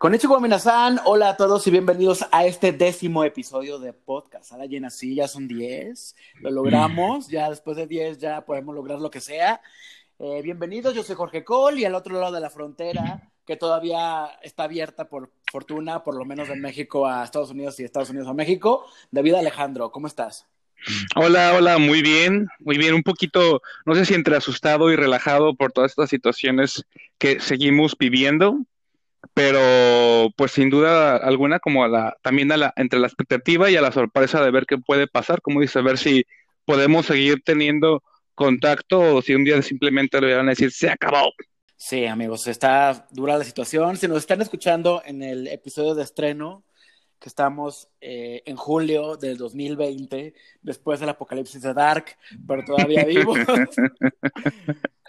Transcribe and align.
Konnichiwa 0.00 0.40
Minasan, 0.40 0.98
hola 1.04 1.28
a 1.28 1.36
todos 1.36 1.66
y 1.66 1.70
bienvenidos 1.70 2.24
a 2.32 2.46
este 2.46 2.72
décimo 2.72 3.22
episodio 3.22 3.78
de 3.78 3.92
podcast. 3.92 4.50
Ahora 4.50 4.64
llena 4.64 4.88
sí, 4.88 5.14
ya 5.14 5.28
son 5.28 5.46
10, 5.46 6.16
lo 6.40 6.50
logramos, 6.50 7.28
ya 7.28 7.50
después 7.50 7.76
de 7.76 7.86
10 7.86 8.16
ya 8.16 8.40
podemos 8.46 8.74
lograr 8.74 8.98
lo 8.98 9.10
que 9.10 9.20
sea. 9.20 9.60
Eh, 10.18 10.40
bienvenidos, 10.42 10.94
yo 10.94 11.02
soy 11.02 11.16
Jorge 11.16 11.44
Cole 11.44 11.82
y 11.82 11.84
al 11.84 11.94
otro 11.94 12.18
lado 12.18 12.32
de 12.32 12.40
la 12.40 12.48
frontera, 12.48 13.30
que 13.44 13.58
todavía 13.58 14.30
está 14.42 14.62
abierta 14.62 15.06
por 15.06 15.32
fortuna, 15.52 16.02
por 16.02 16.14
lo 16.16 16.24
menos 16.24 16.48
de 16.48 16.56
México 16.56 17.06
a 17.06 17.22
Estados 17.22 17.50
Unidos 17.50 17.78
y 17.78 17.84
Estados 17.84 18.08
Unidos 18.08 18.28
a 18.28 18.32
México, 18.32 18.86
David 19.10 19.34
Alejandro, 19.34 19.92
¿cómo 19.92 20.06
estás? 20.06 20.46
Hola, 21.14 21.52
hola, 21.54 21.76
muy 21.76 22.00
bien, 22.00 22.48
muy 22.60 22.78
bien, 22.78 22.94
un 22.94 23.02
poquito, 23.02 23.60
no 23.84 23.94
sé 23.94 24.06
si 24.06 24.14
entre 24.14 24.34
asustado 24.34 24.90
y 24.90 24.96
relajado 24.96 25.54
por 25.54 25.72
todas 25.72 25.90
estas 25.90 26.08
situaciones 26.08 26.86
que 27.18 27.38
seguimos 27.38 27.98
viviendo, 27.98 28.60
pero 29.34 30.30
pues 30.36 30.52
sin 30.52 30.70
duda 30.70 31.16
alguna 31.16 31.58
como 31.60 31.84
a 31.84 31.88
la, 31.88 32.16
también 32.22 32.50
a 32.52 32.56
la, 32.56 32.72
entre 32.76 32.98
la 32.98 33.06
expectativa 33.06 33.70
y 33.70 33.76
a 33.76 33.82
la 33.82 33.92
sorpresa 33.92 34.42
de 34.42 34.50
ver 34.50 34.66
qué 34.66 34.78
puede 34.78 35.06
pasar, 35.06 35.40
como 35.42 35.60
dice, 35.60 35.82
ver 35.82 35.98
si 35.98 36.24
podemos 36.64 37.06
seguir 37.06 37.42
teniendo 37.44 38.02
contacto 38.34 39.16
o 39.16 39.22
si 39.22 39.34
un 39.34 39.44
día 39.44 39.60
simplemente 39.62 40.20
le 40.20 40.34
van 40.34 40.46
a 40.46 40.50
decir, 40.50 40.72
se 40.72 40.90
acabó. 40.90 41.32
Sí, 41.76 42.06
amigos, 42.06 42.46
está 42.46 43.06
dura 43.10 43.38
la 43.38 43.44
situación. 43.44 43.96
Si 43.96 44.06
nos 44.06 44.18
están 44.18 44.42
escuchando 44.42 45.02
en 45.04 45.22
el 45.22 45.46
episodio 45.46 45.94
de 45.94 46.02
estreno, 46.02 46.62
que 47.20 47.28
estamos 47.28 47.88
eh, 48.00 48.42
en 48.46 48.56
julio 48.56 49.16
del 49.16 49.36
2020, 49.36 50.32
después 50.62 51.00
del 51.00 51.10
apocalipsis 51.10 51.60
de 51.60 51.74
Dark, 51.74 52.06
pero 52.48 52.64
todavía 52.64 53.04
vivos. 53.04 53.38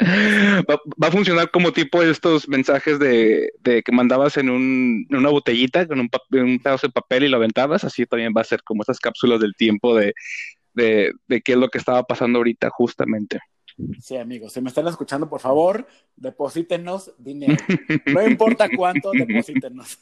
Va, 0.02 1.08
a 1.08 1.12
funcionar 1.12 1.52
como 1.52 1.72
tipo 1.72 2.02
estos 2.02 2.50
mensajes 2.50 3.00
de, 3.00 3.54
de 3.60 3.82
que 3.82 3.92
mandabas 3.92 4.36
en, 4.38 4.50
un, 4.50 5.08
una 5.10 5.30
botellita 5.30 5.88
con 5.88 6.02
un, 6.02 6.10
un, 6.32 6.60
pedazo 6.60 6.88
de 6.88 6.94
papel 6.94 7.24
y 7.24 7.30
lo 7.30 7.38
aventabas, 7.38 7.84
así 7.84 8.06
también 8.06 8.34
va 8.36 8.42
a 8.42 8.46
ser 8.46 8.62
como 8.64 8.84
esas 8.84 9.00
cápsulas 9.00 9.40
del 9.40 9.56
tiempo 9.56 9.96
de, 9.96 10.14
de, 10.74 11.14
de 11.28 11.42
qué 11.42 11.54
es 11.54 11.58
lo 11.58 11.70
que 11.70 11.78
estaba 11.78 12.04
pasando 12.04 12.40
ahorita 12.40 12.70
justamente. 12.72 13.40
Sí, 14.00 14.18
amigos, 14.18 14.54
si 14.54 14.62
me 14.62 14.70
están 14.70 14.88
escuchando, 14.88 15.30
por 15.30 15.40
favor, 15.40 15.88
deposítenos 16.16 17.14
dinero. 17.18 17.56
No 18.08 18.28
importa 18.28 18.70
cuánto, 18.76 19.12
deposítenos. 19.14 20.00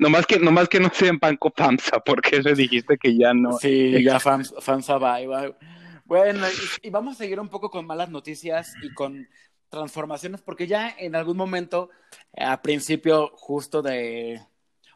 nomás, 0.00 0.26
que, 0.26 0.38
nomás 0.38 0.68
que 0.68 0.80
no 0.80 0.90
sean 0.92 1.18
Banco 1.18 1.52
FAMSA, 1.54 2.00
porque 2.00 2.40
le 2.40 2.54
dijiste 2.54 2.96
que 2.98 3.16
ya 3.16 3.34
no. 3.34 3.58
Sí, 3.58 4.02
ya 4.02 4.18
FAMSA, 4.20 4.98
va, 4.98 5.24
va. 5.26 5.56
Bueno, 6.04 6.46
y, 6.82 6.90
vamos 6.90 7.14
a 7.14 7.18
seguir 7.18 7.40
un 7.40 7.48
poco 7.48 7.70
con 7.70 7.86
malas 7.86 8.10
noticias 8.10 8.74
y 8.82 8.92
con 8.92 9.26
transformaciones, 9.68 10.42
porque 10.42 10.66
ya 10.66 10.94
en 10.98 11.14
algún 11.14 11.36
momento, 11.36 11.90
a 12.36 12.60
principio 12.62 13.32
justo 13.34 13.82
de, 13.82 14.40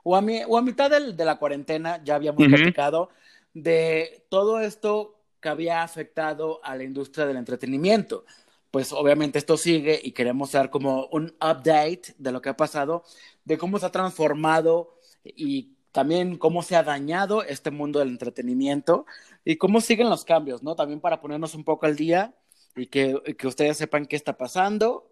o 0.03 0.17
a, 0.17 0.25
o 0.49 0.59
a 0.59 0.63
mitad 0.63 0.91
de, 0.91 1.25
la 1.25 1.39
cuarentena, 1.39 2.03
ya 2.05 2.15
habíamos 2.15 2.47
platicado 2.47 3.11
de 3.55 4.25
todo 4.29 4.61
esto 4.61 5.18
que 5.41 5.49
había 5.49 5.83
afectado 5.83 6.61
a 6.65 6.77
la 6.77 6.85
industria 6.85 7.27
del 7.27 7.37
entretenimiento. 7.37 8.25
Pues 8.71 8.93
obviamente 8.93 9.39
esto 9.39 9.57
sigue 9.57 9.99
y 10.03 10.13
queremos 10.13 10.53
dar 10.53 10.71
como 10.71 11.07
un 11.07 11.35
update 11.41 12.15
de 12.19 12.33
lo 12.33 12.43
que 12.43 12.51
ha 12.51 12.57
pasado, 12.57 13.05
de 13.45 13.57
cómo 13.57 13.79
se 13.79 13.87
ha 13.87 13.91
transformado 13.91 14.99
y 15.25 15.75
también 15.93 16.37
cómo 16.37 16.63
se 16.63 16.77
ha 16.77 16.83
dañado 16.83 17.43
este 17.43 17.71
mundo 17.71 17.99
del 17.99 18.09
entretenimiento 18.09 19.07
y 19.45 19.57
cómo 19.57 19.81
siguen 19.81 20.11
los 20.11 20.25
cambios, 20.25 20.63
¿no? 20.63 20.77
También 20.77 21.01
para 21.01 21.21
ponernos 21.21 21.55
un 21.55 21.65
poco 21.65 21.87
al 21.87 21.97
día 21.97 22.35
y 22.77 22.87
que, 22.87 23.21
que 23.39 23.47
ustedes 23.47 23.79
sepan 23.79 24.07
qué 24.07 24.17
está 24.17 24.37
pasando. 24.37 25.08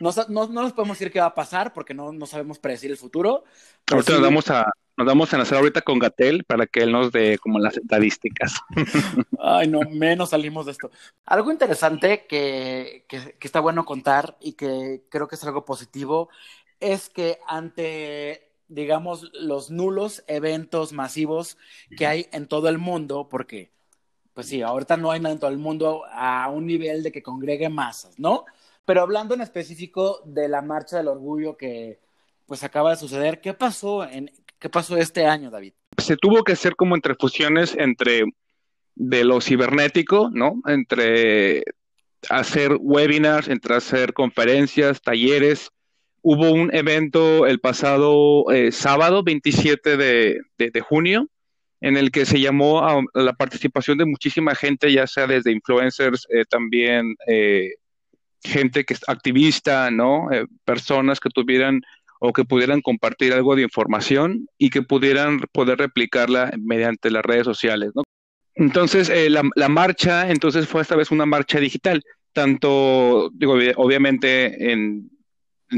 No, 0.00 0.10
no, 0.28 0.48
no, 0.48 0.62
les 0.62 0.72
podemos 0.72 0.98
decir 0.98 1.12
qué 1.12 1.20
va 1.20 1.26
a 1.26 1.34
pasar 1.34 1.72
porque 1.72 1.94
no, 1.94 2.12
no 2.12 2.26
sabemos 2.26 2.58
predecir 2.58 2.90
el 2.90 2.96
futuro. 2.96 3.44
Ahorita 3.90 4.12
nos 4.12 4.22
vamos 4.22 4.50
a, 4.50 4.66
nos 4.96 5.06
vamos 5.06 5.32
a 5.34 5.42
hacer 5.42 5.58
ahorita 5.58 5.82
con 5.82 5.98
Gatel 5.98 6.44
para 6.44 6.66
que 6.66 6.80
él 6.80 6.90
nos 6.90 7.12
dé 7.12 7.38
como 7.38 7.58
las 7.58 7.76
estadísticas. 7.76 8.54
Ay, 9.38 9.68
no, 9.68 9.80
menos 9.90 10.30
salimos 10.30 10.64
de 10.66 10.72
esto. 10.72 10.90
Algo 11.26 11.52
interesante 11.52 12.26
que, 12.26 13.04
que, 13.06 13.36
está 13.40 13.60
bueno 13.60 13.84
contar 13.84 14.38
y 14.40 14.54
que 14.54 15.02
creo 15.10 15.28
que 15.28 15.34
es 15.34 15.44
algo 15.44 15.66
positivo 15.66 16.30
es 16.80 17.10
que 17.10 17.38
ante, 17.46 18.52
digamos, 18.68 19.30
los 19.34 19.70
nulos 19.70 20.24
eventos 20.28 20.94
masivos 20.94 21.58
que 21.96 22.06
hay 22.06 22.28
en 22.32 22.46
todo 22.48 22.70
el 22.70 22.78
mundo, 22.78 23.28
porque, 23.28 23.70
pues 24.32 24.48
sí, 24.48 24.62
ahorita 24.62 24.96
no 24.96 25.10
hay 25.10 25.20
nada 25.20 25.34
en 25.34 25.40
todo 25.40 25.50
el 25.50 25.58
mundo 25.58 26.04
a 26.10 26.48
un 26.48 26.66
nivel 26.66 27.02
de 27.02 27.12
que 27.12 27.22
congregue 27.22 27.68
masas, 27.68 28.18
¿no? 28.18 28.46
Pero 28.86 29.02
hablando 29.02 29.34
en 29.34 29.42
específico 29.42 30.22
de 30.24 30.48
la 30.48 30.62
marcha 30.62 30.96
del 30.96 31.08
orgullo 31.08 31.56
que 31.56 32.00
pues 32.46 32.64
acaba 32.64 32.90
de 32.90 32.96
suceder, 32.96 33.40
¿qué 33.40 33.52
pasó 33.52 34.04
en 34.04 34.30
¿Qué 34.58 34.70
pasó 34.70 34.96
este 34.96 35.26
año, 35.26 35.50
David? 35.50 35.74
Se 35.98 36.16
tuvo 36.16 36.42
que 36.42 36.52
hacer 36.52 36.76
como 36.76 36.94
entre 36.94 37.14
fusiones 37.14 37.74
entre 37.78 38.24
de 38.94 39.24
lo 39.24 39.40
cibernético, 39.40 40.30
¿no? 40.32 40.62
Entre 40.66 41.62
hacer 42.30 42.76
webinars, 42.80 43.48
entre 43.48 43.74
hacer 43.74 44.14
conferencias, 44.14 45.02
talleres. 45.02 45.70
Hubo 46.22 46.50
un 46.50 46.74
evento 46.74 47.46
el 47.46 47.60
pasado 47.60 48.50
eh, 48.50 48.72
sábado, 48.72 49.22
27 49.22 49.96
de, 49.96 50.80
junio, 50.80 51.28
en 51.80 51.96
el 51.96 52.10
que 52.10 52.24
se 52.24 52.40
llamó 52.40 52.80
a, 52.80 53.02
la 53.14 53.34
participación 53.34 53.98
de 53.98 54.06
muchísima 54.06 54.54
gente, 54.54 54.92
ya 54.92 55.06
sea 55.06 55.26
desde 55.26 55.52
influencers, 55.52 56.26
eh, 56.30 56.44
también 56.48 57.14
eh, 57.28 57.74
gente 58.46 58.84
que 58.84 58.94
es 58.94 59.00
activista, 59.08 59.90
¿no? 59.90 60.28
personas 60.64 61.20
que 61.20 61.30
tuvieran 61.30 61.82
o 62.18 62.32
que 62.32 62.44
pudieran 62.44 62.80
compartir 62.80 63.32
algo 63.32 63.56
de 63.56 63.62
información 63.62 64.48
y 64.58 64.70
que 64.70 64.82
pudieran 64.82 65.40
poder 65.52 65.78
replicarla 65.78 66.50
mediante 66.58 67.10
las 67.10 67.22
redes 67.22 67.44
sociales, 67.44 67.90
¿no? 67.94 68.02
Entonces, 68.54 69.10
eh, 69.10 69.28
la, 69.28 69.68
marcha, 69.68 70.30
entonces 70.30 70.66
fue 70.66 70.80
esta 70.80 70.96
vez 70.96 71.10
una 71.10 71.26
marcha 71.26 71.60
digital, 71.60 72.02
tanto, 72.32 73.30
digo, 73.34 73.54
obviamente 73.76 74.72
en, 74.72 75.10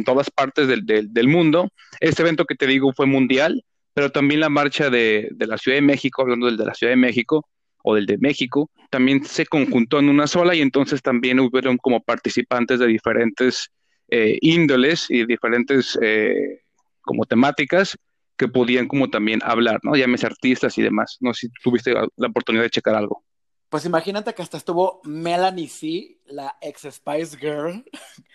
todas 0.05 0.31
partes 0.31 0.69
del, 0.69 0.85
del, 0.85 1.29
mundo. 1.29 1.71
Este 1.99 2.23
evento 2.23 2.45
que 2.45 2.55
te 2.55 2.69
digo 2.69 2.93
fue 2.93 3.07
mundial, 3.07 3.65
pero 3.95 4.13
también 4.13 4.41
la 4.41 4.49
marcha 4.49 4.91
de, 4.91 5.29
de, 5.33 5.47
la 5.49 5.59
Ciudad 5.59 5.77
de 5.77 5.83
México, 5.83 6.23
hablando 6.23 6.47
del 6.47 6.57
de 6.57 6.67
la 6.67 6.75
Ciudad 6.75 6.93
de 6.93 6.99
México 6.99 7.49
o 7.83 7.95
del 7.95 8.07
de 8.07 8.19
México, 8.19 8.71
también 8.91 9.25
se 9.25 9.47
conjuntó 9.47 9.99
en 9.99 10.09
una 10.09 10.27
sola 10.27 10.55
y 10.55 10.61
entonces 10.61 11.03
también 11.03 11.41
hubieron 11.41 11.77
como 11.79 12.03
participantes 12.03 12.79
de 12.79 12.87
diferentes 12.87 13.71
eh, 14.09 14.39
índoles 14.41 15.07
y 15.11 15.27
diferentes 15.27 15.99
eh, 16.01 16.63
como 17.03 17.25
temáticas 17.25 17.97
que 18.37 18.49
podían 18.49 18.87
como 18.87 19.11
también 19.11 19.41
hablar, 19.43 19.81
¿no? 19.83 19.97
Llámese 19.97 20.27
artistas 20.27 20.79
y 20.79 20.83
demás. 20.83 21.19
No 21.21 21.35
sé 21.35 21.49
si 21.49 21.53
tuviste 21.63 21.93
la 21.93 22.29
oportunidad 22.29 22.63
de 22.63 22.71
checar 22.71 22.95
algo. 22.95 23.25
Pues 23.69 23.85
imagínate 23.85 24.33
que 24.33 24.43
hasta 24.43 24.57
estuvo 24.57 25.01
Melanie 25.05 25.69
C, 25.69 26.19
la 26.27 26.57
ex 26.63 26.87
Spice 26.91 27.37
Girl, 27.37 27.85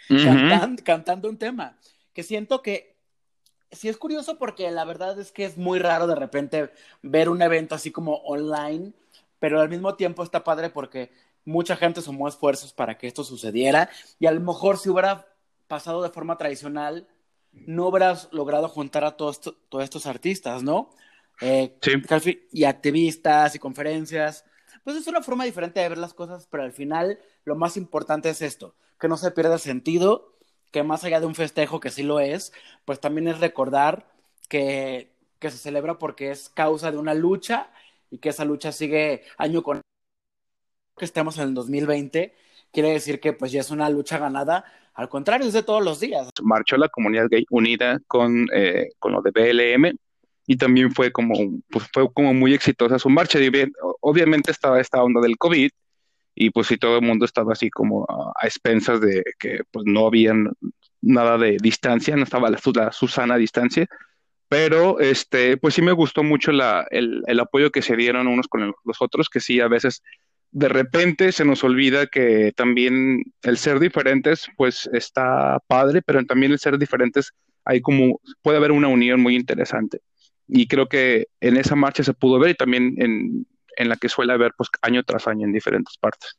cantando 0.84 1.30
un 1.30 1.38
tema. 1.38 1.78
Que 2.14 2.22
siento 2.22 2.62
que 2.62 2.96
sí 3.72 3.90
es 3.90 3.98
curioso 3.98 4.38
porque 4.38 4.70
la 4.70 4.86
verdad 4.86 5.20
es 5.20 5.32
que 5.32 5.46
es 5.46 5.58
muy 5.58 5.80
raro 5.80 6.06
de 6.06 6.16
repente 6.16 6.72
ver 7.02 7.30
un 7.30 7.42
evento 7.42 7.74
así 7.74 7.92
como 7.92 8.18
online, 8.18 8.94
pero 9.44 9.60
al 9.60 9.68
mismo 9.68 9.96
tiempo 9.96 10.24
está 10.24 10.42
padre 10.42 10.70
porque 10.70 11.12
mucha 11.44 11.76
gente 11.76 12.02
sumó 12.02 12.30
esfuerzos 12.30 12.72
para 12.72 12.98
que 12.98 13.08
esto 13.08 13.26
sucediera 13.26 13.90
y 14.18 14.26
a 14.26 14.32
lo 14.32 14.40
mejor 14.40 14.78
si 14.78 14.88
hubiera 14.88 15.28
pasado 15.68 16.02
de 16.02 16.12
forma 16.12 16.38
tradicional, 16.38 17.10
no 17.52 17.88
habrás 17.88 18.30
logrado 18.32 18.70
juntar 18.70 19.04
a 19.04 19.18
todos, 19.18 19.42
todos 19.42 19.84
estos 19.84 20.06
artistas, 20.06 20.64
¿no? 20.64 20.92
Eh, 21.42 21.78
sí. 21.82 22.48
Y 22.54 22.64
activistas 22.64 23.54
y 23.54 23.60
conferencias. 23.60 24.46
Pues 24.86 24.96
es 24.96 25.08
una 25.08 25.22
forma 25.22 25.44
diferente 25.44 25.82
de 25.82 25.90
ver 25.90 25.98
las 25.98 26.14
cosas, 26.14 26.48
pero 26.50 26.64
al 26.64 26.72
final 26.72 27.20
lo 27.44 27.58
más 27.58 27.76
importante 27.76 28.30
es 28.30 28.42
esto, 28.42 28.76
que 28.98 29.10
no 29.10 29.18
se 29.18 29.32
pierda 29.32 29.56
el 29.56 29.60
sentido, 29.60 30.38
que 30.72 30.84
más 30.84 31.04
allá 31.04 31.20
de 31.20 31.26
un 31.26 31.36
festejo, 31.36 31.82
que 31.82 31.92
sí 31.92 32.04
lo 32.04 32.22
es, 32.22 32.54
pues 32.86 33.02
también 33.02 33.28
es 33.28 33.42
recordar 33.42 34.08
que, 34.48 35.12
que 35.40 35.52
se 35.52 35.58
celebra 35.58 36.00
porque 36.00 36.32
es 36.32 36.48
causa 36.48 36.92
de 36.92 36.98
una 36.98 37.14
lucha 37.14 37.70
y 38.14 38.20
que 38.20 38.30
esa 38.30 38.46
lucha 38.46 38.72
sigue 38.72 39.24
año 39.40 39.64
con 39.64 39.82
que 40.96 41.06
estemos 41.06 41.40
en 41.40 41.48
el 41.48 41.54
2020, 41.56 42.36
quiere 42.72 42.92
decir 42.92 43.20
que 43.20 43.34
pues 43.34 43.52
ya 43.52 43.62
es 43.62 43.72
una 43.72 43.90
lucha 43.90 44.20
ganada, 44.20 44.64
al 44.94 45.10
contrario, 45.10 45.48
es 45.48 45.54
de 45.54 45.64
todos 45.64 45.84
los 45.84 46.00
días. 46.00 46.30
Marchó 46.44 46.78
la 46.78 46.90
comunidad 46.90 47.28
gay 47.28 47.44
unida 47.50 48.00
con, 48.06 48.46
eh, 48.54 48.90
con 49.00 49.14
lo 49.14 49.24
de 49.24 49.32
BLM 49.32 49.98
y 50.46 50.58
también 50.58 50.94
fue 50.94 51.12
como, 51.12 51.34
pues 51.72 51.90
fue 51.92 52.08
como 52.14 52.36
muy 52.36 52.54
exitosa 52.54 53.00
su 53.00 53.10
marcha. 53.10 53.40
obviamente 54.02 54.52
estaba 54.52 54.80
esta 54.80 55.02
onda 55.02 55.20
del 55.20 55.36
COVID 55.40 55.72
y 56.36 56.50
pues 56.52 56.68
sí, 56.68 56.78
todo 56.78 56.98
el 56.98 57.06
mundo 57.06 57.26
estaba 57.26 57.54
así 57.54 57.72
como 57.72 58.06
a, 58.08 58.46
expensas 58.46 59.02
de 59.02 59.24
que 59.40 59.62
pues 59.72 59.86
no 59.88 60.06
había 60.06 60.36
nada 61.02 61.40
de 61.40 61.58
distancia, 61.60 62.16
no 62.16 62.26
estaba 62.26 62.52
la, 62.52 62.60
la 62.76 62.92
Susana 62.92 63.38
distancia, 63.38 63.88
pero 64.54 65.00
este, 65.00 65.58
pues 65.58 65.74
sí 65.74 65.82
me 65.82 65.94
gustó 65.94 66.22
mucho 66.22 66.52
la, 66.52 66.86
el, 66.92 67.24
el 67.26 67.40
apoyo 67.40 67.72
que 67.72 67.82
se 67.82 67.96
dieron 67.96 68.28
unos 68.28 68.48
con 68.48 68.72
los 68.84 69.02
otros, 69.02 69.28
que 69.28 69.40
sí, 69.40 69.60
a 69.60 69.68
veces 69.68 70.04
de 70.52 70.70
repente 70.70 71.32
se 71.32 71.44
nos 71.44 71.64
olvida 71.64 72.06
que 72.06 72.54
también 72.56 73.24
el 73.42 73.58
ser 73.58 73.80
diferentes, 73.80 74.46
pues 74.56 74.88
está 74.94 75.60
padre, 75.66 76.04
pero 76.04 76.24
también 76.26 76.52
el 76.52 76.60
ser 76.60 76.78
diferentes 76.78 77.32
hay 77.66 77.82
como, 77.82 78.22
puede 78.44 78.58
haber 78.58 78.72
una 78.72 78.90
unión 78.90 79.22
muy 79.22 79.36
interesante. 79.36 80.02
Y 80.48 80.68
creo 80.68 80.88
que 80.88 81.30
en 81.40 81.58
esa 81.58 81.76
marcha 81.76 82.04
se 82.04 82.14
pudo 82.14 82.38
ver 82.38 82.52
y 82.52 82.56
también 82.56 82.94
en, 83.00 83.48
en 83.76 83.90
la 83.90 83.96
que 83.96 84.08
suele 84.08 84.34
haber 84.34 84.52
pues 84.56 84.70
año 84.84 85.02
tras 85.02 85.28
año 85.28 85.48
en 85.48 85.54
diferentes 85.54 85.98
partes. 85.98 86.38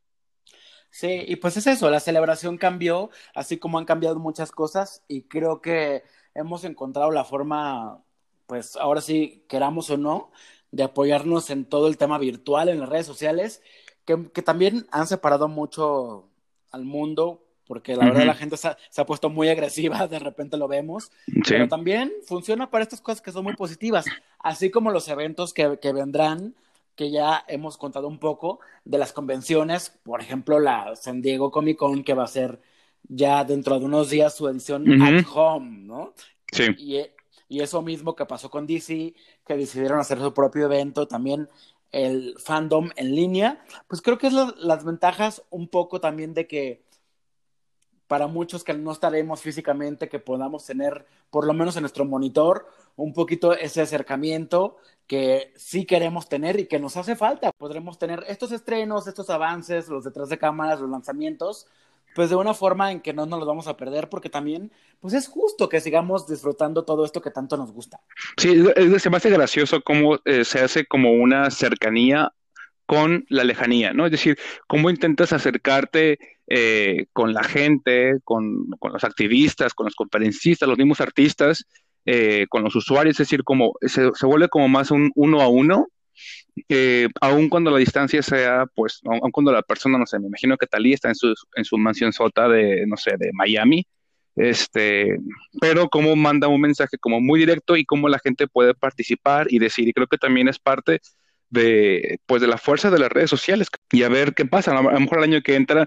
Sí, 0.89 1.25
y 1.27 1.35
pues 1.35 1.57
es 1.57 1.67
eso, 1.67 1.91
la 1.91 1.99
celebración 1.99 2.59
cambió, 2.59 3.11
así 3.35 3.59
como 3.59 3.79
han 3.79 3.85
cambiado 3.85 4.21
muchas 4.21 4.53
cosas 4.53 5.03
y 5.09 5.23
creo 5.23 5.61
que 5.61 6.05
hemos 6.35 6.65
encontrado 6.65 7.11
la 7.11 7.25
forma, 7.25 8.04
pues 8.47 8.77
ahora 8.77 9.01
sí, 9.01 9.45
queramos 9.49 9.91
o 9.91 9.97
no, 9.97 10.31
de 10.71 10.83
apoyarnos 10.83 11.51
en 11.51 11.65
todo 11.65 11.89
el 11.89 11.97
tema 11.97 12.19
virtual, 12.19 12.69
en 12.69 12.81
las 12.81 12.89
redes 12.89 13.07
sociales, 13.07 13.63
que, 14.05 14.31
que 14.33 14.43
también 14.43 14.87
han 14.91 15.07
separado 15.07 15.49
mucho 15.49 16.29
al 16.71 16.85
mundo, 16.85 17.45
porque 17.67 17.97
la 17.97 18.05
verdad 18.05 18.27
la 18.27 18.35
gente 18.35 18.57
se 18.57 18.69
ha, 18.69 19.07
puesto 19.07 19.31
muy 19.31 19.49
agresiva, 19.49 20.07
de 20.07 20.19
repente 20.19 20.57
lo 20.57 20.69
vemos, 20.69 21.11
pero 21.49 21.69
también 21.69 22.13
funciona 22.27 22.71
para 22.71 22.83
estas 22.83 23.01
cosas 23.01 23.23
que 23.23 23.33
son 23.33 23.45
muy 23.45 23.57
positivas, 23.57 24.05
así 24.39 24.71
como 24.71 24.91
los 24.91 25.09
eventos 25.09 25.55
que, 25.55 25.79
que 25.81 25.93
vendrán 25.93 26.55
que 26.97 27.11
ya 27.11 27.45
hemos 27.49 27.77
contado 27.77 28.07
un 28.07 28.19
poco 28.19 28.61
de 28.85 28.99
las 28.99 29.13
convenciones, 29.13 29.91
por 30.03 30.21
ejemplo, 30.21 30.61
la 30.61 30.95
San 30.97 31.23
Diego 31.23 31.51
Comic 31.51 31.77
Con, 31.77 32.05
que 32.05 32.15
va 32.15 32.25
a 32.25 32.29
ser 32.29 32.61
ya 33.09 33.45
dentro 33.45 33.79
de 33.79 33.87
unos 33.87 34.11
días 34.11 34.37
su 34.37 34.49
edición 34.49 35.03
at 35.03 35.25
home, 35.33 35.79
¿no? 35.85 36.15
Sí. 36.53 36.67
Y, 36.79 37.01
y, 37.55 37.61
eso 37.61 37.83
mismo 37.83 38.15
que 38.15 38.27
pasó 38.27 38.51
con 38.51 38.67
DC, 38.67 39.15
que 39.47 39.57
decidieron 39.57 39.99
hacer 40.01 40.19
su 40.19 40.33
propio 40.35 40.67
evento, 40.67 41.09
también 41.09 41.49
el 41.93 42.35
fandom 42.39 42.91
en 42.97 43.15
línea, 43.15 43.65
pues 43.89 44.03
creo 44.03 44.19
que 44.19 44.27
es 44.27 44.33
las 44.33 44.85
ventajas 44.85 45.43
un 45.51 45.69
poco 45.69 46.01
también 46.01 46.35
de 46.35 46.47
que 46.47 46.85
para 48.07 48.27
muchos 48.27 48.65
que 48.65 48.75
no 48.75 48.93
estaremos 48.93 49.41
físicamente, 49.41 50.09
que 50.09 50.19
podamos 50.19 50.67
tener, 50.67 51.07
por 51.31 51.47
lo 51.47 51.55
menos 51.55 51.77
en 51.77 51.83
nuestro 51.83 52.05
monitor, 52.05 52.67
un 52.97 53.13
poquito 53.13 53.55
ese 53.55 53.81
acercamiento 53.81 54.77
que 55.07 55.53
sí 55.57 55.85
queremos 55.85 56.29
tener 56.29 56.61
y 56.61 56.67
que 56.67 56.79
nos 56.79 56.97
hace 56.97 57.17
falta. 57.17 57.53
Podremos 57.53 57.99
tener 57.99 58.25
estos 58.29 58.53
estrenos, 58.53 59.07
estos 59.07 59.31
avances, 59.31 59.89
los 59.89 60.05
detrás 60.05 60.29
de 60.29 60.39
cámaras, 60.39 60.81
los 60.81 60.91
lanzamientos, 60.91 61.67
pues 62.15 62.31
de 62.31 62.37
una 62.37 62.55
forma 62.55 62.93
en 62.93 63.01
que 63.01 63.13
no 63.13 63.27
nos 63.27 63.39
los 63.39 63.49
vamos 63.49 63.67
a 63.67 63.77
perder, 63.77 64.09
porque 64.09 64.31
también, 64.31 64.71
pues 65.01 65.15
es 65.15 65.29
justo 65.29 65.69
que 65.69 65.81
sigamos 65.81 66.29
disfrutando 66.29 66.85
todo 66.85 67.05
esto 67.05 67.21
que 67.21 67.31
tanto 67.31 67.57
nos 67.57 67.73
gusta. 67.73 68.01
Sí, 68.37 68.65
se 68.99 69.11
me 69.11 69.17
hace 69.17 69.31
gracioso 69.31 69.83
cómo 69.83 70.19
eh, 70.25 70.45
se 70.45 70.61
hace 70.61 70.87
como 70.87 71.13
una 71.13 71.51
cercanía 71.51 72.33
con 72.87 73.25
la 73.29 73.45
lejanía, 73.45 73.93
¿no? 73.93 74.05
Es 74.05 74.13
decir, 74.13 74.39
cómo 74.67 74.91
intentas 74.91 75.33
acercarte 75.33 76.19
eh, 76.47 77.07
con 77.13 77.33
la 77.33 77.43
gente, 77.43 78.19
con, 78.25 78.69
con, 78.79 78.93
los 78.93 79.05
activistas, 79.05 79.73
con 79.73 79.87
los 79.87 79.95
conferencistas, 79.95 80.69
los 80.69 80.77
mismos 80.77 81.01
artistas, 81.01 81.67
eh, 82.07 82.47
con 82.51 82.63
los 82.63 82.77
usuarios, 82.77 83.15
es 83.15 83.27
decir, 83.27 83.45
como 83.45 83.73
se, 83.81 84.11
vuelve 84.27 84.51
como 84.51 84.69
más 84.69 84.91
un 84.91 85.11
uno 85.15 85.41
a 85.41 85.49
uno, 85.49 85.89
eh, 86.69 87.09
aun 87.21 87.49
cuando 87.49 87.71
la 87.71 87.79
distancia 87.79 88.23
sea, 88.23 88.67
pues, 88.75 89.01
aun 89.05 89.31
cuando 89.31 89.53
la 89.53 89.63
persona, 89.63 89.99
no 89.99 90.07
sé, 90.07 90.19
me 90.19 90.29
imagino 90.29 90.57
que 90.57 90.67
Talí 90.67 90.93
está 90.93 91.09
en 91.09 91.15
su, 91.15 91.35
en 91.57 91.65
su 91.65 91.77
mansión 91.79 92.13
sota 92.13 92.49
de, 92.49 92.87
no 92.87 92.97
sé, 92.97 93.17
de 93.19 93.31
Miami, 93.33 93.87
este, 94.37 95.17
pero 95.61 95.89
cómo 95.89 96.17
manda 96.17 96.49
un 96.49 96.61
mensaje 96.61 96.99
como 96.99 97.21
muy 97.21 97.39
directo 97.41 97.77
y 97.77 97.85
cómo 97.85 98.09
la 98.09 98.19
gente 98.19 98.49
puede 98.49 98.75
participar 98.75 99.47
y 99.51 99.59
decir, 99.59 99.89
y 99.89 99.93
creo 99.93 100.07
que 100.07 100.19
también 100.19 100.49
es 100.49 100.59
parte 100.59 101.01
de, 101.51 102.19
pues, 102.27 102.41
de 102.43 102.49
la 102.49 102.59
fuerza 102.59 102.91
de 102.91 102.99
las 102.99 103.11
redes 103.11 103.31
sociales 103.31 103.69
y 103.93 104.03
a 104.03 104.09
ver 104.09 104.35
qué 104.35 104.45
pasa, 104.45 104.77
a 104.77 104.83
lo 104.83 105.01
mejor 105.01 105.19
el 105.19 105.25
año 105.25 105.43
que 105.43 105.55
entra 105.57 105.87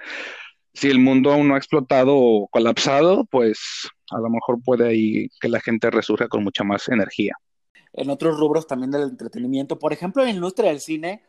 si 0.77 0.89
el 0.89 0.99
mundo 0.99 1.31
aún 1.31 1.47
no 1.47 1.55
ha 1.55 1.57
explotado 1.57 2.15
o 2.15 2.47
colapsado, 2.49 3.25
pues 3.31 3.89
a 4.11 4.19
lo 4.19 4.29
mejor 4.29 4.61
puede 4.63 4.87
ahí 4.87 5.29
que 5.41 5.49
la 5.49 5.59
gente 5.59 5.89
resurja 5.89 6.27
con 6.27 6.43
mucha 6.43 6.63
más 6.63 6.87
energía. 6.89 7.35
En 7.93 8.09
otros 8.09 8.37
rubros 8.37 8.67
también 8.67 8.91
del 8.91 9.03
entretenimiento, 9.03 9.79
por 9.79 9.93
ejemplo, 9.93 10.21
en 10.21 10.29
la 10.29 10.35
industria 10.35 10.69
del 10.69 10.79
cine, 10.79 11.23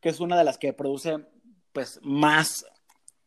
que 0.00 0.08
es 0.08 0.20
una 0.20 0.36
de 0.36 0.44
las 0.44 0.58
que 0.58 0.72
produce 0.72 1.18
pues 1.72 2.00
más 2.02 2.66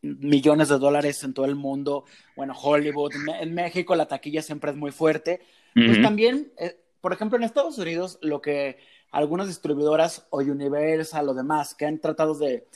millones 0.02 0.70
de 0.70 0.80
dólares 0.80 1.24
en 1.24 1.34
todo 1.34 1.46
el 1.46 1.56
mundo, 1.56 2.06
bueno, 2.36 2.54
Hollywood, 2.60 3.12
en 3.40 3.54
México 3.54 3.96
la 3.96 4.08
taquilla 4.08 4.42
siempre 4.42 4.72
es 4.72 4.78
muy 4.78 4.92
fuerte, 4.92 5.42
pues 5.74 6.02
también, 6.02 6.52
eh, 6.58 6.78
por 7.02 7.14
ejemplo, 7.14 7.38
en 7.38 7.44
Estados 7.44 7.78
Unidos, 7.78 8.18
lo 8.22 8.42
que 8.42 8.78
algunas 9.12 9.48
distribuidoras 9.48 10.26
o 10.32 10.40
Universal 10.40 11.30
o 11.30 11.34
demás 11.34 11.76
que 11.76 11.86
han 11.86 12.00
tratado 12.00 12.34
de 12.34 12.68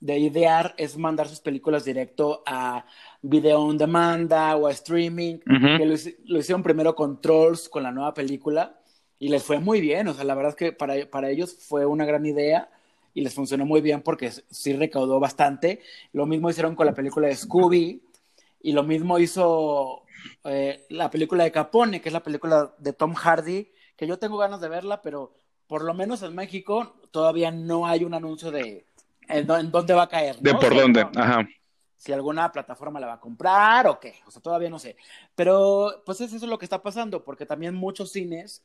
de 0.00 0.18
idear 0.18 0.74
es 0.76 0.96
mandar 0.96 1.26
sus 1.26 1.40
películas 1.40 1.84
directo 1.84 2.42
a 2.46 2.84
video 3.22 3.60
on 3.60 3.78
demanda 3.78 4.54
o 4.56 4.66
a 4.66 4.72
streaming, 4.72 5.38
que 5.38 5.86
lo, 6.26 6.38
hicieron 6.38 6.62
primero 6.62 6.94
con 6.94 7.20
Trolls, 7.20 7.68
con 7.68 7.82
la 7.82 7.90
nueva 7.90 8.12
película, 8.12 8.78
y 9.18 9.28
les 9.28 9.42
fue 9.42 9.60
muy 9.60 9.80
bien, 9.80 10.08
o 10.08 10.14
sea, 10.14 10.24
la 10.24 10.34
verdad 10.34 10.50
es 10.50 10.56
que 10.56 10.72
para, 10.72 11.08
para 11.10 11.30
ellos 11.30 11.56
fue 11.58 11.86
una 11.86 12.04
gran 12.04 12.26
idea 12.26 12.68
y 13.14 13.22
les 13.22 13.34
funcionó 13.34 13.64
muy 13.64 13.80
bien 13.80 14.02
porque 14.02 14.30
sí 14.30 14.74
recaudó 14.74 15.18
bastante. 15.18 15.80
Lo 16.12 16.26
mismo 16.26 16.50
hicieron 16.50 16.74
con 16.76 16.84
la 16.84 16.92
película 16.92 17.28
de 17.28 17.34
Scooby 17.34 18.02
y 18.60 18.72
lo 18.72 18.82
mismo 18.82 19.18
hizo 19.18 20.02
eh, 20.44 20.84
la 20.90 21.10
película 21.10 21.44
de 21.44 21.50
Capone, 21.50 22.02
que 22.02 22.10
es 22.10 22.12
la 22.12 22.22
película 22.22 22.74
de 22.76 22.92
Tom 22.92 23.14
Hardy, 23.14 23.70
que 23.96 24.06
yo 24.06 24.18
tengo 24.18 24.36
ganas 24.36 24.60
de 24.60 24.68
verla, 24.68 25.00
pero 25.00 25.34
por 25.66 25.82
lo 25.82 25.94
menos 25.94 26.22
en 26.22 26.34
México 26.34 26.96
todavía 27.10 27.50
no 27.50 27.86
hay 27.86 28.04
un 28.04 28.12
anuncio 28.12 28.50
de, 28.50 28.84
en, 29.28 29.46
dónde 29.46 29.94
va 29.94 30.02
a 30.02 30.08
caer. 30.08 30.36
¿De 30.38 30.54
por 30.54 30.74
dónde? 30.74 31.06
Ajá. 31.16 31.48
Si 31.96 32.12
alguna 32.12 32.52
plataforma 32.52 33.00
la 33.00 33.06
va 33.06 33.14
a 33.14 33.20
comprar 33.20 33.86
o 33.86 33.98
qué. 33.98 34.16
O 34.26 34.30
sea, 34.30 34.42
todavía 34.42 34.68
no 34.68 34.78
sé. 34.78 34.96
Pero 35.34 36.02
pues 36.04 36.20
eso 36.20 36.36
es 36.36 36.42
lo 36.42 36.58
que 36.58 36.66
está 36.66 36.82
pasando, 36.82 37.24
porque 37.24 37.46
también 37.46 37.74
muchos 37.74 38.12
cines 38.12 38.62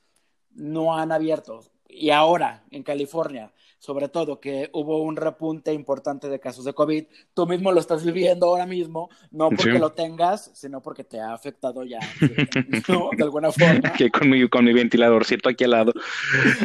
no 0.56 0.98
han 0.98 1.12
abierto. 1.12 1.62
Y 1.88 2.10
ahora, 2.12 2.64
en 2.72 2.84
California, 2.84 3.52
sobre 3.82 4.10
todo 4.10 4.40
que 4.40 4.70
hubo 4.74 5.02
un 5.02 5.16
repunte 5.16 5.74
importante 5.74 6.30
de 6.30 6.40
casos 6.40 6.66
de 6.66 6.74
COVID, 6.74 7.04
tú 7.34 7.48
mismo 7.48 7.72
lo 7.72 7.80
estás 7.80 8.06
viviendo 8.06 8.46
ahora 8.46 8.66
mismo, 8.68 9.10
no 9.32 9.50
porque 9.50 9.80
lo 9.80 9.92
tengas, 9.92 10.52
sino 10.54 10.82
porque 10.82 11.04
te 11.04 11.20
ha 11.20 11.34
afectado 11.34 11.84
ya, 11.84 12.00
De 13.18 13.24
alguna 13.24 13.52
forma. 13.52 13.92
Que 13.98 14.10
con 14.10 14.30
mi, 14.30 14.48
con 14.48 14.66
mi 14.66 14.74
ventiladorcito 14.74 15.50
aquí 15.50 15.64
al 15.64 15.72
lado, 15.72 15.94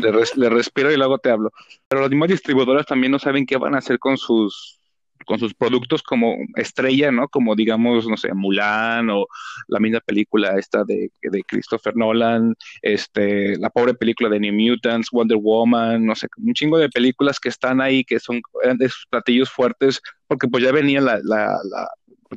le, 0.00 0.12
le 0.34 0.50
respiro 0.50 0.92
y 0.92 0.96
luego 0.96 1.18
te 1.18 1.30
hablo. 1.30 1.50
Pero 1.88 2.02
los 2.02 2.10
mismos 2.10 2.28
distribuidores 2.28 2.86
también 2.86 3.12
no 3.12 3.18
saben 3.18 3.46
qué 3.46 3.56
van 3.56 3.74
a 3.74 3.78
hacer 3.78 3.98
con 3.98 4.18
sus 4.18 4.78
con 5.26 5.38
sus 5.38 5.52
productos 5.54 6.02
como 6.02 6.36
estrella, 6.54 7.10
¿no? 7.10 7.28
Como 7.28 7.54
digamos, 7.54 8.08
no 8.08 8.16
sé, 8.16 8.32
Mulan 8.32 9.10
o 9.10 9.26
la 9.68 9.80
misma 9.80 10.00
película 10.00 10.58
esta 10.58 10.84
de, 10.84 11.10
de 11.20 11.42
Christopher 11.42 11.96
Nolan, 11.96 12.54
este, 12.80 13.58
la 13.58 13.68
pobre 13.70 13.94
película 13.94 14.30
de 14.30 14.40
New 14.40 14.54
Mutants, 14.54 15.10
Wonder 15.10 15.36
Woman, 15.36 16.06
no 16.06 16.14
sé, 16.14 16.28
un 16.38 16.54
chingo 16.54 16.78
de 16.78 16.88
películas 16.88 17.38
que 17.38 17.50
están 17.50 17.80
ahí, 17.80 18.04
que 18.04 18.18
son 18.18 18.40
de 18.78 18.88
sus 18.88 19.06
platillos 19.10 19.50
fuertes, 19.50 20.00
porque 20.26 20.48
pues 20.48 20.64
ya 20.64 20.72
venía 20.72 21.00
la, 21.00 21.20
la, 21.22 21.58
la, 21.70 21.90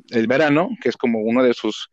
el 0.10 0.28
verano, 0.28 0.70
que 0.82 0.90
es 0.90 0.98
como 0.98 1.20
uno 1.20 1.44
de 1.44 1.54
sus 1.54 1.90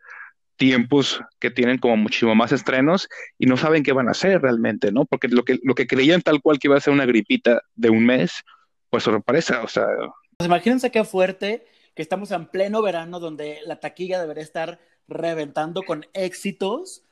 tiempos 0.57 1.21
que 1.39 1.51
tienen 1.51 1.79
como 1.79 1.97
muchísimo 1.97 2.35
más 2.35 2.53
estrenos 2.53 3.09
y 3.39 3.47
no 3.47 3.57
saben 3.57 3.83
qué 3.83 3.93
van 3.93 4.09
a 4.09 4.13
hacer 4.13 4.41
realmente, 4.41 4.91
¿no? 4.91 5.05
Porque 5.05 5.29
lo 5.29 5.45
que, 5.45 5.59
lo 5.63 5.75
que 5.75 5.87
creían 5.87 6.23
tal 6.23 6.41
cual 6.41 6.59
que 6.59 6.69
iba 6.69 6.77
a 6.77 6.81
ser 6.81 6.95
una 6.95 7.07
gripita 7.07 7.61
de 7.75 7.91
un 7.91 8.07
mes, 8.07 8.43
pues 8.91 9.05
sorpresa, 9.05 9.63
o 9.63 9.69
sea, 9.69 9.87
pues 10.37 10.47
imagínense 10.47 10.91
qué 10.91 11.05
fuerte 11.05 11.67
que 11.95 12.03
estamos 12.03 12.31
en 12.31 12.47
pleno 12.47 12.83
verano 12.83 13.21
donde 13.21 13.61
la 13.65 13.81
taquilla 13.81 14.21
debería 14.21 14.43
estar 14.43 14.79
reventando 15.09 15.83
con 15.83 16.07
éxitos 16.13 17.05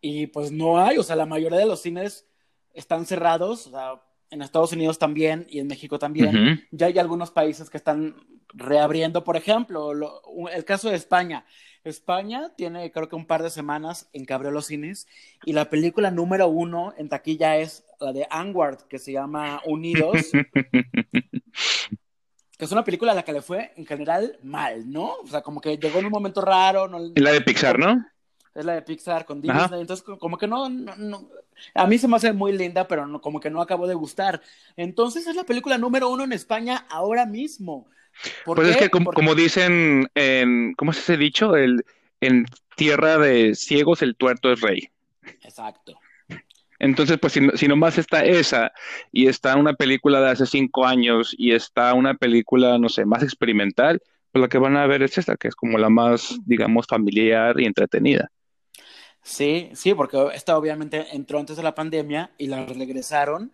y 0.00 0.26
pues 0.26 0.52
no 0.52 0.78
hay, 0.78 0.98
o 0.98 1.02
sea, 1.02 1.16
la 1.16 1.26
mayoría 1.26 1.58
de 1.58 1.66
los 1.66 1.80
cines 1.80 2.26
están 2.74 3.06
cerrados, 3.06 3.66
o 3.66 3.70
sea, 3.70 4.02
en 4.30 4.42
Estados 4.42 4.72
Unidos 4.72 4.98
también 4.98 5.46
y 5.48 5.60
en 5.60 5.68
México 5.68 5.98
también. 5.98 6.66
Ya 6.70 6.86
hay 6.86 6.98
algunos 6.98 7.30
países 7.30 7.70
que 7.70 7.78
están 7.78 8.14
reabriendo, 8.52 9.24
por 9.24 9.36
ejemplo, 9.36 9.92
el 10.52 10.64
caso 10.64 10.90
de 10.90 10.96
España. 10.96 11.46
España 11.82 12.52
tiene 12.56 12.90
creo 12.92 13.08
que 13.08 13.16
un 13.16 13.26
par 13.26 13.42
de 13.42 13.50
semanas 13.50 14.10
en 14.12 14.26
que 14.26 14.34
abrió 14.34 14.50
los 14.50 14.66
cines 14.66 15.06
y 15.44 15.54
la 15.54 15.70
película 15.70 16.10
número 16.10 16.48
uno 16.48 16.92
en 16.98 17.08
taquilla 17.08 17.56
es 17.56 17.86
la 18.00 18.12
de 18.12 18.26
Angward, 18.28 18.82
que 18.88 18.98
se 18.98 19.12
llama 19.12 19.62
Unidos. 19.64 20.30
que 22.56 22.64
es 22.64 22.72
una 22.72 22.84
película 22.84 23.12
a 23.12 23.14
la 23.14 23.22
que 23.22 23.32
le 23.32 23.42
fue 23.42 23.72
en 23.76 23.86
general 23.86 24.38
mal, 24.42 24.90
¿no? 24.90 25.14
O 25.22 25.26
sea, 25.26 25.42
como 25.42 25.60
que 25.60 25.76
llegó 25.76 25.98
en 25.98 26.06
un 26.06 26.12
momento 26.12 26.40
raro. 26.40 26.88
No, 26.88 26.98
es 26.98 27.22
la 27.22 27.32
de 27.32 27.40
Pixar, 27.40 27.78
¿no? 27.78 28.04
Es 28.54 28.64
la 28.64 28.74
de 28.74 28.82
Pixar 28.82 29.26
con 29.26 29.42
Disney, 29.42 29.80
entonces 29.80 30.02
como 30.18 30.38
que 30.38 30.46
no, 30.46 30.70
no, 30.70 31.28
a 31.74 31.86
mí 31.86 31.98
se 31.98 32.08
me 32.08 32.16
hace 32.16 32.32
muy 32.32 32.52
linda, 32.52 32.88
pero 32.88 33.06
no, 33.06 33.20
como 33.20 33.38
que 33.40 33.50
no 33.50 33.60
acabó 33.60 33.86
de 33.86 33.94
gustar. 33.94 34.40
Entonces 34.76 35.26
es 35.26 35.36
la 35.36 35.44
película 35.44 35.76
número 35.76 36.08
uno 36.08 36.24
en 36.24 36.32
España 36.32 36.86
ahora 36.88 37.26
mismo. 37.26 37.86
pues 38.44 38.68
es 38.68 38.76
que 38.78 38.90
como, 38.90 39.34
dicen, 39.34 40.08
en, 40.14 40.74
¿cómo 40.74 40.92
es 40.92 40.98
ese 40.98 41.18
dicho? 41.18 41.56
El, 41.56 41.84
en 42.20 42.46
tierra 42.76 43.18
de 43.18 43.54
ciegos 43.54 44.00
el 44.00 44.16
tuerto 44.16 44.52
es 44.52 44.60
rey. 44.60 44.88
Exacto. 45.42 45.98
Entonces, 46.78 47.18
pues 47.18 47.32
si, 47.32 47.48
si, 47.54 47.68
nomás 47.68 47.98
está 47.98 48.24
esa 48.24 48.72
y 49.12 49.28
está 49.28 49.56
una 49.56 49.74
película 49.74 50.20
de 50.20 50.30
hace 50.30 50.46
cinco 50.46 50.86
años 50.86 51.34
y 51.36 51.52
está 51.52 51.94
una 51.94 52.14
película, 52.14 52.78
no 52.78 52.88
sé, 52.88 53.04
más 53.04 53.22
experimental, 53.22 54.00
pues 54.32 54.42
lo 54.42 54.48
que 54.48 54.58
van 54.58 54.76
a 54.76 54.86
ver 54.86 55.02
es 55.02 55.16
esta, 55.16 55.36
que 55.36 55.48
es 55.48 55.54
como 55.54 55.78
la 55.78 55.88
más, 55.88 56.38
digamos, 56.44 56.86
familiar 56.86 57.58
y 57.58 57.64
entretenida. 57.64 58.30
Sí, 59.22 59.70
sí, 59.72 59.92
porque 59.94 60.28
esta 60.34 60.56
obviamente 60.56 61.06
entró 61.12 61.40
antes 61.40 61.56
de 61.56 61.62
la 61.62 61.74
pandemia 61.74 62.30
y 62.38 62.46
la 62.46 62.64
regresaron. 62.64 63.50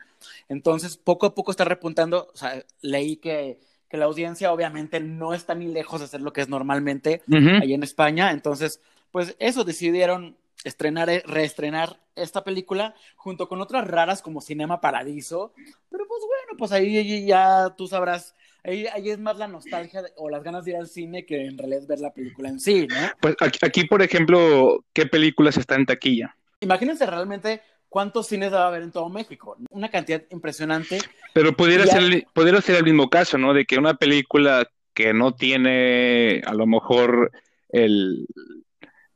Entonces, 0.48 0.98
poco 0.98 1.24
a 1.24 1.34
poco 1.34 1.50
está 1.50 1.64
repuntando. 1.64 2.28
O 2.34 2.36
sea, 2.36 2.62
leí 2.82 3.16
que, 3.16 3.58
que 3.88 3.96
la 3.96 4.04
audiencia 4.04 4.52
obviamente 4.52 5.00
no 5.00 5.32
está 5.32 5.54
ni 5.54 5.68
lejos 5.68 6.00
de 6.00 6.06
hacer 6.06 6.20
lo 6.20 6.32
que 6.32 6.42
es 6.42 6.48
normalmente 6.48 7.22
ahí 7.62 7.72
en 7.72 7.82
España. 7.82 8.32
Entonces, 8.32 8.80
pues 9.12 9.34
eso 9.38 9.64
decidieron 9.64 10.36
estrenar, 10.64 11.08
reestrenar 11.26 12.00
esta 12.14 12.44
película 12.44 12.94
junto 13.16 13.48
con 13.48 13.60
otras 13.60 13.86
raras 13.86 14.22
como 14.22 14.40
Cinema 14.40 14.80
Paradiso. 14.80 15.52
Pero 15.90 16.06
pues 16.06 16.22
bueno, 16.26 16.58
pues 16.58 16.72
ahí 16.72 17.26
ya 17.26 17.74
tú 17.76 17.86
sabrás 17.86 18.34
Ahí, 18.64 18.86
es 19.10 19.18
más 19.18 19.38
la 19.38 19.48
nostalgia 19.48 20.02
o 20.16 20.30
las 20.30 20.44
ganas 20.44 20.64
de 20.64 20.70
ir 20.70 20.76
al 20.76 20.86
cine 20.86 21.26
que 21.26 21.46
en 21.46 21.58
realidad 21.58 21.82
ver 21.88 21.98
la 21.98 22.14
película 22.14 22.48
en 22.48 22.60
sí, 22.60 22.86
¿no? 22.86 22.96
Pues 23.20 23.34
aquí, 23.40 23.84
por 23.84 24.02
ejemplo, 24.02 24.84
¿qué 24.92 25.06
películas 25.06 25.56
están 25.56 25.80
en 25.80 25.86
taquilla? 25.86 26.36
Imagínense 26.60 27.04
realmente 27.06 27.60
cuántos 27.88 28.28
cines 28.28 28.52
va 28.52 28.64
a 28.64 28.68
haber 28.68 28.82
en 28.82 28.92
todo 28.92 29.08
México. 29.08 29.56
Una 29.70 29.90
cantidad 29.90 30.22
impresionante. 30.30 31.00
Pero 31.34 31.56
pudiera, 31.56 31.86
ser, 31.86 32.24
pudiera 32.32 32.60
ser 32.60 32.76
el 32.76 32.84
mismo 32.84 33.10
caso, 33.10 33.36
¿no? 33.36 33.52
De 33.52 33.64
que 33.64 33.78
una 33.78 33.94
película 33.94 34.68
que 34.94 35.12
no 35.12 35.34
tiene 35.34 36.40
a 36.46 36.54
lo 36.54 36.66
mejor 36.66 37.32
el 37.70 38.28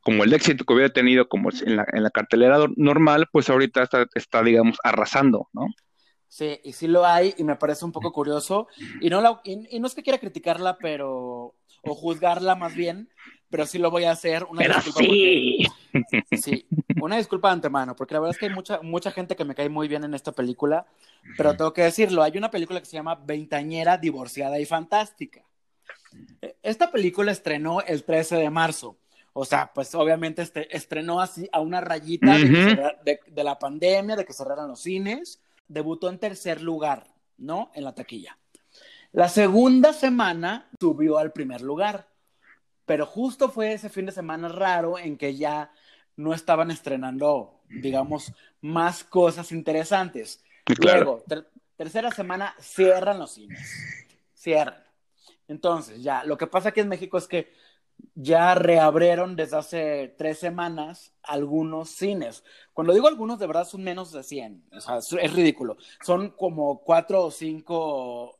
como 0.07 0.23
el 0.23 0.31
éxito 0.31 0.63
que 0.63 0.73
hubiera 0.73 0.93
tenido 0.93 1.27
como 1.27 1.49
en 1.49 1.75
la, 1.75 1.85
en 1.91 2.01
la 2.01 2.09
cartelera 2.11 2.59
normal, 2.77 3.27
pues 3.29 3.49
ahorita 3.49 3.83
está, 3.83 4.05
está, 4.15 4.41
digamos, 4.41 4.77
arrasando, 4.81 5.49
¿no? 5.51 5.67
Sí, 6.29 6.61
y 6.63 6.71
sí 6.71 6.87
lo 6.87 7.05
hay, 7.05 7.33
y 7.37 7.43
me 7.43 7.57
parece 7.57 7.83
un 7.83 7.91
poco 7.91 8.13
curioso. 8.13 8.69
Y 9.01 9.09
no, 9.09 9.19
la, 9.19 9.41
y, 9.43 9.77
no 9.77 9.85
es 9.85 9.93
que 9.93 10.03
quiera 10.03 10.17
criticarla, 10.17 10.77
pero. 10.77 11.55
o 11.83 11.93
juzgarla 11.93 12.55
más 12.55 12.73
bien, 12.73 13.09
pero 13.49 13.65
sí 13.65 13.79
lo 13.79 13.91
voy 13.91 14.05
a 14.05 14.11
hacer. 14.11 14.45
Una 14.45 14.63
disculpa 14.63 14.97
sí. 14.97 15.65
sí, 16.41 16.65
una 17.01 17.17
disculpa 17.17 17.49
de 17.49 17.55
antemano, 17.55 17.93
porque 17.93 18.13
la 18.13 18.21
verdad 18.21 18.33
es 18.33 18.39
que 18.39 18.45
hay 18.45 18.53
mucha, 18.53 18.79
mucha 18.81 19.11
gente 19.11 19.35
que 19.35 19.43
me 19.43 19.55
cae 19.55 19.67
muy 19.67 19.89
bien 19.89 20.05
en 20.05 20.13
esta 20.13 20.31
película, 20.31 20.85
pero 21.35 21.57
tengo 21.57 21.73
que 21.73 21.81
decirlo: 21.81 22.23
hay 22.23 22.37
una 22.37 22.49
película 22.49 22.79
que 22.79 22.85
se 22.85 22.95
llama 22.95 23.15
Veintañera, 23.15 23.97
Divorciada 23.97 24.57
y 24.57 24.65
Fantástica. 24.65 25.43
E, 26.41 26.55
esta 26.63 26.91
película 26.91 27.33
estrenó 27.33 27.81
el 27.81 28.05
13 28.05 28.37
de 28.37 28.49
marzo. 28.49 28.97
O 29.39 29.45
sea, 29.45 29.71
pues 29.71 29.93
obviamente 29.93 30.41
este, 30.41 30.75
estrenó 30.75 31.21
así 31.21 31.47
a 31.51 31.61
una 31.61 31.79
rayita 31.79 32.35
de, 32.39 33.19
de, 33.27 33.43
la 33.43 33.59
pandemia, 33.59 34.15
de 34.15 34.25
que 34.25 34.33
cerraran 34.33 34.67
los 34.67 34.81
cines 34.81 35.39
debutó 35.67 36.09
en 36.09 36.17
tercer 36.17 36.59
lugar, 36.59 37.05
¿no? 37.37 37.69
En 37.75 37.83
la 37.83 37.93
taquilla. 37.93 38.35
La 39.11 39.29
segunda 39.29 39.93
semana 39.93 40.67
subió 40.79 41.19
al 41.19 41.33
primer 41.33 41.61
lugar, 41.61 42.07
pero 42.87 43.05
justo 43.05 43.49
fue 43.49 43.73
ese 43.73 43.89
fin 43.89 44.07
de 44.07 44.11
semana 44.11 44.47
raro 44.47 44.97
en 44.97 45.17
que 45.17 45.35
ya 45.35 45.71
no 46.15 46.33
estaban 46.33 46.71
estrenando, 46.71 47.61
digamos, 47.69 48.33
más 48.61 49.03
cosas 49.03 49.51
interesantes. 49.51 50.43
Luego, 50.79 51.23
tercera 51.75 52.09
semana, 52.09 52.55
cierran 52.59 53.19
los 53.19 53.33
cines. 53.35 53.69
Cierran. 54.33 54.83
Entonces, 55.47 56.01
ya, 56.01 56.23
lo 56.23 56.39
que 56.39 56.47
pasa 56.47 56.69
aquí 56.69 56.79
en 56.79 56.89
México 56.89 57.19
es 57.19 57.27
que 57.27 57.53
ya 58.15 58.55
reabrieron 58.55 59.35
desde 59.35 59.57
hace 59.57 60.15
tres 60.17 60.39
semanas 60.39 61.13
algunos 61.21 61.89
cines. 61.89 62.43
Cuando 62.73 62.93
digo 62.93 63.07
algunos, 63.07 63.37
de 63.37 63.47
verdad 63.47 63.67
son 63.67 63.83
menos 63.83 64.11
de 64.11 64.23
100. 64.23 64.63
O 64.71 64.81
sea, 64.81 64.97
es 64.97 65.33
ridículo. 65.33 65.77
Son 66.03 66.31
como 66.31 66.79
cuatro 66.81 67.25
o 67.25 67.31
cinco 67.31 68.39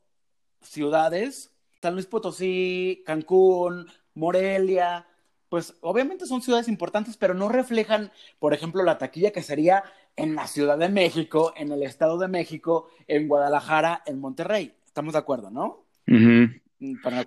ciudades. 0.61 1.53
San 1.81 1.93
Luis 1.93 2.07
Potosí, 2.07 3.03
Cancún, 3.05 3.87
Morelia. 4.15 5.05
Pues 5.49 5.75
obviamente 5.81 6.25
son 6.25 6.41
ciudades 6.41 6.67
importantes, 6.67 7.15
pero 7.15 7.33
no 7.33 7.47
reflejan, 7.47 8.11
por 8.39 8.53
ejemplo, 8.53 8.83
la 8.83 8.97
taquilla 8.97 9.31
que 9.31 9.43
sería 9.43 9.83
en 10.15 10.35
la 10.35 10.47
Ciudad 10.47 10.77
de 10.77 10.89
México, 10.89 11.53
en 11.55 11.71
el 11.71 11.83
Estado 11.83 12.17
de 12.17 12.27
México, 12.27 12.89
en 13.07 13.27
Guadalajara, 13.27 14.01
en 14.07 14.19
Monterrey. 14.19 14.73
Estamos 14.85 15.13
de 15.13 15.19
acuerdo, 15.19 15.51
¿no? 15.51 15.85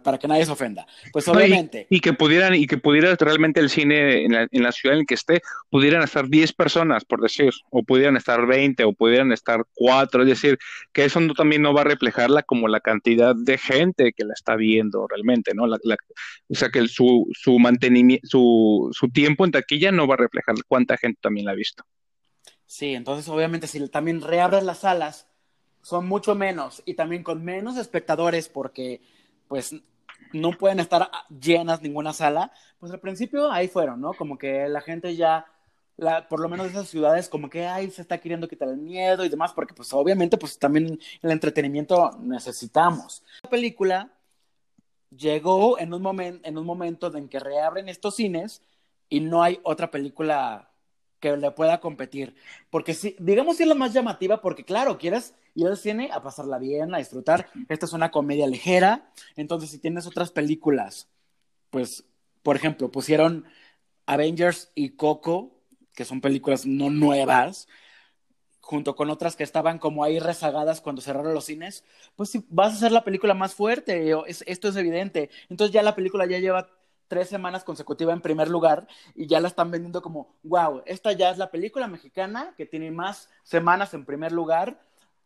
Para, 0.02 0.18
que 0.18 0.28
nadie 0.28 0.44
se 0.44 0.52
ofenda. 0.52 0.86
Pues 1.12 1.26
obviamente. 1.28 1.86
y, 1.90 2.00
que 2.00 2.12
pudieran, 2.12 2.54
y 2.54 2.66
que 2.66 2.78
pudiera 2.78 3.14
realmente 3.16 3.60
el 3.60 3.70
cine 3.70 4.24
en 4.24 4.62
la, 4.62 4.72
ciudad 4.72 4.98
en 4.98 5.06
que 5.06 5.14
esté, 5.14 5.42
pudieran 5.70 6.02
estar 6.02 6.28
10 6.28 6.52
personas, 6.52 7.04
por 7.04 7.20
decir, 7.20 7.50
o 7.70 7.82
pudieran 7.82 8.16
estar 8.16 8.46
20, 8.46 8.84
o 8.84 8.92
pudieran 8.92 9.32
estar 9.32 9.64
4, 9.74 10.22
es 10.22 10.28
decir, 10.28 10.58
que 10.92 11.04
eso 11.04 11.20
no, 11.20 11.34
también 11.34 11.62
no 11.62 11.74
va 11.74 11.82
a 11.82 11.84
reflejarla 11.84 12.42
como 12.42 12.68
la 12.68 12.80
cantidad 12.80 13.34
de 13.34 13.58
gente 13.58 14.12
que 14.12 14.24
la 14.24 14.34
está 14.34 14.56
viendo 14.56 15.06
realmente, 15.08 15.52
¿no? 15.54 15.64
o 15.64 16.54
sea 16.54 16.68
que 16.70 16.86
su, 16.88 17.26
su 17.32 17.58
mantenimiento, 17.58 18.26
su, 18.28 18.90
su 18.92 19.08
tiempo 19.10 19.44
en 19.44 19.52
taquilla 19.52 19.90
no 19.92 20.06
va 20.06 20.14
a 20.14 20.18
reflejar 20.18 20.56
cuánta 20.66 20.96
gente 20.96 21.18
también 21.22 21.46
la 21.46 21.52
ha 21.52 21.56
visto. 21.56 21.84
Sí, 22.66 22.94
entonces 22.94 23.28
obviamente 23.28 23.66
si 23.66 23.88
también 23.88 24.20
reabres 24.20 24.62
las 24.62 24.80
salas, 24.80 25.26
son 25.82 26.06
mucho 26.06 26.34
menos 26.34 26.82
y 26.84 26.94
también 26.94 27.22
con 27.22 27.44
menos 27.44 27.76
espectadores 27.76 28.48
porque 28.48 29.00
pues 29.50 29.74
no 30.32 30.52
pueden 30.52 30.78
estar 30.78 31.10
llenas 31.28 31.82
ninguna 31.82 32.12
sala, 32.12 32.52
pues 32.78 32.92
al 32.92 33.00
principio 33.00 33.50
ahí 33.50 33.66
fueron, 33.66 34.00
¿no? 34.00 34.14
Como 34.14 34.38
que 34.38 34.68
la 34.68 34.80
gente 34.80 35.16
ya, 35.16 35.44
la, 35.96 36.28
por 36.28 36.38
lo 36.38 36.48
menos 36.48 36.66
de 36.66 36.72
esas 36.72 36.88
ciudades, 36.88 37.28
como 37.28 37.50
que 37.50 37.66
ahí 37.66 37.90
se 37.90 38.00
está 38.00 38.18
queriendo 38.18 38.46
quitar 38.46 38.68
el 38.68 38.76
miedo 38.76 39.24
y 39.24 39.28
demás, 39.28 39.52
porque 39.52 39.74
pues 39.74 39.92
obviamente 39.92 40.38
pues 40.38 40.56
también 40.56 41.00
el 41.20 41.30
entretenimiento 41.32 42.12
necesitamos. 42.20 43.24
La 43.42 43.50
película 43.50 44.12
llegó 45.10 45.80
en 45.80 45.92
un, 45.94 46.02
momento 46.02 46.48
en 46.48 46.56
un 46.56 46.64
momento 46.64 47.12
en 47.16 47.28
que 47.28 47.40
reabren 47.40 47.88
estos 47.88 48.14
cines 48.14 48.62
y 49.08 49.18
no 49.18 49.42
hay 49.42 49.58
otra 49.64 49.90
película 49.90 50.69
que 51.20 51.36
le 51.36 51.50
pueda 51.52 51.80
competir. 51.80 52.34
Porque 52.70 52.94
si, 52.94 53.14
digamos 53.18 53.56
si 53.56 53.62
es 53.62 53.68
la 53.68 53.74
más 53.74 53.92
llamativa, 53.92 54.40
porque 54.40 54.64
claro, 54.64 54.98
quieres 54.98 55.34
ir 55.54 55.66
al 55.66 55.76
cine 55.76 56.10
a 56.12 56.22
pasarla 56.22 56.58
bien, 56.58 56.94
a 56.94 56.98
disfrutar. 56.98 57.48
Esta 57.68 57.86
es 57.86 57.92
una 57.92 58.10
comedia 58.10 58.46
ligera. 58.46 59.10
Entonces, 59.36 59.70
si 59.70 59.78
tienes 59.78 60.06
otras 60.06 60.32
películas, 60.32 61.08
pues, 61.70 62.04
por 62.42 62.56
ejemplo, 62.56 62.90
pusieron 62.90 63.44
Avengers 64.06 64.70
y 64.74 64.90
Coco, 64.90 65.60
que 65.94 66.04
son 66.04 66.20
películas 66.20 66.66
no 66.66 66.90
nuevas, 66.90 67.68
junto 68.60 68.94
con 68.94 69.10
otras 69.10 69.36
que 69.36 69.42
estaban 69.42 69.78
como 69.78 70.04
ahí 70.04 70.20
rezagadas 70.20 70.80
cuando 70.80 71.02
cerraron 71.02 71.34
los 71.34 71.46
cines, 71.46 71.84
pues 72.14 72.30
si 72.30 72.46
vas 72.48 72.72
a 72.72 72.76
hacer 72.76 72.92
la 72.92 73.04
película 73.04 73.34
más 73.34 73.54
fuerte, 73.54 74.12
esto 74.46 74.68
es 74.68 74.76
evidente. 74.76 75.28
Entonces 75.48 75.74
ya 75.74 75.82
la 75.82 75.96
película 75.96 76.26
ya 76.26 76.38
lleva 76.38 76.70
tres 77.10 77.28
semanas 77.28 77.64
consecutivas 77.64 78.14
en 78.14 78.22
primer 78.22 78.48
lugar 78.48 78.86
y 79.16 79.26
ya 79.26 79.40
la 79.40 79.48
están 79.48 79.72
vendiendo 79.72 80.00
como, 80.00 80.36
wow, 80.44 80.80
esta 80.86 81.12
ya 81.12 81.30
es 81.30 81.38
la 81.38 81.50
película 81.50 81.88
mexicana 81.88 82.54
que 82.56 82.66
tiene 82.66 82.92
más 82.92 83.28
semanas 83.42 83.92
en 83.94 84.04
primer 84.04 84.30
lugar 84.30 84.80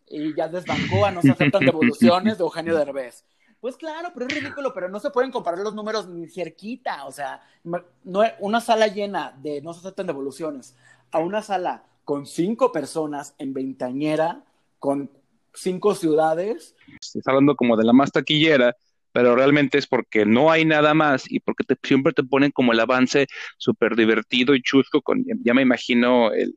y 0.08 0.34
ya 0.34 0.48
desbancó 0.48 1.04
a 1.04 1.10
No 1.10 1.20
se 1.20 1.32
aceptan 1.32 1.64
devoluciones 1.64 2.38
de 2.38 2.44
Eugenio 2.44 2.74
Derbez. 2.74 3.26
Pues 3.60 3.76
claro, 3.76 4.10
pero 4.14 4.26
es 4.26 4.34
ridículo, 4.34 4.72
pero 4.72 4.88
no 4.88 4.98
se 4.98 5.10
pueden 5.10 5.30
comparar 5.30 5.60
los 5.60 5.74
números 5.74 6.08
ni 6.08 6.26
cerquita. 6.26 7.04
O 7.04 7.12
sea, 7.12 7.42
no, 7.62 8.22
una 8.40 8.62
sala 8.62 8.86
llena 8.86 9.36
de 9.42 9.60
No 9.60 9.74
se 9.74 9.80
aceptan 9.80 10.06
devoluciones 10.06 10.74
a 11.10 11.18
una 11.18 11.42
sala 11.42 11.84
con 12.04 12.26
cinco 12.26 12.72
personas 12.72 13.34
en 13.36 13.52
Veintañera, 13.52 14.42
con 14.78 15.10
cinco 15.52 15.94
ciudades. 15.94 16.74
Estás 16.98 17.28
hablando 17.28 17.56
como 17.56 17.76
de 17.76 17.84
la 17.84 17.92
más 17.92 18.10
taquillera, 18.10 18.74
pero 19.14 19.36
realmente 19.36 19.78
es 19.78 19.86
porque 19.86 20.26
no 20.26 20.50
hay 20.50 20.64
nada 20.64 20.92
más 20.92 21.30
y 21.30 21.38
porque 21.38 21.64
siempre 21.84 22.12
te 22.12 22.24
ponen 22.24 22.50
como 22.50 22.72
el 22.72 22.80
avance 22.80 23.28
súper 23.58 23.94
divertido 23.94 24.56
y 24.56 24.60
chusco, 24.60 25.00
con, 25.02 25.24
ya 25.44 25.54
me 25.54 25.62
imagino 25.62 26.32
el, 26.32 26.56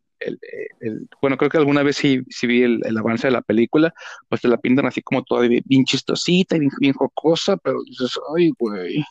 bueno, 1.21 1.37
creo 1.37 1.51
que 1.51 1.59
alguna 1.59 1.83
vez 1.83 1.97
sí, 1.97 2.21
vi 2.41 2.63
el, 2.63 2.97
avance 2.97 3.27
de 3.27 3.31
la 3.31 3.43
película, 3.43 3.93
pues 4.27 4.41
te 4.41 4.47
la 4.47 4.57
pintan 4.57 4.87
así 4.87 5.03
como 5.03 5.23
toda 5.23 5.47
bien 5.47 5.85
chistosita 5.85 6.57
y 6.57 6.61
bien, 6.79 6.93
jocosa, 6.93 7.57
pero 7.57 7.83
dices, 7.83 8.19
ay, 8.35 8.51
güey. 8.57 9.03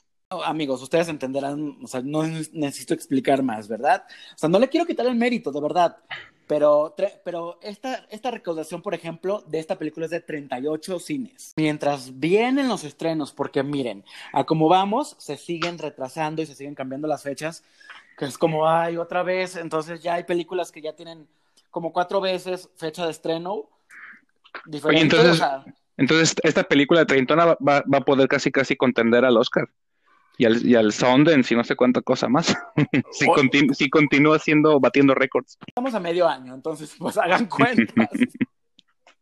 amigos, 0.44 0.82
ustedes 0.82 1.06
entenderán, 1.06 1.78
o 1.80 1.86
sea, 1.86 2.02
no 2.02 2.24
necesito 2.52 2.94
explicar 2.94 3.44
más, 3.44 3.68
¿verdad? 3.68 4.02
O 4.34 4.38
sea, 4.38 4.48
no 4.48 4.58
le 4.58 4.68
quiero 4.68 4.86
quitar 4.86 5.06
el 5.06 5.14
mérito, 5.14 5.52
de 5.52 5.60
verdad. 5.60 5.96
Pero, 6.46 6.94
pero 7.24 7.58
esta, 7.60 8.06
esta 8.10 8.30
recaudación, 8.30 8.80
por 8.80 8.94
ejemplo, 8.94 9.42
de 9.48 9.58
esta 9.58 9.76
película 9.76 10.06
es 10.06 10.12
de 10.12 10.20
38 10.20 10.98
cines. 11.00 11.52
Mientras 11.56 12.20
vienen 12.20 12.68
los 12.68 12.84
estrenos, 12.84 13.32
porque 13.32 13.62
miren, 13.62 14.04
a 14.32 14.44
como 14.44 14.68
vamos, 14.68 15.16
se 15.18 15.36
siguen 15.36 15.78
retrasando 15.78 16.42
y 16.42 16.46
se 16.46 16.54
siguen 16.54 16.74
cambiando 16.74 17.08
las 17.08 17.22
fechas, 17.22 17.64
que 18.16 18.26
es 18.26 18.38
como, 18.38 18.68
ay, 18.68 18.96
otra 18.96 19.22
vez, 19.22 19.56
entonces 19.56 20.02
ya 20.02 20.14
hay 20.14 20.24
películas 20.24 20.70
que 20.70 20.80
ya 20.80 20.94
tienen 20.94 21.26
como 21.70 21.92
cuatro 21.92 22.20
veces 22.20 22.70
fecha 22.76 23.04
de 23.04 23.10
estreno. 23.10 23.68
Diferente, 24.64 25.16
entonces, 25.16 25.46
entonces, 25.96 26.34
esta 26.42 26.62
película 26.62 27.00
de 27.00 27.06
Treintona 27.06 27.44
va, 27.44 27.56
va 27.60 27.98
a 27.98 28.04
poder 28.04 28.28
casi 28.28 28.52
casi 28.52 28.76
contender 28.76 29.24
al 29.24 29.36
Oscar 29.36 29.68
y 30.38 30.44
al, 30.44 30.66
y 30.66 30.74
al 30.74 30.92
Sundance 30.92 31.52
y 31.52 31.56
no 31.56 31.64
sé 31.64 31.76
cuánta 31.76 32.02
cosa 32.02 32.28
más. 32.28 32.54
si, 33.12 33.26
si 33.74 33.90
continúa 33.90 34.36
haciendo, 34.36 34.78
batiendo 34.80 35.14
récords. 35.14 35.58
Estamos 35.66 35.94
a 35.94 36.00
medio 36.00 36.28
año, 36.28 36.54
entonces 36.54 36.94
pues 36.98 37.16
hagan 37.18 37.46
cuentas. 37.46 38.08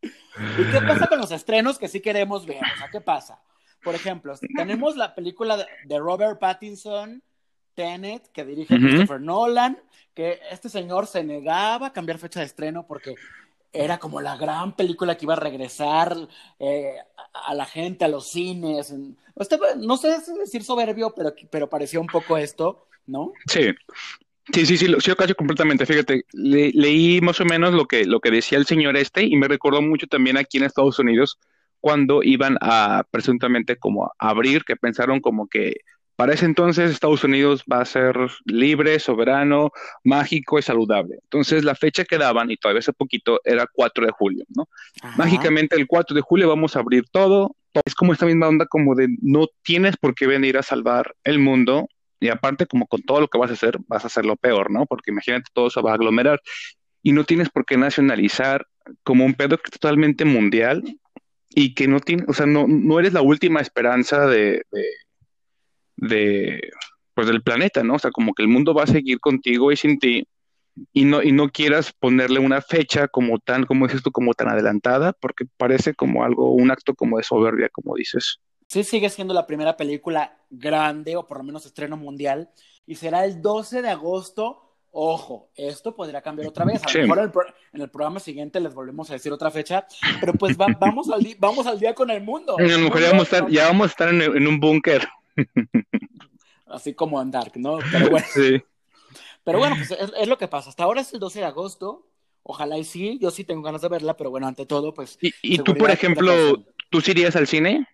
¿Y 0.03 0.65
qué 0.73 0.81
pasa 0.87 1.07
con 1.07 1.19
los 1.19 1.31
estrenos 1.31 1.79
que 1.79 1.89
sí 1.89 2.01
queremos 2.01 2.47
ver? 2.47 2.63
O 2.63 2.79
sea, 2.79 2.89
¿qué 2.91 3.01
pasa? 3.01 3.41
Por 3.83 3.95
ejemplo, 3.95 4.35
tenemos 4.57 4.97
la 4.97 5.15
película 5.15 5.57
de 5.85 5.99
Robert 5.99 6.41
Pattinson 6.41 7.23
Tenet, 7.75 8.31
que 8.33 8.45
dirige 8.45 8.77
Christopher 8.77 9.21
Nolan, 9.21 9.79
que 10.15 10.41
este 10.51 10.69
señor 10.69 11.07
se 11.07 11.23
negaba 11.23 11.89
a 11.89 11.93
cambiar 11.93 12.19
fecha 12.19 12.41
de 12.41 12.47
estreno 12.47 12.87
porque 12.87 13.15
era 13.75 13.99
como 13.99 14.21
la 14.21 14.37
gran 14.37 14.75
película 14.77 15.17
que 15.17 15.27
iba 15.27 15.35
a 15.35 15.41
regresar 15.41 16.17
eh, 16.59 16.95
a 17.47 17.55
la 17.55 17.67
gente, 17.67 18.05
a 18.05 18.09
los 18.09 18.29
cines. 18.31 18.95
no 19.77 19.97
sé 19.97 20.17
decir 20.41 20.65
soberbio, 20.65 21.13
pero, 21.15 21.35
pero 21.51 21.69
parecía 21.69 22.01
un 22.01 22.07
poco 22.07 22.39
esto, 22.39 22.87
¿no? 23.07 23.33
Sí. 23.47 23.73
Sí, 24.53 24.67
sí, 24.67 24.77
sí, 24.77 24.89
lo, 24.89 25.01
sí, 25.01 25.11
casi 25.17 25.33
completamente. 25.33 25.87
Fíjate, 25.87 26.27
leí 26.33 27.21
más 27.23 27.41
o 27.41 27.47
menos 27.47 27.73
lo 27.73 27.87
que, 27.87 28.05
lo 28.05 28.21
que 28.21 28.31
decía 28.31 28.59
el 28.59 28.67
señor 28.67 28.97
este 28.97 29.25
y 29.25 29.37
me 29.37 29.49
recordó 29.49 29.81
mucho 29.81 30.07
también 30.07 30.37
aquí 30.37 30.59
en 30.59 30.65
Estados 30.65 30.99
Unidos 30.99 31.39
cuando 31.81 32.23
iban 32.23 32.59
a 32.61 33.05
presuntamente 33.11 33.77
como 33.77 34.07
a 34.07 34.13
abrir, 34.19 34.65
que 34.65 34.77
pensaron 34.77 35.21
como 35.21 35.49
que 35.49 35.77
para 36.17 36.35
ese 36.35 36.45
entonces 36.45 36.91
Estados 36.91 37.25
Unidos 37.25 37.65
va 37.71 37.81
a 37.81 37.85
ser 37.85 38.17
libre, 38.45 38.99
soberano, 39.01 39.73
mágico 40.05 40.59
y 40.59 40.63
saludable. 40.63 41.19
Entonces 41.23 41.65
la 41.65 41.75
fecha 41.75 42.05
que 42.05 42.19
daban, 42.19 42.51
y 42.51 42.57
todavía 42.57 42.81
hace 42.81 42.93
poquito, 42.93 43.41
era 43.45 43.67
4 43.73 44.07
de 44.07 44.13
julio, 44.13 44.45
¿no? 44.49 44.69
Mágicamente 45.17 45.77
el 45.77 45.87
4 45.87 46.15
de 46.15 46.21
julio 46.21 46.49
vamos 46.49 46.77
a 46.77 46.81
abrir 46.81 47.05
todo. 47.11 47.57
Es 47.85 47.95
como 47.95 48.13
esta 48.13 48.27
misma 48.27 48.49
onda 48.49 48.67
como 48.67 48.95
de 48.95 49.09
no 49.23 49.47
tienes 49.63 49.97
por 49.97 50.15
qué 50.15 50.27
venir 50.27 50.57
a 50.57 50.63
salvar 50.63 51.15
el 51.25 51.39
mundo. 51.39 51.89
Y 52.21 52.29
aparte, 52.29 52.67
como 52.67 52.87
con 52.87 53.03
todo 53.03 53.21
lo 53.21 53.29
que 53.29 53.39
vas 53.39 53.51
a 53.51 53.55
hacer, 53.55 53.77
vas 53.89 54.05
a 54.05 54.07
hacerlo 54.07 54.37
peor, 54.37 54.71
¿no? 54.71 54.87
Porque 54.87 55.11
imagínate, 55.11 55.51
todo 55.53 55.69
se 55.69 55.83
va 55.83 55.91
a 55.91 55.95
aglomerar. 55.95 56.41
Y 57.03 57.13
no 57.13 57.25
tienes 57.25 57.51
por 57.51 57.67
qué 57.67 57.77
nacionalizar 57.77 58.67
como 59.03 59.25
un 59.25 59.35
pedo 59.35 59.59
totalmente 59.59 60.25
mundial 60.25 60.83
y 61.51 61.75
que 61.75 61.89
no 61.89 62.01
tiene, 62.01 62.25
o 62.29 62.33
sea, 62.33 62.47
no, 62.47 62.67
no 62.69 62.99
eres 62.99 63.13
la 63.13 63.23
última 63.23 63.61
esperanza 63.61 64.27
de 64.27 64.63
de 64.71 64.85
pues 65.97 67.27
del 67.27 67.43
planeta, 67.43 67.83
¿no? 67.83 67.95
O 67.95 67.99
sea, 67.99 68.11
como 68.11 68.35
que 68.35 68.43
el 68.43 68.49
mundo 68.49 68.75
va 68.75 68.85
a 68.85 68.89
seguir 68.89 69.21
contigo 69.21 69.73
y 69.73 69.77
sin 69.77 69.99
ti 69.99 70.27
y 70.93 71.05
no 71.05 71.23
y 71.23 71.33
no 71.33 71.51
quieras 71.51 71.93
ponerle 71.93 72.41
una 72.41 72.61
fecha 72.61 73.09
como 73.09 73.39
tan 73.39 73.65
como 73.65 73.87
dices 73.87 74.03
tú 74.03 74.11
como 74.11 74.35
tan 74.35 74.49
adelantada 74.49 75.13
porque 75.13 75.45
parece 75.57 75.95
como 75.95 76.25
algo 76.25 76.51
un 76.51 76.71
acto 76.71 76.95
como 76.95 77.19
de 77.19 77.23
soberbia, 77.23 77.69
como 77.71 77.95
dices. 77.95 78.41
Sí, 78.67 78.83
sigue 78.83 79.11
siendo 79.11 79.35
la 79.35 79.47
primera 79.47 79.77
película 79.77 80.37
grande 80.51 81.17
o 81.17 81.27
por 81.27 81.39
lo 81.39 81.45
menos 81.45 81.67
estreno 81.67 81.97
mundial 81.97 82.51
y 82.87 82.97
será 82.97 83.25
el 83.25 83.41
12 83.41 83.83
de 83.83 83.89
agosto. 83.89 84.61
Ojo, 84.97 85.51
esto 85.57 85.97
podría 85.97 86.23
cambiar 86.23 86.49
otra 86.49 86.65
vez. 86.65 86.81
A 86.85 86.93
lo 86.93 87.03
mejor 87.03 87.33
en 87.73 87.81
el, 87.81 87.91
programa 87.91 88.21
siguiente 88.21 88.61
les 88.61 88.73
volvemos 88.73 89.11
a 89.11 89.15
decir 89.15 89.33
otra 89.33 89.51
fecha, 89.51 89.89
pero 90.21 90.35
pues 90.35 90.57
vamos, 90.57 91.11
al 91.11 91.27
vamos 91.41 91.67
al 91.67 91.81
día 91.81 91.95
con 91.95 92.11
el 92.11 92.23
mundo. 92.23 92.57
A 92.57 92.63
lo 92.63 92.79
mejor 92.79 93.01
ya 93.01 93.11
vamos 93.11 93.33
a 93.33 93.37
estar, 93.37 93.51
ya 93.51 93.67
vamos 93.67 93.87
a 93.87 93.91
estar 93.91 94.09
en 94.11 94.47
un 94.47 94.61
búnker. 94.61 95.05
Así 96.67 96.95
como 96.95 97.21
en 97.21 97.31
Dark, 97.31 97.53
¿no? 97.57 97.79
Pero 97.93 98.11
bueno. 98.11 98.27
Sí. 98.33 98.63
Pero 99.45 99.59
bueno, 99.59 99.77
pues 99.77 99.91
es, 99.91 100.29
lo 100.29 100.39
que 100.39 100.49
pasa. 100.49 100.71
Hasta 100.71 100.85
ahora 100.85 101.03
es 101.03 101.13
el 101.13 101.21
12 101.21 101.41
de 101.41 101.45
agosto. 101.45 102.11
Ojalá 102.43 102.79
y 102.79 102.85
sí, 102.85 103.19
yo 103.21 103.31
sí 103.31 103.45
tengo 103.45 103.63
ganas 103.63 103.83
de 103.83 103.89
verla, 103.89 104.17
pero 104.17 104.31
bueno, 104.31 104.47
ante 104.47 104.67
todo, 104.67 104.93
pues. 104.93 105.19
¿Y, 105.21 105.59
tú, 105.59 105.75
por 105.75 105.91
ejemplo, 105.91 106.33
tú 106.91 107.01
sí 107.01 107.13
irías 107.13 107.37
al 107.37 107.47
cine? 107.47 107.87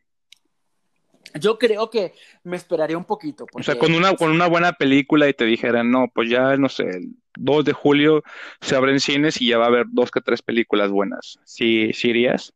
Yo 1.39 1.59
creo 1.59 1.91
que 1.91 2.15
me 2.43 2.57
esperaría 2.57 2.97
un 2.97 3.05
poquito. 3.05 3.47
O 3.53 3.63
sea, 3.63 3.79
con 3.79 3.95
una, 3.95 4.17
con 4.17 4.31
una 4.31 4.49
buena 4.49 4.73
película 4.73 5.29
y 5.29 5.35
te 5.35 5.45
dijeran, 5.45 5.91
no, 5.91 6.09
pues 6.13 6.29
ya, 6.29 6.57
no 6.57 6.69
sé, 6.69 6.83
el 6.85 7.15
2 7.37 7.65
de 7.65 7.73
julio 7.73 8.23
se 8.61 8.75
abren 8.75 8.99
cines 8.99 9.41
y 9.41 9.49
ya 9.49 9.59
va 9.59 9.67
a 9.67 9.69
haber 9.69 9.87
dos 9.91 10.11
que 10.11 10.21
tres 10.21 10.43
películas 10.43 10.91
buenas. 10.91 11.39
¿Sí, 11.45 11.93
sí 11.93 12.09
irías? 12.09 12.53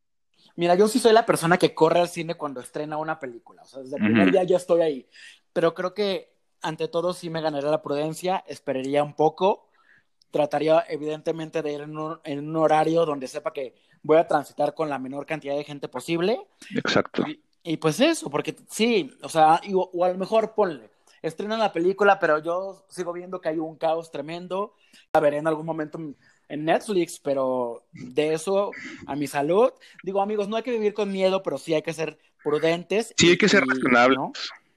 Mira, 0.57 0.75
yo 0.75 0.87
sí 0.89 0.99
soy 0.99 1.13
la 1.13 1.27
persona 1.27 1.59
que 1.59 1.75
corre 1.75 2.01
al 2.01 2.09
cine 2.09 2.37
cuando 2.37 2.61
estrena 2.61 2.97
una 2.97 3.19
película. 3.19 3.63
O 3.63 3.67
sea, 3.67 3.83
desde 3.83 3.97
el 3.97 4.05
primer 4.05 4.31
día 4.31 4.45
ya 4.45 4.57
estoy 4.57 4.83
ahí. 4.83 5.09
Pero 5.53 5.75
creo 5.75 5.95
que 5.95 6.35
ante 6.63 6.89
todo 6.89 7.13
sí 7.13 7.29
me 7.29 7.41
ganaría 7.41 7.71
la 7.71 7.83
prudencia, 7.83 8.45
esperaría 8.47 9.03
un 9.03 9.15
poco. 9.15 9.69
Trataría 10.31 10.85
evidentemente 10.89 11.63
de 11.63 11.73
ir 11.73 11.81
en 11.83 11.97
un, 11.97 12.57
horario 12.57 13.05
donde 13.05 13.29
sepa 13.29 13.53
que 13.53 13.75
voy 14.03 14.19
a 14.19 14.27
transitar 14.27 14.75
con 14.75 14.89
la 14.89 14.99
menor 14.99 15.27
cantidad 15.27 15.57
de 15.57 15.65
gente 15.65 15.89
posible. 15.89 16.47
Exacto. 16.75 17.25
Y, 17.63 17.77
pues 17.77 18.01
eso, 18.01 18.31
porque 18.31 18.57
sí, 18.69 19.11
o 19.23 19.29
sea, 19.29 19.61
o 19.73 20.05
a 20.05 20.09
lo 20.09 20.19
mejor 20.19 20.55
ponle, 20.55 20.91
estrenan 21.23 21.59
la 21.59 21.73
película, 21.73 22.19
pero 22.19 22.39
yo 22.39 22.85
sigo 22.89 23.13
viendo 23.13 23.41
que 23.41 23.49
hay 23.49 23.59
un 23.59 23.77
caos 23.77 24.11
tremendo. 24.11 24.75
A 25.13 25.21
ver, 25.21 25.35
en 25.35 25.47
algún 25.47 25.65
momento 25.65 25.99
en 26.49 26.65
Netflix, 26.65 27.19
pero 27.19 27.85
de 27.93 28.35
eso 28.35 28.71
a 29.07 29.17
mi 29.17 29.27
salud, 29.27 29.71
digo 30.03 30.21
amigos, 30.21 30.49
no 30.49 30.57
hay 30.57 30.63
que 30.63 30.73
vivir 30.73 30.95
con 30.95 31.11
miedo, 31.13 31.43
pero 31.43 31.59
sí 31.59 31.75
hay 31.75 31.83
que 31.83 31.93
ser 31.93 32.19
prudentes. 32.43 33.15
Sí, 33.17 33.31
hay 33.31 33.39
que 33.39 33.49
ser 33.49 33.65
razonables. 33.65 34.19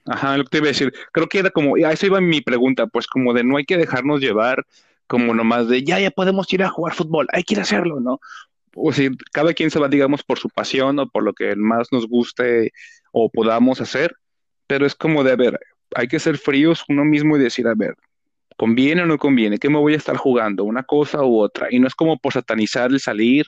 Ajá, 0.05 0.37
lo 0.37 0.43
que 0.45 0.49
te 0.49 0.57
iba 0.57 0.67
a 0.67 0.69
decir. 0.69 0.93
Creo 1.11 1.27
que 1.27 1.39
era 1.39 1.49
como, 1.49 1.75
a 1.75 1.91
eso 1.91 2.05
iba 2.05 2.21
mi 2.21 2.41
pregunta, 2.41 2.87
pues 2.87 3.07
como 3.07 3.33
de 3.33 3.43
no 3.43 3.57
hay 3.57 3.65
que 3.65 3.77
dejarnos 3.77 4.21
llevar 4.21 4.65
como 5.07 5.33
nomás 5.33 5.67
de 5.69 5.83
ya, 5.83 5.99
ya 5.99 6.11
podemos 6.11 6.51
ir 6.53 6.63
a 6.63 6.69
jugar 6.69 6.93
fútbol, 6.93 7.27
hay 7.31 7.43
que 7.43 7.53
ir 7.53 7.59
a 7.59 7.63
hacerlo, 7.63 7.99
¿no? 7.99 8.19
O 8.75 8.91
sea, 8.91 9.09
cada 9.31 9.53
quien 9.53 9.71
se 9.71 9.79
va, 9.79 9.87
digamos, 9.87 10.21
por 10.23 10.37
su 10.37 10.49
pasión 10.49 10.99
o 10.99 11.07
por 11.07 11.23
lo 11.23 11.33
que 11.33 11.55
más 11.55 11.87
nos 11.91 12.07
guste 12.07 12.73
o 13.11 13.29
podamos 13.29 13.81
hacer, 13.81 14.15
pero 14.67 14.85
es 14.85 14.93
como 14.95 15.23
de, 15.23 15.31
a 15.31 15.35
ver, 15.35 15.59
hay 15.95 16.07
que 16.07 16.19
ser 16.19 16.37
fríos 16.37 16.83
uno 16.89 17.05
mismo 17.05 17.37
y 17.37 17.39
decir, 17.39 17.67
a 17.67 17.73
ver, 17.73 17.95
¿Conviene 18.57 19.03
o 19.03 19.05
no 19.05 19.17
conviene? 19.17 19.59
¿Qué 19.59 19.69
me 19.69 19.77
voy 19.77 19.93
a 19.93 19.97
estar 19.97 20.17
jugando? 20.17 20.63
¿Una 20.63 20.83
cosa 20.83 21.23
u 21.23 21.39
otra? 21.39 21.67
Y 21.69 21.79
no 21.79 21.87
es 21.87 21.95
como 21.95 22.17
por 22.17 22.33
satanizar 22.33 22.91
el 22.91 22.99
salir 22.99 23.45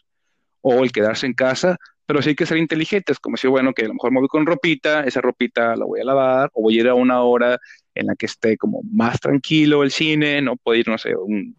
o 0.61 0.83
el 0.83 0.91
quedarse 0.91 1.25
en 1.25 1.33
casa, 1.33 1.77
pero 2.05 2.21
sí 2.21 2.29
hay 2.29 2.35
que 2.35 2.45
ser 2.45 2.57
inteligentes, 2.57 3.19
como 3.19 3.37
si, 3.37 3.47
bueno, 3.47 3.73
que 3.73 3.85
a 3.85 3.87
lo 3.87 3.93
mejor 3.95 4.11
me 4.11 4.19
voy 4.19 4.27
con 4.27 4.45
ropita, 4.45 5.03
esa 5.03 5.21
ropita 5.21 5.75
la 5.75 5.85
voy 5.85 6.01
a 6.01 6.05
lavar, 6.05 6.49
o 6.53 6.63
voy 6.63 6.77
a 6.77 6.81
ir 6.81 6.87
a 6.87 6.93
una 6.93 7.21
hora 7.21 7.57
en 7.93 8.07
la 8.07 8.15
que 8.15 8.25
esté 8.25 8.57
como 8.57 8.81
más 8.91 9.19
tranquilo 9.19 9.83
el 9.83 9.91
cine, 9.91 10.41
no 10.41 10.55
puedo 10.57 10.79
ir, 10.79 10.87
no 10.87 10.97
sé, 10.97 11.15
un 11.15 11.55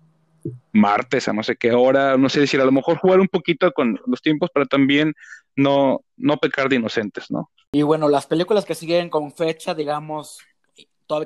martes 0.73 1.29
a 1.29 1.33
no 1.33 1.43
sé 1.43 1.57
qué 1.57 1.73
hora, 1.73 2.17
no 2.17 2.29
sé 2.29 2.41
decir, 2.41 2.61
a 2.61 2.65
lo 2.65 2.73
mejor 2.73 2.99
jugar 2.99 3.21
un 3.21 3.29
poquito 3.29 3.71
con 3.73 4.01
los 4.07 4.23
tiempos, 4.23 4.51
pero 4.53 4.67
también 4.67 5.15
no, 5.57 6.01
no 6.17 6.37
pecar 6.39 6.69
de 6.69 6.77
inocentes, 6.77 7.31
¿no? 7.31 7.51
Y 7.73 7.83
bueno, 7.83 8.09
las 8.09 8.27
películas 8.27 8.65
que 8.65 8.75
siguen 8.75 9.11
con 9.11 9.33
fecha, 9.33 9.75
digamos, 9.75 10.41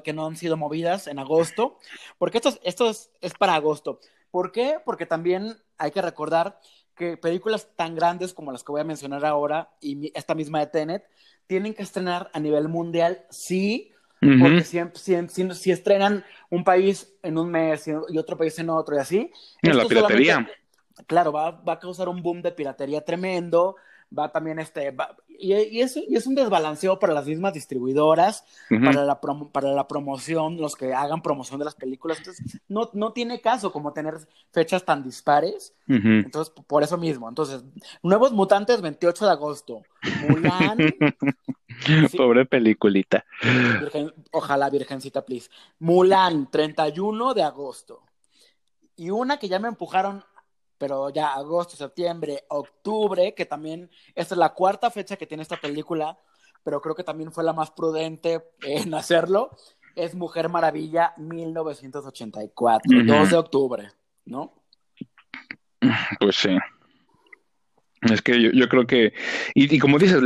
que 0.02 0.12
no 0.12 0.26
han 0.26 0.36
sido 0.36 0.56
movidas 0.56 1.06
en 1.06 1.18
agosto, 1.18 1.78
porque 2.18 2.38
esto, 2.38 2.50
es, 2.50 2.60
esto 2.62 2.90
es, 2.90 3.34
para 3.38 3.54
agosto. 3.54 4.00
¿Por 4.30 4.52
qué? 4.52 4.78
Porque 4.84 5.06
también 5.06 5.56
hay 5.78 5.90
que 5.90 6.02
recordar 6.02 6.58
que 6.96 7.16
películas 7.16 7.68
tan 7.76 7.94
grandes 7.94 8.32
como 8.32 8.52
las 8.52 8.62
que 8.62 8.72
voy 8.72 8.80
a 8.80 8.84
mencionar 8.84 9.24
ahora 9.24 9.70
y 9.80 10.12
esta 10.16 10.34
misma 10.34 10.60
de 10.60 10.66
Tenet 10.68 11.04
tienen 11.46 11.74
que 11.74 11.82
estrenar 11.82 12.30
a 12.32 12.40
nivel 12.40 12.68
mundial, 12.68 13.24
sí, 13.30 13.90
porque 14.40 14.64
si, 14.64 14.80
si, 15.54 15.70
estrenan 15.70 16.24
un 16.48 16.64
país 16.64 17.14
en 17.22 17.36
un 17.36 17.50
mes 17.50 17.86
y 17.86 18.16
otro 18.16 18.38
país 18.38 18.58
en 18.58 18.70
otro 18.70 18.96
y 18.96 18.98
así. 18.98 19.30
la 19.60 19.84
piratería. 19.84 20.48
Claro, 21.06 21.32
va, 21.32 21.50
va, 21.50 21.74
a 21.74 21.78
causar 21.78 22.08
un 22.08 22.22
boom 22.22 22.40
de 22.40 22.52
piratería 22.52 23.04
tremendo 23.04 23.76
va 24.16 24.30
también 24.30 24.58
este, 24.58 24.94
y, 25.28 25.54
y, 25.54 25.80
es, 25.80 25.96
y, 25.96 26.14
es, 26.14 26.26
un 26.26 26.34
desbalanceo 26.34 26.98
para 26.98 27.12
las 27.12 27.26
mismas 27.26 27.52
distribuidoras, 27.54 28.44
para, 28.68 29.04
la 29.04 29.20
para 29.20 29.72
la 29.72 29.88
promoción, 29.88 30.56
los 30.56 30.76
que 30.76 30.94
hagan 30.94 31.22
promoción 31.22 31.58
de 31.58 31.64
las 31.64 31.74
películas. 31.74 32.18
Entonces, 32.18 32.60
no, 32.68 32.90
no 32.92 33.12
tiene 33.12 33.40
caso 33.40 33.72
como 33.72 33.92
tener 33.92 34.14
fechas 34.52 34.84
tan 34.84 35.02
dispares. 35.02 35.74
Entonces, 35.86 36.52
por 36.66 36.82
eso 36.82 36.96
mismo. 36.96 37.28
Entonces, 37.28 37.64
Nuevos 38.02 38.32
Mutantes, 38.32 38.80
28 38.80 39.26
de 39.26 39.30
agosto. 39.30 39.82
Mulan. 40.28 40.78
Pobre 42.16 42.46
peliculita. 42.46 43.24
ojalá, 44.30 44.70
Virgencita, 44.70 45.24
please. 45.24 45.50
Mulan, 45.78 46.50
31 46.50 47.34
de 47.34 47.42
agosto. 47.42 48.02
Y 48.96 49.10
una 49.10 49.38
que 49.38 49.48
ya 49.48 49.58
me 49.58 49.68
empujaron 49.68 50.24
pero 50.84 51.08
ya 51.08 51.32
agosto, 51.32 51.76
septiembre, 51.76 52.44
octubre, 52.48 53.32
que 53.34 53.46
también 53.46 53.90
esta 54.14 54.34
es 54.34 54.38
la 54.38 54.52
cuarta 54.52 54.90
fecha 54.90 55.16
que 55.16 55.26
tiene 55.26 55.42
esta 55.42 55.56
película, 55.56 56.18
pero 56.62 56.82
creo 56.82 56.94
que 56.94 57.02
también 57.02 57.32
fue 57.32 57.42
la 57.42 57.54
más 57.54 57.70
prudente 57.70 58.50
en 58.60 58.92
hacerlo, 58.94 59.56
es 59.96 60.14
Mujer 60.14 60.50
Maravilla 60.50 61.14
1984, 61.16 62.82
2 63.02 63.30
de 63.30 63.36
octubre, 63.36 63.92
¿no? 64.26 64.52
Pues 66.20 66.36
sí. 66.36 66.54
Es 68.02 68.20
que 68.20 68.52
yo, 68.54 68.68
creo 68.68 68.86
que, 68.86 69.14
y, 69.54 69.78
como 69.78 69.98
dices, 69.98 70.22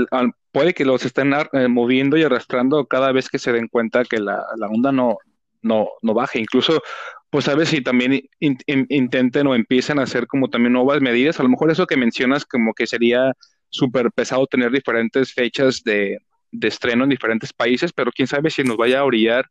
puede 0.51 0.75
que 0.75 0.85
los 0.85 1.05
estén 1.05 1.33
eh, 1.53 1.68
moviendo 1.68 2.16
y 2.16 2.25
arrastrando 2.25 2.85
cada 2.87 3.12
vez 3.12 3.29
que 3.29 3.38
se 3.38 3.53
den 3.53 3.68
cuenta 3.68 4.05
que 4.05 4.18
la, 4.18 4.44
la 4.57 4.66
onda 4.66 4.90
no, 4.90 5.18
no, 5.62 5.90
no 6.03 6.14
baje. 6.14 6.40
Incluso 6.40 6.83
pues 7.31 7.45
sabes 7.45 7.69
si 7.69 7.83
también 7.83 8.23
intenten 8.41 9.47
o 9.47 9.55
empiecen 9.55 9.99
a 9.99 10.05
hacer 10.05 10.27
como 10.27 10.49
también 10.49 10.73
nuevas 10.73 11.01
medidas. 11.03 11.38
A 11.38 11.43
lo 11.43 11.51
mejor 11.51 11.71
eso 11.71 11.87
que 11.87 11.97
mencionas 11.97 12.47
como 12.47 12.73
que 12.73 12.87
sería 12.87 13.35
súper 13.69 14.11
pesado 14.12 14.47
tener 14.47 14.71
diferentes 14.71 15.35
fechas 15.35 15.83
de, 15.85 16.19
estreno 16.62 17.05
en 17.05 17.11
diferentes 17.11 17.53
países, 17.53 17.93
pero 17.93 18.11
quién 18.12 18.27
sabe 18.29 18.51
si 18.51 18.62
nos 18.62 18.79
vaya 18.79 19.01
a 19.01 19.05
orillar 19.05 19.45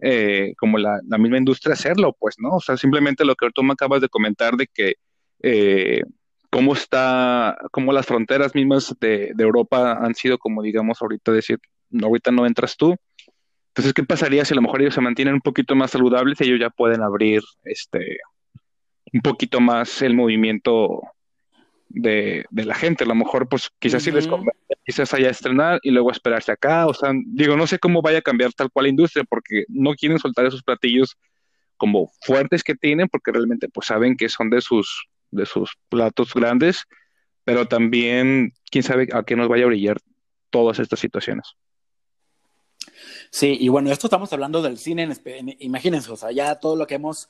eh, 0.00 0.52
como 0.58 0.76
la, 0.78 1.00
misma 1.18 1.38
industria 1.38 1.72
hacerlo, 1.72 2.14
pues, 2.18 2.34
¿no? 2.38 2.56
O 2.56 2.60
sea, 2.60 2.76
simplemente 2.76 3.24
lo 3.24 3.34
que 3.34 3.48
tú 3.54 3.62
me 3.62 3.72
acabas 3.72 4.02
de 4.02 4.08
comentar 4.10 4.56
de 4.56 4.66
que 4.66 4.96
eh, 5.42 6.02
cómo 6.50 6.74
está, 6.74 7.56
cómo 7.70 7.92
las 7.92 8.04
fronteras 8.04 8.54
mismas 8.54 8.94
de, 9.00 9.32
de, 9.34 9.44
Europa 9.44 9.98
han 10.02 10.14
sido 10.14 10.38
como 10.38 10.62
digamos 10.62 11.00
ahorita 11.00 11.32
decir, 11.32 11.58
ahorita 12.02 12.30
no 12.30 12.46
entras 12.46 12.76
tú, 12.76 12.96
Entonces, 13.72 13.94
¿qué 13.94 14.04
pasaría 14.04 14.44
si 14.44 14.52
a 14.52 14.56
lo 14.56 14.62
mejor 14.62 14.82
ellos 14.82 14.94
se 14.94 15.00
mantienen 15.00 15.34
un 15.34 15.40
poquito 15.40 15.74
más 15.74 15.92
saludables 15.92 16.38
y 16.40 16.44
ellos 16.44 16.60
ya 16.60 16.68
pueden 16.68 17.00
abrir 17.00 17.40
este 17.64 18.18
un 19.14 19.22
poquito 19.22 19.60
más 19.60 20.02
el 20.02 20.14
movimiento 20.14 21.00
de, 21.88 22.44
la 22.50 22.74
gente? 22.74 23.04
A 23.04 23.06
lo 23.06 23.14
mejor, 23.14 23.48
pues 23.48 23.70
quizás 23.78 24.02
si 24.02 24.10
les 24.10 24.26
conviene, 24.26 24.52
quizás 24.84 25.14
haya 25.14 25.30
estrenar 25.30 25.80
y 25.82 25.90
luego 25.90 26.10
esperarse 26.10 26.52
acá. 26.52 26.86
O 26.86 26.92
sea, 26.92 27.12
digo, 27.24 27.56
no 27.56 27.66
sé 27.66 27.78
cómo 27.78 28.02
vaya 28.02 28.18
a 28.18 28.22
cambiar 28.22 28.52
tal 28.52 28.70
cual 28.70 28.84
la 28.84 28.90
industria 28.90 29.24
porque 29.24 29.64
no 29.68 29.94
quieren 29.94 30.18
soltar 30.18 30.44
esos 30.44 30.62
platillos 30.62 31.16
como 31.78 32.10
fuertes 32.20 32.62
que 32.62 32.74
tienen 32.74 33.08
porque 33.08 33.32
realmente 33.32 33.68
pues 33.68 33.86
saben 33.86 34.18
que 34.18 34.28
son 34.28 34.50
de 34.50 34.60
sus, 34.60 35.06
de 35.30 35.46
sus 35.46 35.72
platos 35.88 36.34
grandes, 36.34 36.84
pero 37.44 37.66
también 37.66 38.52
quién 38.70 38.84
sabe 38.84 39.08
a 39.14 39.22
qué 39.22 39.34
nos 39.34 39.48
vaya 39.48 39.64
a 39.64 39.68
brillar 39.68 39.96
todas 40.50 40.78
estas 40.78 41.00
situaciones. 41.00 41.56
Sí, 43.30 43.56
y 43.60 43.68
bueno, 43.68 43.90
esto 43.90 44.06
estamos 44.06 44.32
hablando 44.32 44.62
del 44.62 44.78
cine, 44.78 45.08
en, 45.24 45.56
imagínense, 45.60 46.10
o 46.10 46.16
sea, 46.16 46.32
ya 46.32 46.56
todo 46.56 46.76
lo 46.76 46.86
que 46.86 46.94
hemos 46.94 47.28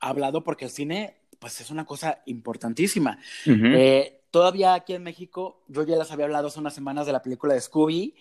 hablado, 0.00 0.42
porque 0.42 0.64
el 0.64 0.70
cine, 0.70 1.16
pues 1.38 1.60
es 1.60 1.70
una 1.70 1.84
cosa 1.84 2.22
importantísima. 2.26 3.18
Eh, 3.46 4.20
todavía 4.30 4.74
aquí 4.74 4.94
en 4.94 5.02
México, 5.02 5.62
yo 5.68 5.84
ya 5.84 5.96
les 5.96 6.10
había 6.10 6.26
hablado 6.26 6.48
hace 6.48 6.60
unas 6.60 6.74
semanas 6.74 7.06
de 7.06 7.12
la 7.12 7.22
película 7.22 7.54
de 7.54 7.60
Scooby, 7.60 8.14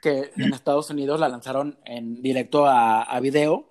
que 0.00 0.30
en 0.36 0.54
Estados 0.54 0.90
Unidos 0.90 1.20
la 1.20 1.28
lanzaron 1.28 1.78
en 1.84 2.22
directo 2.22 2.66
a, 2.66 3.18
video. 3.20 3.68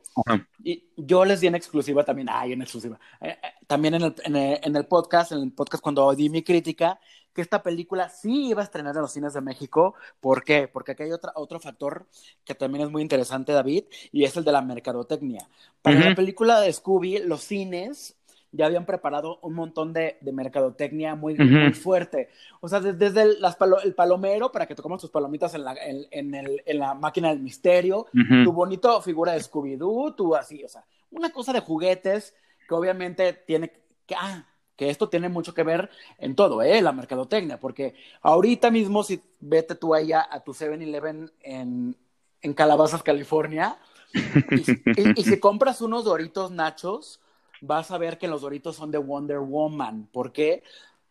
Y 0.64 0.90
yo 0.96 1.26
les 1.26 1.42
di 1.42 1.48
en 1.48 1.56
exclusiva 1.56 2.04
también, 2.04 2.28
ay, 2.32 2.54
en 2.54 2.62
exclusiva, 2.62 3.00
eh, 3.22 3.38
eh, 3.42 3.48
también 3.68 3.96
en 3.96 4.04
el, 4.04 4.16
en 4.24 4.76
el, 4.76 4.86
podcast, 4.86 5.32
en 5.32 5.40
el 5.40 5.52
podcast 5.52 5.82
cuando 5.82 6.14
di 6.14 6.30
mi 6.30 6.44
crítica, 6.44 7.00
que 7.34 7.42
esta 7.42 7.64
película 7.64 8.10
sí 8.10 8.50
iba 8.50 8.62
a 8.62 8.66
estrenar 8.66 8.96
en 8.96 9.02
los 9.02 9.14
cines 9.14 9.34
de 9.34 9.42
México. 9.42 9.96
¿Por 10.20 10.44
qué? 10.44 10.68
Porque 10.68 10.94
aquí 10.94 11.04
hay 11.04 11.12
otra, 11.12 11.32
otro 11.36 11.60
factor 11.60 12.08
que 12.44 12.56
también 12.56 12.86
es 12.86 12.92
muy 12.92 13.02
interesante, 13.02 13.54
David, 13.54 13.86
y 14.12 14.24
es 14.24 14.36
el 14.36 14.44
de 14.44 14.52
la 14.52 14.62
mercadotecnia. 14.62 15.48
Para 15.82 16.10
la 16.10 16.16
película 16.16 16.60
de 16.60 16.74
Scooby, 16.74 17.20
los 17.20 17.42
cines 17.42 18.19
ya 18.52 18.66
habían 18.66 18.86
preparado 18.86 19.40
un 19.42 19.54
montón 19.54 19.94
de, 19.94 20.18
mercadotecnia 20.22 21.16
muy, 21.16 21.36
muy, 21.36 21.74
fuerte. 21.74 22.30
O 22.62 22.68
sea, 22.68 22.80
desde, 22.80 23.22
el, 23.22 23.38
el, 23.84 23.94
palomero, 23.94 24.52
para 24.52 24.66
que 24.66 24.76
te 24.76 24.82
comas 24.82 25.02
tus 25.02 25.12
palomitas 25.12 25.54
en 25.54 25.64
la, 25.64 25.76
en, 25.76 26.36
el, 26.36 26.62
en 26.66 26.80
la 26.80 26.94
máquina 26.94 27.30
del 27.30 27.40
misterio, 27.40 28.08
tu 28.44 28.52
bonito 28.52 29.02
figura 29.02 29.34
de 29.34 29.40
Scooby-Doo, 29.40 30.16
tu 30.16 30.36
así, 30.36 30.64
o 30.64 30.70
sea, 30.70 30.84
una 31.12 31.32
cosa 31.32 31.54
de 31.54 31.60
juguetes 31.60 32.36
que 32.68 32.74
obviamente 32.76 33.34
tiene 33.34 33.72
que, 34.06 34.16
ah, 34.16 34.46
que 34.76 34.90
esto 34.90 35.10
tiene 35.10 35.30
mucho 35.30 35.54
que 35.54 35.64
ver 35.64 35.90
en 36.18 36.36
todo, 36.36 36.62
¿eh? 36.62 36.82
La 36.82 36.92
mercadotecnia, 36.92 37.60
porque 37.60 37.96
ahorita 38.22 38.72
mismo 38.72 39.04
si 39.04 39.22
vete 39.40 39.76
tú 39.76 39.94
allá 39.94 40.28
a 40.30 40.40
tu 40.40 40.54
7-Eleven 40.54 41.32
en, 41.42 41.98
en 42.42 42.54
Calabazas, 42.54 43.04
California, 43.04 43.78
y, 44.16 45.24
si 45.24 45.40
compras 45.40 45.82
unos 45.82 46.06
Doritos 46.06 46.52
Nachos, 46.52 47.20
vas 47.62 47.92
a 47.92 47.98
ver 47.98 48.18
que 48.18 48.28
los 48.28 48.42
Doritos 48.42 48.76
son 48.76 48.92
de 48.92 48.98
Wonder 48.98 49.40
Woman. 49.40 50.08
¿Por 50.12 50.32
qué? 50.32 50.64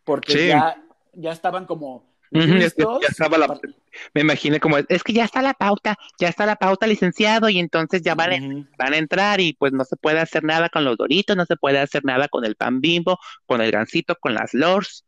Porque 0.03 0.47
ya, 0.47 0.83
ya 1.13 1.31
estaban 1.31 1.65
como 1.65 2.09
me 2.31 4.21
imaginé 4.21 4.59
como, 4.59 4.77
es 4.77 5.03
que 5.03 5.13
ya 5.13 5.25
está 5.25 5.41
la 5.41 5.53
pauta, 5.53 5.97
ya 6.19 6.27
está 6.27 6.45
la 6.45 6.55
pauta 6.55 6.85
licenciado 6.85 7.49
y 7.49 7.59
entonces 7.59 8.01
ya 8.01 8.15
van, 8.15 8.33
a, 8.33 8.65
van 8.77 8.93
a 8.93 8.97
entrar 8.97 9.41
y 9.41 9.53
pues 9.53 9.73
no 9.73 9.83
se 9.83 9.95
puede 9.95 10.19
hacer 10.19 10.43
nada 10.43 10.69
con 10.69 10.85
los 10.85 10.97
doritos, 10.97 11.35
no 11.35 11.45
se 11.45 11.55
puede 11.55 11.79
hacer 11.79 12.05
nada 12.05 12.27
con 12.27 12.45
el 12.45 12.55
pan 12.55 12.81
bimbo, 12.81 13.17
con 13.45 13.61
el 13.61 13.71
gansito, 13.71 14.15
con 14.19 14.33
las 14.33 14.53
lors. 14.53 15.05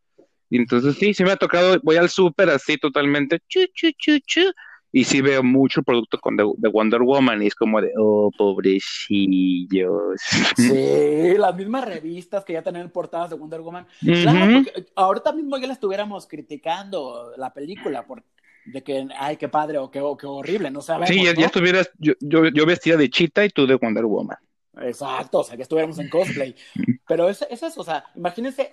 Y 0.49 0.57
entonces 0.57 0.95
sí, 0.95 1.13
sí 1.13 1.23
me 1.23 1.31
ha 1.31 1.37
tocado, 1.37 1.79
voy 1.83 1.97
al 1.97 2.09
súper 2.09 2.49
así 2.49 2.77
totalmente, 2.77 3.39
chu, 3.47 3.61
chu, 3.73 3.91
chu, 3.97 4.19
chu, 4.25 4.51
y 4.91 5.05
sí 5.05 5.21
veo 5.21 5.41
mucho 5.41 5.83
producto 5.83 6.19
con 6.19 6.35
de, 6.35 6.43
Wonder 6.43 7.01
Woman 7.01 7.41
y 7.41 7.47
es 7.47 7.55
como 7.55 7.81
de, 7.81 7.91
oh, 7.97 8.29
pobrecillos. 8.37 10.21
Sí, 10.55 11.33
las 11.37 11.55
mismas 11.55 11.85
revistas 11.85 12.43
que 12.43 12.53
ya 12.53 12.61
tienen 12.61 12.89
portadas 12.89 13.29
de 13.29 13.37
Wonder 13.37 13.61
Woman. 13.61 13.87
Claro, 14.01 14.53
porque 14.53 14.85
ahorita 14.95 15.31
mismo 15.31 15.57
ya 15.57 15.67
le 15.67 15.73
estuviéramos 15.73 16.27
criticando 16.27 17.31
la 17.37 17.53
película 17.53 18.05
por 18.05 18.23
de 18.65 18.83
que, 18.83 19.07
ay, 19.17 19.37
qué 19.37 19.49
padre 19.49 19.77
o 19.77 19.89
qué, 19.89 19.99
qué 20.19 20.27
horrible, 20.27 20.69
no 20.69 20.81
sabemos. 20.81 21.09
Sí, 21.09 21.23
ya, 21.23 21.31
estuvieras, 21.45 21.89
yo, 21.97 22.13
yo, 22.19 22.47
yo, 22.49 22.65
vestida 22.65 22.95
de 22.95 23.09
chita 23.09 23.43
y 23.43 23.49
tú 23.49 23.65
de 23.65 23.75
Wonder 23.75 24.05
Woman. 24.05 24.37
Exacto, 24.81 25.39
o 25.39 25.43
sea, 25.43 25.55
que 25.55 25.63
estuviéramos 25.63 25.97
en 25.99 26.09
cosplay. 26.09 26.55
Pero 27.07 27.29
es, 27.29 27.41
es 27.49 27.63
eso, 27.63 27.81
o 27.81 27.83
sea, 27.83 28.05
imagínense 28.15 28.71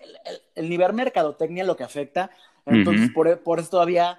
el, 0.54 0.68
nivel 0.68 0.92
mercadotecnia 0.92 1.64
lo 1.64 1.76
que 1.76 1.85
afecta. 1.85 2.31
Entonces, 2.66 3.11
por, 3.14 3.42
por 3.42 3.61
eso 3.61 3.70
todavía 3.70 4.18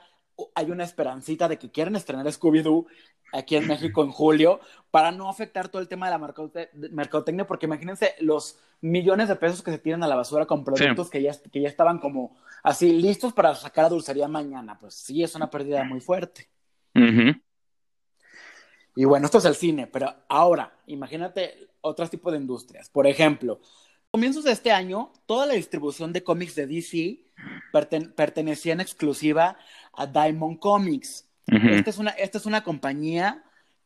hay 0.55 0.71
una 0.71 0.83
esperancita 0.83 1.47
de 1.47 1.57
que 1.57 1.71
quieren 1.71 1.95
estrenar 1.95 2.25
Scooby-Doo 2.27 2.87
aquí 3.33 3.55
en 3.55 3.67
México 3.67 4.03
en 4.03 4.11
julio 4.11 4.59
para 4.91 5.11
no 5.11 5.29
afectar 5.29 5.69
todo 5.69 5.81
el 5.81 5.87
tema 5.87 6.07
de 6.07 6.17
la 6.17 6.33
mercadotecnia, 6.91 7.45
porque 7.45 7.65
imagínense 7.67 8.15
los 8.19 8.57
millones 8.81 9.27
de 9.27 9.35
pesos 9.35 9.61
que 9.61 9.71
se 9.71 9.77
tiran 9.77 10.03
a 10.03 10.07
la 10.07 10.15
basura 10.15 10.45
con 10.45 10.63
productos 10.63 11.09
que, 11.09 11.21
ya, 11.21 11.31
que 11.51 11.61
ya 11.61 11.67
estaban 11.67 11.99
como 11.99 12.37
así 12.63 12.93
listos 12.93 13.33
para 13.33 13.53
sacar 13.55 13.85
a 13.85 13.89
dulcería 13.89 14.27
mañana. 14.27 14.77
Pues 14.79 14.95
sí, 14.95 15.23
es 15.23 15.35
una 15.35 15.49
pérdida 15.49 15.83
muy 15.83 16.01
fuerte. 16.01 16.49
Y 18.95 19.05
bueno, 19.05 19.25
esto 19.25 19.37
es 19.37 19.45
el 19.45 19.55
cine, 19.55 19.87
pero 19.87 20.13
ahora, 20.27 20.77
imagínate 20.87 21.69
otros 21.81 22.09
tipos 22.09 22.33
de 22.33 22.39
industrias. 22.39 22.89
Por 22.89 23.07
ejemplo, 23.07 23.61
a 23.63 24.11
comienzos 24.11 24.43
de 24.43 24.51
este 24.51 24.71
año, 24.71 25.13
toda 25.25 25.45
la 25.45 25.53
distribución 25.53 26.11
de 26.11 26.23
cómics 26.23 26.55
de 26.55 26.67
DC 26.67 27.28
pertenecía 27.71 28.73
en 28.73 28.81
exclusiva 28.81 29.57
a 29.93 30.07
Diamond 30.07 30.59
Comics. 30.59 31.27
esta, 31.47 31.89
es 31.89 31.97
una, 31.97 32.11
esta 32.11 32.37
es 32.37 32.45
una 32.45 32.63
compañía 32.63 33.43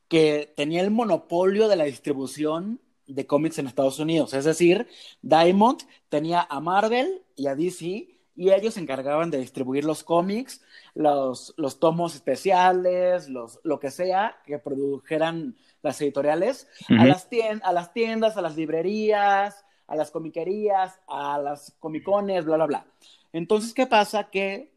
que 0.08 0.54
tenía 0.56 0.82
el 0.82 0.92
monopolio 0.92 1.68
de 1.68 1.76
la 1.76 1.86
distribución 1.86 2.80
de 3.08 3.26
cómics 3.26 3.58
en 3.58 3.68
Estados 3.68 4.00
Unidos. 4.00 4.34
Es 4.34 4.46
decir, 4.46 4.88
Diamond 5.22 5.82
tenía 6.10 6.46
a 6.50 6.60
Marvel 6.60 7.24
y 7.36 7.48
a 7.48 7.56
DC 7.56 8.14
y 8.36 8.52
ellos 8.52 8.76
se 8.76 8.80
encargaban 8.80 9.30
de 9.30 9.40
distribuir 9.40 9.86
los 9.86 10.04
cómics, 10.04 10.62
los, 10.96 11.54
los 11.58 11.80
tomos 11.80 12.16
especiales, 12.16 13.30
los, 13.30 13.60
lo 13.64 13.80
que 13.80 13.92
sea 13.92 14.38
que 14.46 14.60
produjeran 14.60 15.56
las 15.82 16.02
editoriales 16.02 16.68
a, 16.90 17.06
las 17.06 17.28
a 17.64 17.74
las 17.74 17.94
tiendas, 17.94 18.38
a 18.38 18.42
las 18.42 18.56
librerías, 18.56 19.66
a 19.88 19.96
las 19.96 20.12
comiquerías, 20.12 21.00
a 21.08 21.38
las 21.40 21.76
comicones, 21.80 22.46
bla, 22.46 22.56
bla, 22.56 22.66
bla. 22.66 22.86
Entonces, 23.34 23.74
¿qué 23.74 23.88
pasa? 23.88 24.30
Que 24.30 24.72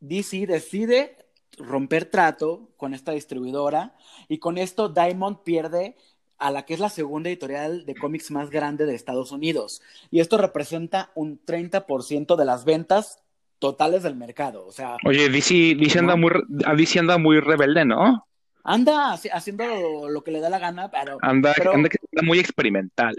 DC 0.00 0.46
decide 0.46 1.16
romper 1.56 2.04
trato 2.06 2.70
con 2.76 2.92
esta 2.92 3.12
distribuidora 3.12 3.94
y 4.28 4.38
con 4.38 4.58
esto 4.58 4.88
Diamond 4.88 5.38
pierde 5.44 5.96
a 6.38 6.50
la 6.50 6.64
que 6.64 6.74
es 6.74 6.80
la 6.80 6.88
segunda 6.88 7.28
editorial 7.28 7.86
de 7.86 7.94
cómics 7.94 8.30
más 8.32 8.50
grande 8.50 8.84
de 8.84 8.96
Estados 8.96 9.30
Unidos. 9.30 9.80
Y 10.10 10.18
esto 10.18 10.38
representa 10.38 11.12
un 11.14 11.40
30% 11.44 12.34
de 12.34 12.44
las 12.44 12.64
ventas 12.64 13.22
totales 13.60 14.02
del 14.02 14.16
mercado. 14.16 14.66
O 14.66 14.72
sea, 14.72 14.96
Oye, 15.04 15.28
DC, 15.28 15.76
anda, 15.96 16.16
muy, 16.16 16.32
DC 16.48 16.98
anda 16.98 17.16
muy 17.16 17.38
rebelde, 17.38 17.84
¿no? 17.84 18.26
Anda 18.64 19.12
haciendo 19.12 20.08
lo, 20.08 20.24
que 20.24 20.32
le 20.32 20.40
da 20.40 20.50
la 20.50 20.58
gana, 20.58 20.90
pero... 20.90 21.18
Anda, 21.20 21.54
anda 21.72 21.88
muy 22.22 22.40
experimental 22.40 23.14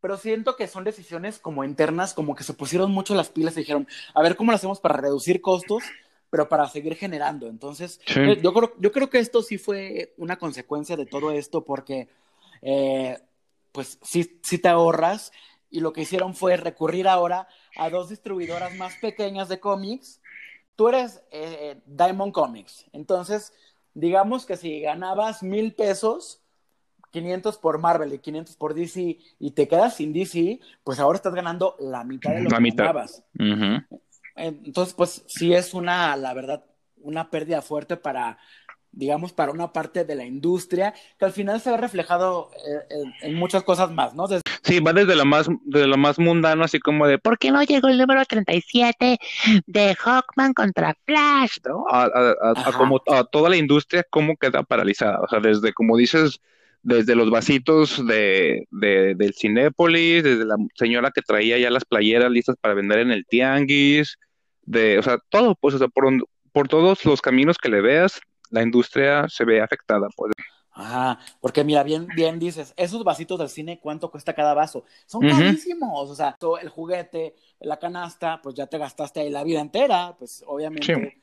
pero 0.00 0.16
siento 0.16 0.56
que 0.56 0.66
son 0.66 0.84
decisiones 0.84 1.38
como 1.38 1.64
internas, 1.64 2.14
como 2.14 2.34
que 2.34 2.44
se 2.44 2.54
pusieron 2.54 2.90
mucho 2.90 3.14
las 3.14 3.28
pilas 3.30 3.56
y 3.56 3.60
dijeron, 3.60 3.88
a 4.14 4.22
ver 4.22 4.36
cómo 4.36 4.52
lo 4.52 4.56
hacemos 4.56 4.80
para 4.80 4.96
reducir 4.96 5.40
costos, 5.40 5.82
pero 6.30 6.48
para 6.48 6.68
seguir 6.68 6.94
generando. 6.94 7.48
Entonces, 7.48 8.00
eh, 8.14 8.38
yo, 8.42 8.52
creo, 8.52 8.74
yo 8.78 8.92
creo 8.92 9.10
que 9.10 9.18
esto 9.18 9.42
sí 9.42 9.58
fue 9.58 10.14
una 10.16 10.36
consecuencia 10.36 10.96
de 10.96 11.06
todo 11.06 11.30
esto, 11.30 11.64
porque 11.64 12.08
eh, 12.62 13.18
pues 13.72 13.98
sí, 14.02 14.38
sí 14.42 14.58
te 14.58 14.68
ahorras, 14.68 15.32
y 15.70 15.80
lo 15.80 15.92
que 15.92 16.02
hicieron 16.02 16.34
fue 16.34 16.56
recurrir 16.56 17.08
ahora 17.08 17.48
a 17.76 17.90
dos 17.90 18.08
distribuidoras 18.08 18.74
más 18.76 18.94
pequeñas 18.96 19.48
de 19.48 19.60
cómics. 19.60 20.20
Tú 20.76 20.88
eres 20.88 21.22
eh, 21.30 21.80
Diamond 21.86 22.32
Comics, 22.32 22.86
entonces 22.92 23.52
digamos 23.94 24.46
que 24.46 24.56
si 24.56 24.80
ganabas 24.80 25.42
mil 25.42 25.74
pesos, 25.74 26.40
500 27.10 27.58
por 27.58 27.78
Marvel 27.78 28.12
y 28.12 28.18
500 28.18 28.56
por 28.56 28.74
DC 28.74 29.18
y 29.38 29.50
te 29.52 29.68
quedas 29.68 29.96
sin 29.96 30.12
DC, 30.12 30.60
pues 30.84 30.98
ahora 30.98 31.16
estás 31.16 31.34
ganando 31.34 31.76
la 31.78 32.04
mitad 32.04 32.32
de 32.32 32.42
lo 32.42 32.50
que 32.50 32.70
ganabas. 32.70 33.22
Entonces, 34.36 34.94
pues 34.94 35.24
sí 35.26 35.52
es 35.52 35.74
una, 35.74 36.16
la 36.16 36.32
verdad, 36.34 36.64
una 37.00 37.30
pérdida 37.30 37.62
fuerte 37.62 37.96
para, 37.96 38.38
digamos, 38.92 39.32
para 39.32 39.52
una 39.52 39.72
parte 39.72 40.04
de 40.04 40.14
la 40.14 40.24
industria 40.24 40.94
que 41.18 41.24
al 41.24 41.32
final 41.32 41.60
se 41.60 41.70
ve 41.70 41.76
reflejado 41.76 42.50
eh, 42.66 43.04
en, 43.22 43.34
muchas 43.34 43.62
cosas 43.62 43.90
más, 43.90 44.14
¿no? 44.14 44.26
Sí, 44.62 44.80
va 44.80 44.92
desde 44.92 45.16
lo 45.16 45.24
más, 45.24 45.48
de 45.64 45.86
lo 45.86 45.96
más 45.96 46.18
mundano, 46.18 46.64
así 46.64 46.78
como 46.78 47.06
de, 47.06 47.18
¿por 47.18 47.38
qué 47.38 47.50
no 47.50 47.62
llegó 47.62 47.88
el 47.88 47.98
número 47.98 48.24
37 48.24 49.18
de 49.66 49.94
Hawkman 49.94 50.54
contra 50.54 50.94
Flash? 51.04 51.58
¿no? 51.66 51.84
A, 51.90 52.72
como, 52.76 53.00
a 53.08 53.24
toda 53.24 53.50
la 53.50 53.56
industria, 53.56 54.04
cómo 54.08 54.36
queda 54.36 54.62
paralizada. 54.62 55.20
O 55.20 55.28
sea, 55.28 55.40
desde, 55.40 55.72
como 55.72 55.96
dices, 55.96 56.40
desde 56.82 57.14
los 57.14 57.30
vasitos 57.30 58.06
de, 58.06 58.66
del 58.70 59.34
Cinépolis, 59.34 60.22
desde 60.22 60.44
la 60.44 60.56
señora 60.74 61.10
que 61.10 61.22
traía 61.22 61.58
ya 61.58 61.70
las 61.70 61.84
playeras 61.84 62.30
listas 62.30 62.56
para 62.60 62.74
vender 62.74 63.00
en 63.00 63.10
el 63.10 63.26
tianguis, 63.26 64.16
de, 64.62 64.98
o 64.98 65.02
sea, 65.02 65.18
todo, 65.28 65.54
pues, 65.54 65.74
o 65.74 65.78
sea, 65.78 65.88
por, 65.88 66.06
por 66.52 66.68
todos 66.68 67.04
los 67.04 67.20
caminos 67.20 67.56
que 67.58 67.68
le 67.68 67.80
veas, 67.80 68.20
la 68.50 68.62
industria 68.62 69.26
se 69.28 69.44
ve 69.44 69.60
afectada. 69.60 70.08
Pues. 70.16 70.32
Ajá, 70.72 71.18
porque 71.40 71.64
mira, 71.64 71.82
bien, 71.82 72.06
bien 72.14 72.38
dices, 72.38 72.72
esos 72.76 73.02
vasitos 73.02 73.38
del 73.38 73.48
cine, 73.48 73.80
¿cuánto 73.82 74.10
cuesta 74.10 74.32
cada 74.32 74.54
vaso? 74.54 74.84
Son 75.06 75.20
carísimos, 75.28 76.08
o 76.08 76.14
sea, 76.14 76.36
el 76.62 76.68
juguete, 76.68 77.34
la 77.60 77.78
canasta, 77.78 78.40
pues 78.40 78.54
ya 78.54 78.66
te 78.66 78.78
gastaste 78.78 79.20
ahí 79.20 79.30
la 79.30 79.42
vida 79.42 79.60
entera, 79.60 80.14
pues 80.16 80.44
obviamente. 80.46 81.20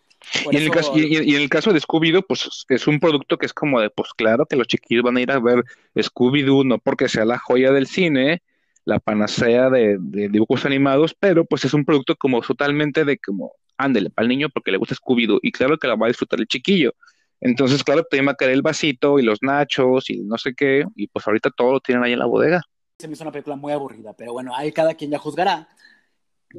Y 0.51 0.57
en, 0.57 0.63
el 0.63 0.71
caso, 0.71 0.97
y, 0.97 1.35
en 1.35 1.41
el 1.41 1.49
caso 1.49 1.71
de 1.71 1.79
Scooby-Doo, 1.79 2.25
pues 2.27 2.65
es 2.69 2.87
un 2.87 2.99
producto 2.99 3.37
que 3.37 3.45
es 3.45 3.53
como 3.53 3.79
de, 3.79 3.89
pues 3.89 4.09
claro 4.15 4.45
que 4.45 4.55
los 4.55 4.67
chiquillos 4.67 5.03
van 5.03 5.17
a 5.17 5.21
ir 5.21 5.31
a 5.31 5.39
ver 5.39 5.63
Scooby-Doo, 5.95 6.65
no 6.65 6.79
porque 6.79 7.07
sea 7.07 7.25
la 7.25 7.37
joya 7.37 7.71
del 7.71 7.87
cine, 7.87 8.41
la 8.85 8.99
panacea 8.99 9.69
de, 9.69 9.97
dibujos 9.99 10.65
animados, 10.65 11.15
pero 11.19 11.45
pues 11.45 11.65
es 11.65 11.73
un 11.73 11.85
producto 11.85 12.15
como 12.15 12.41
totalmente 12.41 13.05
de 13.05 13.17
como, 13.17 13.53
ándele, 13.77 14.09
para 14.09 14.23
el 14.23 14.29
niño 14.29 14.49
porque 14.49 14.71
le 14.71 14.77
gusta 14.77 14.95
Scooby-Doo, 14.95 15.39
y 15.41 15.51
claro 15.51 15.77
que 15.77 15.87
la 15.87 15.95
va 15.95 16.07
a 16.07 16.09
disfrutar 16.09 16.39
el 16.39 16.47
chiquillo. 16.47 16.93
Entonces, 17.41 17.83
claro, 17.83 18.03
te 18.09 18.21
va 18.21 18.31
a 18.31 18.35
caer 18.35 18.51
el 18.51 18.61
vasito 18.61 19.19
y 19.19 19.23
los 19.23 19.39
nachos 19.41 20.09
y 20.09 20.21
no 20.21 20.37
sé 20.37 20.53
qué, 20.55 20.85
y 20.95 21.07
pues 21.07 21.27
ahorita 21.27 21.51
todo 21.51 21.73
lo 21.73 21.79
tienen 21.79 22.03
ahí 22.03 22.13
en 22.13 22.19
la 22.19 22.25
bodega. 22.25 22.61
Se 22.97 23.07
me 23.07 23.13
hizo 23.13 23.23
una 23.23 23.31
película 23.31 23.55
muy 23.55 23.73
aburrida, 23.73 24.13
pero 24.13 24.33
bueno, 24.33 24.55
ahí 24.55 24.71
cada 24.71 24.93
quien 24.93 25.11
ya 25.11 25.19
juzgará. 25.19 25.67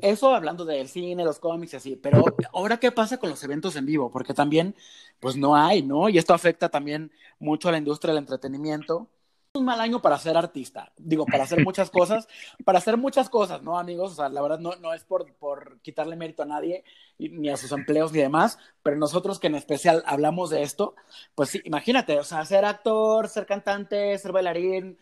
Eso 0.03 0.35
hablando 0.35 0.65
del 0.65 0.89
cine, 0.89 1.25
los 1.25 1.39
cómics 1.39 1.73
y 1.73 1.77
así, 1.77 1.97
pero 1.97 2.25
ahora 2.53 2.79
qué 2.79 2.93
pasa 2.93 3.19
con 3.19 3.31
los 3.31 3.43
eventos 3.43 3.77
en 3.77 3.87
vivo, 3.87 4.11
porque 4.11 4.35
también, 4.35 4.75
pues 5.21 5.37
no 5.37 5.57
hay, 5.57 5.83
¿no? 5.83 6.09
Y 6.09 6.19
esto 6.19 6.35
afecta 6.35 6.69
también 6.69 7.11
mucho 7.39 7.69
a 7.69 7.73
la 7.73 7.79
industria 7.79 8.13
del 8.13 8.23
entretenimiento. 8.23 9.09
Un 9.55 9.65
mal 9.65 9.81
año 9.81 10.03
para 10.03 10.19
ser 10.19 10.37
artista, 10.37 10.93
digo, 10.99 11.25
para 11.25 11.45
hacer 11.45 11.65
muchas 11.65 11.89
cosas, 11.91 12.29
para 12.63 12.77
hacer 12.77 12.99
muchas 12.99 13.31
cosas, 13.31 13.63
¿no, 13.63 13.79
amigos? 13.79 14.13
O 14.13 14.15
sea, 14.15 14.29
la 14.29 14.43
verdad 14.43 14.59
no, 14.59 14.77
no 14.77 14.93
es 14.93 15.03
por, 15.05 15.33
por 15.37 15.81
quitarle 15.81 16.15
mérito 16.15 16.43
a 16.43 16.47
nadie, 16.47 16.85
ni 17.19 17.49
a 17.49 17.57
sus 17.57 17.73
empleos 17.73 18.13
ni 18.13 18.19
demás, 18.19 18.59
pero 18.83 18.99
nosotros 18.99 19.39
que 19.39 19.47
en 19.47 19.55
especial 19.55 20.03
hablamos 20.07 20.51
de 20.51 20.63
esto, 20.63 20.95
pues 21.35 21.49
sí, 21.49 21.63
imagínate, 21.65 22.19
o 22.19 22.25
sea, 22.25 22.45
ser 22.45 22.67
actor, 22.67 23.29
ser 23.29 23.47
cantante, 23.47 24.19
ser 24.19 24.33
bailarín, 24.33 24.99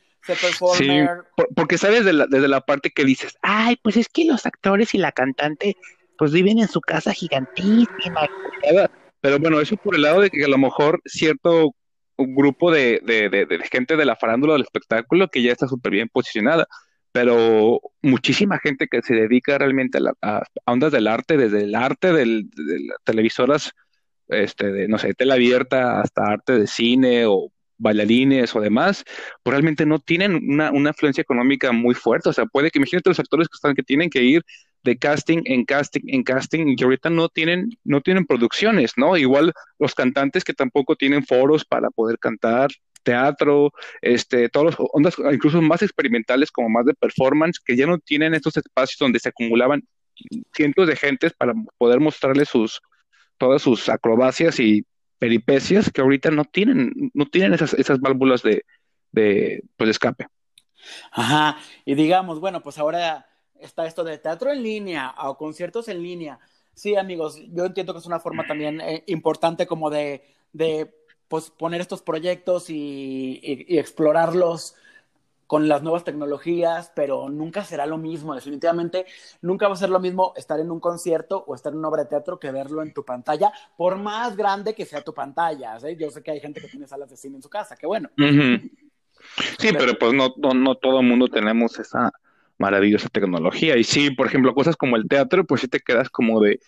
Sí, 0.77 0.89
porque 1.55 1.79
sabes 1.79 2.05
desde 2.05 2.49
la 2.49 2.61
parte 2.61 2.91
que 2.91 3.05
dices, 3.05 3.37
ay, 3.43 3.77
pues 3.83 3.97
es 3.97 4.09
que 4.09 4.25
los 4.25 4.47
actores 4.47 4.95
y 4.95 4.99
la 4.99 5.13
cantante 5.13 5.77
pues 6.17 6.33
viven 6.33 6.59
en 6.59 6.69
su 6.69 6.81
casa 6.81 7.13
gigantísima. 7.13 8.29
Pero 9.21 9.39
bueno, 9.39 9.61
eso 9.61 9.77
por 9.77 9.95
el 9.95 10.03
lado 10.03 10.21
de 10.21 10.31
que 10.31 10.45
a 10.45 10.49
lo 10.49 10.59
mejor 10.59 11.01
cierto 11.05 11.75
grupo 12.17 12.71
de, 12.71 13.01
gente 13.71 13.97
de 13.97 14.05
la 14.05 14.17
farándula 14.17 14.55
del 14.55 14.63
espectáculo 14.63 15.29
que 15.29 15.43
ya 15.43 15.53
está 15.53 15.67
súper 15.67 15.93
bien 15.93 16.09
posicionada, 16.09 16.67
pero 17.13 17.81
muchísima 18.03 18.59
gente 18.59 18.87
que 18.89 19.03
se 19.03 19.15
dedica 19.15 19.59
realmente 19.59 19.99
a, 20.23 20.43
ondas 20.67 20.93
del 20.93 21.07
arte, 21.07 21.37
desde 21.37 21.65
el 21.65 21.75
arte 21.75 22.13
de 22.13 22.27
las 22.27 22.99
televisoras, 23.05 23.73
este, 24.29 24.73
de, 24.73 24.89
no 24.89 24.99
sé, 24.99 25.15
tela 25.15 25.35
abierta 25.35 26.01
hasta 26.01 26.25
arte 26.25 26.59
de 26.59 26.67
cine 26.67 27.27
o 27.27 27.51
bailarines 27.79 28.55
o 28.55 28.61
demás, 28.61 29.05
pues 29.43 29.53
realmente 29.53 29.87
no 29.87 29.99
tienen 29.99 30.37
una, 30.37 30.71
una 30.71 30.91
influencia 30.91 31.23
económica 31.23 31.73
muy 31.73 31.95
fuerte. 31.95 32.29
O 32.29 32.33
sea, 32.33 32.47
puede 32.47 32.71
que 32.71 32.79
imagínate 32.79 33.11
los 33.11 33.21
actores 33.21 33.49
que 33.49 33.57
están, 33.57 33.75
que 33.75 33.83
tienen 33.83 34.11
que 34.11 34.23
ir 34.23 34.43
de 34.85 34.99
casting 34.99 35.43
en 35.47 35.65
casting 35.65 36.03
en 36.09 36.23
casting 36.23 36.69
y 36.69 36.77
que 36.77 36.85
ahorita 36.85 37.11
no 37.11 37.29
tienen, 37.29 37.71
no 37.85 38.01
tienen 38.03 38.27
producciones, 38.27 38.93
¿no? 38.97 39.17
Igual 39.17 39.53
los 39.79 39.95
cantantes 39.95 40.45
que 40.45 40.53
tampoco 40.53 40.95
tienen 40.97 41.25
foros 41.25 41.65
para 41.65 41.91
poder 41.91 42.19
cantar, 42.19 42.71
teatro, 43.03 43.73
este, 44.03 44.49
todos 44.49 44.67
los 44.67 44.89
ondas 44.93 45.15
incluso 45.33 45.63
más 45.63 45.83
experimentales 45.83 46.51
como 46.51 46.69
más 46.69 46.85
de 46.87 46.95
performance, 46.95 47.61
que 47.65 47.77
ya 47.77 47.87
no 47.87 47.99
tienen 47.99 48.35
estos 48.35 48.57
espacios 48.57 48.99
donde 48.99 49.21
se 49.21 49.31
acumulaban 49.31 49.83
cientos 50.55 50.87
de 50.87 50.97
gentes 50.97 51.33
para 51.33 51.55
poder 51.79 52.01
mostrarles 52.01 52.49
sus 52.49 52.81
todas 53.39 53.63
sus 53.63 53.89
acrobacias 53.89 54.61
y 54.61 54.85
peripecias 55.19 55.91
que 55.91 56.01
ahorita 56.01 56.31
no 56.31 56.45
tienen, 56.45 57.11
no 57.15 57.27
tienen 57.27 57.55
esas, 57.55 57.75
esas 57.75 58.01
válvulas 58.01 58.43
de, 58.43 58.65
de, 59.13 59.63
pues, 59.77 59.91
escape. 59.91 60.27
Ajá, 61.13 61.59
y 61.85 61.95
digamos, 61.95 62.41
bueno, 62.41 62.63
pues 62.63 62.79
ahora 62.79 63.27
está 63.59 63.87
esto 63.87 64.05
de 64.05 64.19
teatro 64.19 64.53
en 64.53 64.63
línea 64.63 65.15
o 65.19 65.37
conciertos 65.37 65.89
en 65.89 66.03
línea. 66.03 66.39
Sí, 66.75 66.97
amigos, 66.97 67.41
yo 67.53 67.65
entiendo 67.67 67.93
que 67.93 68.01
es 68.01 68.07
una 68.07 68.21
forma 68.21 68.47
también 68.47 68.81
eh, 68.81 69.05
importante 69.07 69.67
como 69.67 69.91
de, 69.91 70.25
de 70.53 70.93
pues, 71.29 71.51
poner 71.51 71.81
estos 71.81 72.03
proyectos 72.03 72.69
y 72.69 73.41
explorarlos 73.69 74.75
con 75.55 75.69
las 75.69 75.85
nuevas 75.85 76.03
tecnologías, 76.03 76.91
pero 76.97 77.29
nunca 77.29 77.63
será 77.63 77.87
lo 77.87 77.97
mismo, 77.97 78.35
definitivamente 78.35 79.07
nunca 79.41 79.69
va 79.69 79.75
a 79.75 79.77
ser 79.77 79.89
lo 79.89 80.01
mismo 80.01 80.33
estar 80.35 80.59
en 80.59 80.69
un 80.69 80.81
concierto 80.81 81.45
o 81.47 81.55
estar 81.55 81.73
en 81.73 81.79
una 81.79 81.91
obra 81.91 82.03
de 82.03 82.09
teatro 82.09 82.41
que 82.41 82.51
verlo 82.51 82.83
en 82.83 82.93
tu 82.93 83.05
pantalla, 83.05 83.53
por 83.77 83.97
más 83.97 84.37
grande 84.37 84.75
que 84.75 84.85
sea 84.85 85.03
tu 85.03 85.15
pantalla. 85.15 85.79
Yo 85.97 86.11
sé 86.11 86.25
que 86.25 86.33
hay 86.33 86.41
gente 86.41 86.61
que 86.61 86.67
tiene 86.67 86.89
salas 86.89 87.09
de 87.09 87.17
cine 87.17 87.37
en 87.37 87.43
su 87.43 87.49
casa, 87.49 87.77
qué 87.77 87.87
bueno. 87.87 88.11
Sí, 88.17 89.69
pero, 89.79 89.97
pues 89.97 90.13
no, 90.13 90.35
no, 90.39 90.55
no 90.55 90.75
todo 90.75 90.99
el 90.99 91.07
mundo 91.07 91.29
tenemos 91.29 91.79
esa 91.79 92.11
maravillosa 92.59 93.09
tecnología. 93.09 93.77
Y 93.77 93.85
sí, 93.85 94.11
por 94.11 94.27
ejemplo, 94.27 94.57
cosas 94.57 94.75
como 94.75 94.97
el 94.97 95.07
teatro, 95.07 95.45
pues 95.45 95.61
sí 95.61 95.69
te 95.69 95.79
quedas 95.79 96.11
como 96.11 96.41
de 96.41 96.59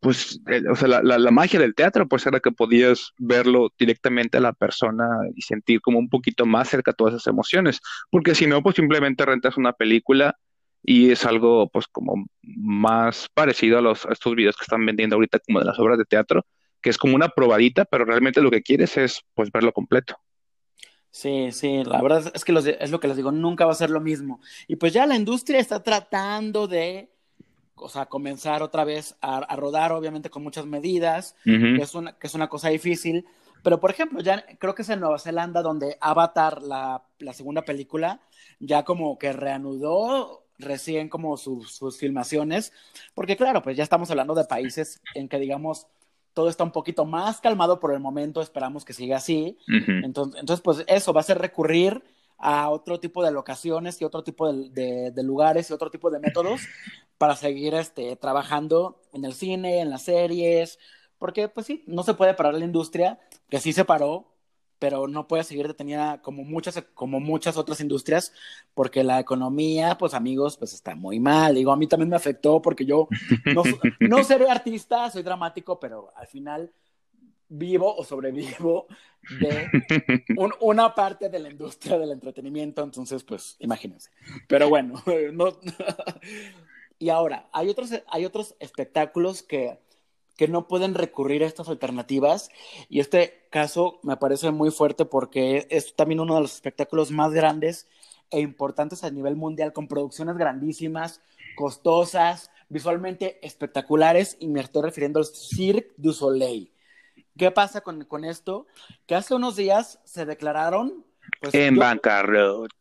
pues, 0.00 0.40
eh, 0.46 0.62
o 0.70 0.76
sea, 0.76 0.88
la, 0.88 1.18
la, 1.18 1.30
magia 1.30 1.58
del 1.58 1.74
teatro, 1.74 2.06
pues 2.06 2.26
era 2.26 2.40
que 2.40 2.52
podías 2.52 3.12
verlo 3.18 3.72
directamente 3.78 4.38
a 4.38 4.40
la 4.40 4.52
persona 4.52 5.08
y 5.34 5.42
sentir 5.42 5.80
como 5.80 5.98
un 5.98 6.08
poquito 6.08 6.46
más 6.46 6.68
cerca 6.68 6.92
todas 6.92 7.14
esas 7.14 7.26
emociones, 7.26 7.80
porque 8.10 8.34
si 8.34 8.46
no, 8.46 8.62
pues 8.62 8.76
simplemente 8.76 9.24
rentas 9.24 9.56
una 9.56 9.72
película 9.72 10.36
y 10.82 11.10
es 11.10 11.24
algo, 11.24 11.68
pues, 11.68 11.86
como 11.88 12.26
más 12.42 13.28
parecido 13.34 13.78
a, 13.78 13.82
los, 13.82 14.06
estos 14.10 14.34
videos 14.34 14.56
que 14.56 14.64
están 14.64 14.86
vendiendo 14.86 15.16
ahorita 15.16 15.40
como 15.40 15.58
de 15.58 15.66
las 15.66 15.78
obras 15.78 15.98
de 15.98 16.04
teatro, 16.04 16.46
que 16.80 16.90
es 16.90 16.98
como 16.98 17.16
una 17.16 17.28
probadita, 17.30 17.84
pero 17.84 18.04
realmente 18.04 18.40
lo 18.40 18.50
que 18.50 18.62
quieres 18.62 18.96
es, 18.96 19.22
pues, 19.34 19.50
verlo 19.50 19.72
completo. 19.72 20.16
Sí, 21.10 21.50
sí, 21.52 21.82
la 21.84 22.00
verdad 22.02 22.30
es 22.34 22.44
que 22.44 22.52
es 22.52 22.90
lo 22.90 23.00
que 23.00 23.08
les 23.08 23.16
digo, 23.16 23.32
nunca 23.32 23.64
va 23.64 23.72
a 23.72 23.74
ser 23.74 23.90
lo 23.90 24.00
mismo. 24.00 24.40
Y 24.68 24.76
pues 24.76 24.92
ya 24.92 25.06
la 25.06 25.16
industria 25.16 25.58
está 25.58 25.82
tratando 25.82 26.68
de 26.68 27.10
o 27.80 27.88
sea, 27.88 28.06
comenzar 28.06 28.62
otra 28.62 28.84
vez 28.84 29.16
a, 29.20 29.56
rodar, 29.56 29.92
obviamente 29.92 30.30
con 30.30 30.42
muchas 30.42 30.66
medidas, 30.66 31.36
que, 31.44 31.76
es 31.76 31.94
una, 31.94 32.12
que 32.18 32.26
es 32.26 32.34
una 32.34 32.48
cosa 32.48 32.68
difícil. 32.68 33.26
Pero, 33.62 33.80
por 33.80 33.90
ejemplo, 33.90 34.20
ya 34.20 34.44
creo 34.58 34.74
que 34.74 34.82
es 34.82 34.88
en 34.88 35.00
Nueva 35.00 35.18
Zelanda 35.18 35.62
donde 35.62 35.96
Avatar, 36.00 36.62
la, 36.62 37.02
la 37.18 37.32
segunda 37.32 37.62
película, 37.62 38.20
ya 38.60 38.84
como 38.84 39.18
que 39.18 39.32
reanudó 39.32 40.44
recién 40.58 41.08
como 41.08 41.36
sus 41.36 41.98
filmaciones, 41.98 42.72
porque 43.14 43.36
claro, 43.36 43.62
pues 43.62 43.76
ya 43.76 43.84
estamos 43.84 44.10
hablando 44.10 44.34
de 44.34 44.44
países 44.44 45.00
en 45.14 45.28
que, 45.28 45.38
digamos, 45.38 45.86
todo 46.34 46.48
está 46.48 46.64
un 46.64 46.72
poquito 46.72 47.04
más 47.04 47.40
calmado 47.40 47.80
por 47.80 47.92
el 47.92 48.00
momento, 48.00 48.40
esperamos 48.40 48.84
que 48.84 48.92
siga 48.92 49.16
así. 49.16 49.58
entonces, 49.66 50.40
entonces, 50.40 50.62
pues 50.62 50.84
eso 50.86 51.12
va 51.12 51.20
a 51.20 51.24
ser 51.24 51.38
recurrir 51.38 52.02
a 52.38 52.70
otro 52.70 53.00
tipo 53.00 53.24
de 53.24 53.32
locaciones 53.32 54.00
y 54.00 54.04
otro 54.04 54.22
tipo 54.22 54.52
de, 54.52 55.10
de, 55.10 55.22
lugares 55.22 55.68
y 55.68 55.72
otro 55.72 55.90
tipo 55.90 56.08
de 56.10 56.20
métodos 56.20 56.62
para 57.18 57.34
seguir 57.34 57.74
este, 57.74 58.16
trabajando 58.16 59.00
en 59.12 59.24
el 59.24 59.34
cine, 59.34 59.80
en 59.80 59.90
las 59.90 60.02
series, 60.02 60.78
porque 61.18 61.48
pues 61.48 61.66
sí, 61.66 61.82
no 61.86 62.04
se 62.04 62.14
puede 62.14 62.34
parar 62.34 62.54
la 62.54 62.64
industria, 62.64 63.18
que 63.50 63.58
sí 63.58 63.72
se 63.72 63.84
paró, 63.84 64.32
pero 64.78 65.08
no 65.08 65.26
puede 65.26 65.42
seguir 65.42 65.66
detenida 65.66 66.22
como 66.22 66.44
muchas, 66.44 66.80
como 66.94 67.18
muchas 67.18 67.56
otras 67.56 67.80
industrias, 67.80 68.32
porque 68.74 69.02
la 69.02 69.18
economía, 69.18 69.98
pues 69.98 70.14
amigos, 70.14 70.56
pues 70.56 70.72
está 70.72 70.94
muy 70.94 71.18
mal. 71.18 71.56
Digo, 71.56 71.72
a 71.72 71.76
mí 71.76 71.88
también 71.88 72.10
me 72.10 72.16
afectó 72.16 72.62
porque 72.62 72.84
yo 72.84 73.08
no, 73.52 73.62
no 74.00 74.22
seré 74.24 74.48
artista, 74.48 75.10
soy 75.10 75.24
dramático, 75.24 75.80
pero 75.80 76.12
al 76.14 76.28
final 76.28 76.72
vivo 77.48 77.94
o 77.94 78.04
sobrevivo 78.04 78.86
de 79.40 79.68
una 80.60 80.94
parte 80.94 81.28
de 81.28 81.38
la 81.38 81.50
industria 81.50 81.98
del 81.98 82.12
entretenimiento, 82.12 82.82
entonces 82.82 83.24
pues 83.24 83.56
imagínense. 83.58 84.10
Pero 84.46 84.68
bueno, 84.68 85.02
no, 85.32 85.58
y 86.98 87.10
ahora, 87.10 87.48
hay 87.52 87.68
otros, 87.68 87.90
hay 88.08 88.24
otros 88.24 88.54
espectáculos 88.60 89.42
que, 89.42 89.78
que 90.36 90.48
no 90.48 90.68
pueden 90.68 90.94
recurrir 90.94 91.42
a 91.42 91.46
estas 91.46 91.68
alternativas 91.68 92.50
y 92.88 93.00
este 93.00 93.46
caso 93.50 94.00
me 94.02 94.16
parece 94.16 94.50
muy 94.50 94.70
fuerte 94.70 95.04
porque 95.04 95.66
es 95.70 95.94
también 95.94 96.20
uno 96.20 96.34
de 96.34 96.42
los 96.42 96.54
espectáculos 96.54 97.10
más 97.10 97.32
grandes 97.32 97.86
e 98.30 98.40
importantes 98.40 99.04
a 99.04 99.10
nivel 99.10 99.36
mundial 99.36 99.72
con 99.72 99.88
producciones 99.88 100.36
grandísimas, 100.36 101.22
costosas, 101.56 102.50
visualmente 102.68 103.38
espectaculares 103.46 104.36
y 104.38 104.48
me 104.48 104.60
estoy 104.60 104.82
refiriendo 104.82 105.18
al 105.18 105.26
Cirque 105.26 105.92
du 105.96 106.12
Soleil 106.12 106.70
¿Qué 107.38 107.50
pasa 107.52 107.80
con, 107.80 108.04
con 108.04 108.24
esto? 108.24 108.66
Que 109.06 109.14
hace 109.14 109.34
unos 109.34 109.56
días 109.56 110.00
se 110.04 110.26
declararon... 110.26 111.04
Pues, 111.40 111.54
en 111.54 111.76
bancarrota. 111.76 112.74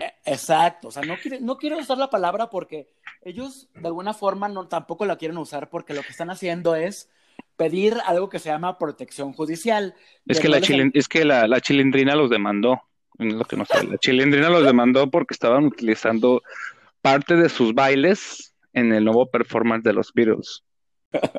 E, 0.00 0.32
exacto, 0.32 0.88
o 0.88 0.90
sea, 0.90 1.02
no, 1.02 1.14
no 1.40 1.56
quiero 1.58 1.78
usar 1.78 1.98
la 1.98 2.08
palabra 2.08 2.48
porque 2.48 2.88
ellos 3.20 3.68
de 3.74 3.86
alguna 3.86 4.14
forma 4.14 4.48
no, 4.48 4.66
tampoco 4.66 5.04
la 5.04 5.16
quieren 5.16 5.36
usar 5.36 5.68
porque 5.68 5.92
lo 5.92 6.02
que 6.02 6.08
están 6.08 6.30
haciendo 6.30 6.74
es 6.74 7.10
pedir 7.56 7.98
algo 8.06 8.28
que 8.28 8.38
se 8.38 8.48
llama 8.48 8.78
protección 8.78 9.34
judicial. 9.34 9.94
Es 10.26 10.40
que, 10.40 10.48
la, 10.48 10.58
es 10.58 11.08
que 11.08 11.24
la, 11.24 11.46
la, 11.46 11.60
chilindrina 11.60 12.16
los 12.16 12.30
demandó, 12.30 12.80
es 13.18 13.34
lo 13.34 13.44
que 13.44 13.56
no 13.56 13.66
sé. 13.66 13.86
La 13.86 13.98
chilindrina 13.98 14.48
los 14.48 14.64
demandó 14.64 15.10
porque 15.10 15.34
estaban 15.34 15.66
utilizando 15.66 16.42
parte 17.02 17.36
de 17.36 17.48
sus 17.50 17.74
bailes 17.74 18.54
en 18.72 18.92
el 18.92 19.04
nuevo 19.04 19.26
performance 19.26 19.84
de 19.84 19.92
los 19.92 20.12
Beatles. 20.14 20.64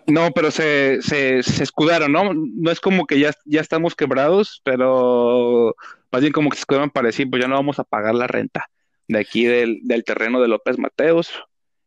No, 0.08 0.32
pero 0.32 0.52
se, 0.52 1.02
se, 1.02 1.40
escudaron, 1.40 2.12
¿no? 2.12 2.34
No 2.34 2.72
es 2.72 2.80
como 2.80 3.06
que 3.06 3.20
ya, 3.20 3.32
ya 3.46 3.62
estamos 3.62 3.96
quebrados, 3.96 4.62
pero 4.64 5.76
más 6.12 6.22
bien 6.22 6.34
como 6.34 6.50
que 6.50 6.58
se 6.58 6.62
escudaron 6.62 6.90
para 6.90 7.08
decir, 7.08 7.30
pues 7.30 7.42
ya 7.42 7.48
no 7.48 7.56
vamos 7.56 7.80
a 7.80 7.84
pagar 7.84 8.16
la 8.16 8.28
renta 8.28 8.70
de 9.08 9.20
aquí 9.20 9.46
del, 9.46 9.80
del 9.84 10.04
terreno 10.04 10.42
de 10.42 10.48
López 10.48 10.78
Mateos, 10.78 11.32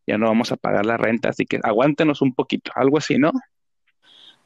ya 0.05 0.17
no 0.17 0.27
vamos 0.27 0.51
a 0.51 0.57
pagar 0.57 0.85
la 0.85 0.97
renta, 0.97 1.29
así 1.29 1.45
que 1.45 1.59
aguántenos 1.63 2.21
un 2.21 2.33
poquito, 2.33 2.71
algo 2.75 2.97
así, 2.97 3.17
¿no? 3.17 3.31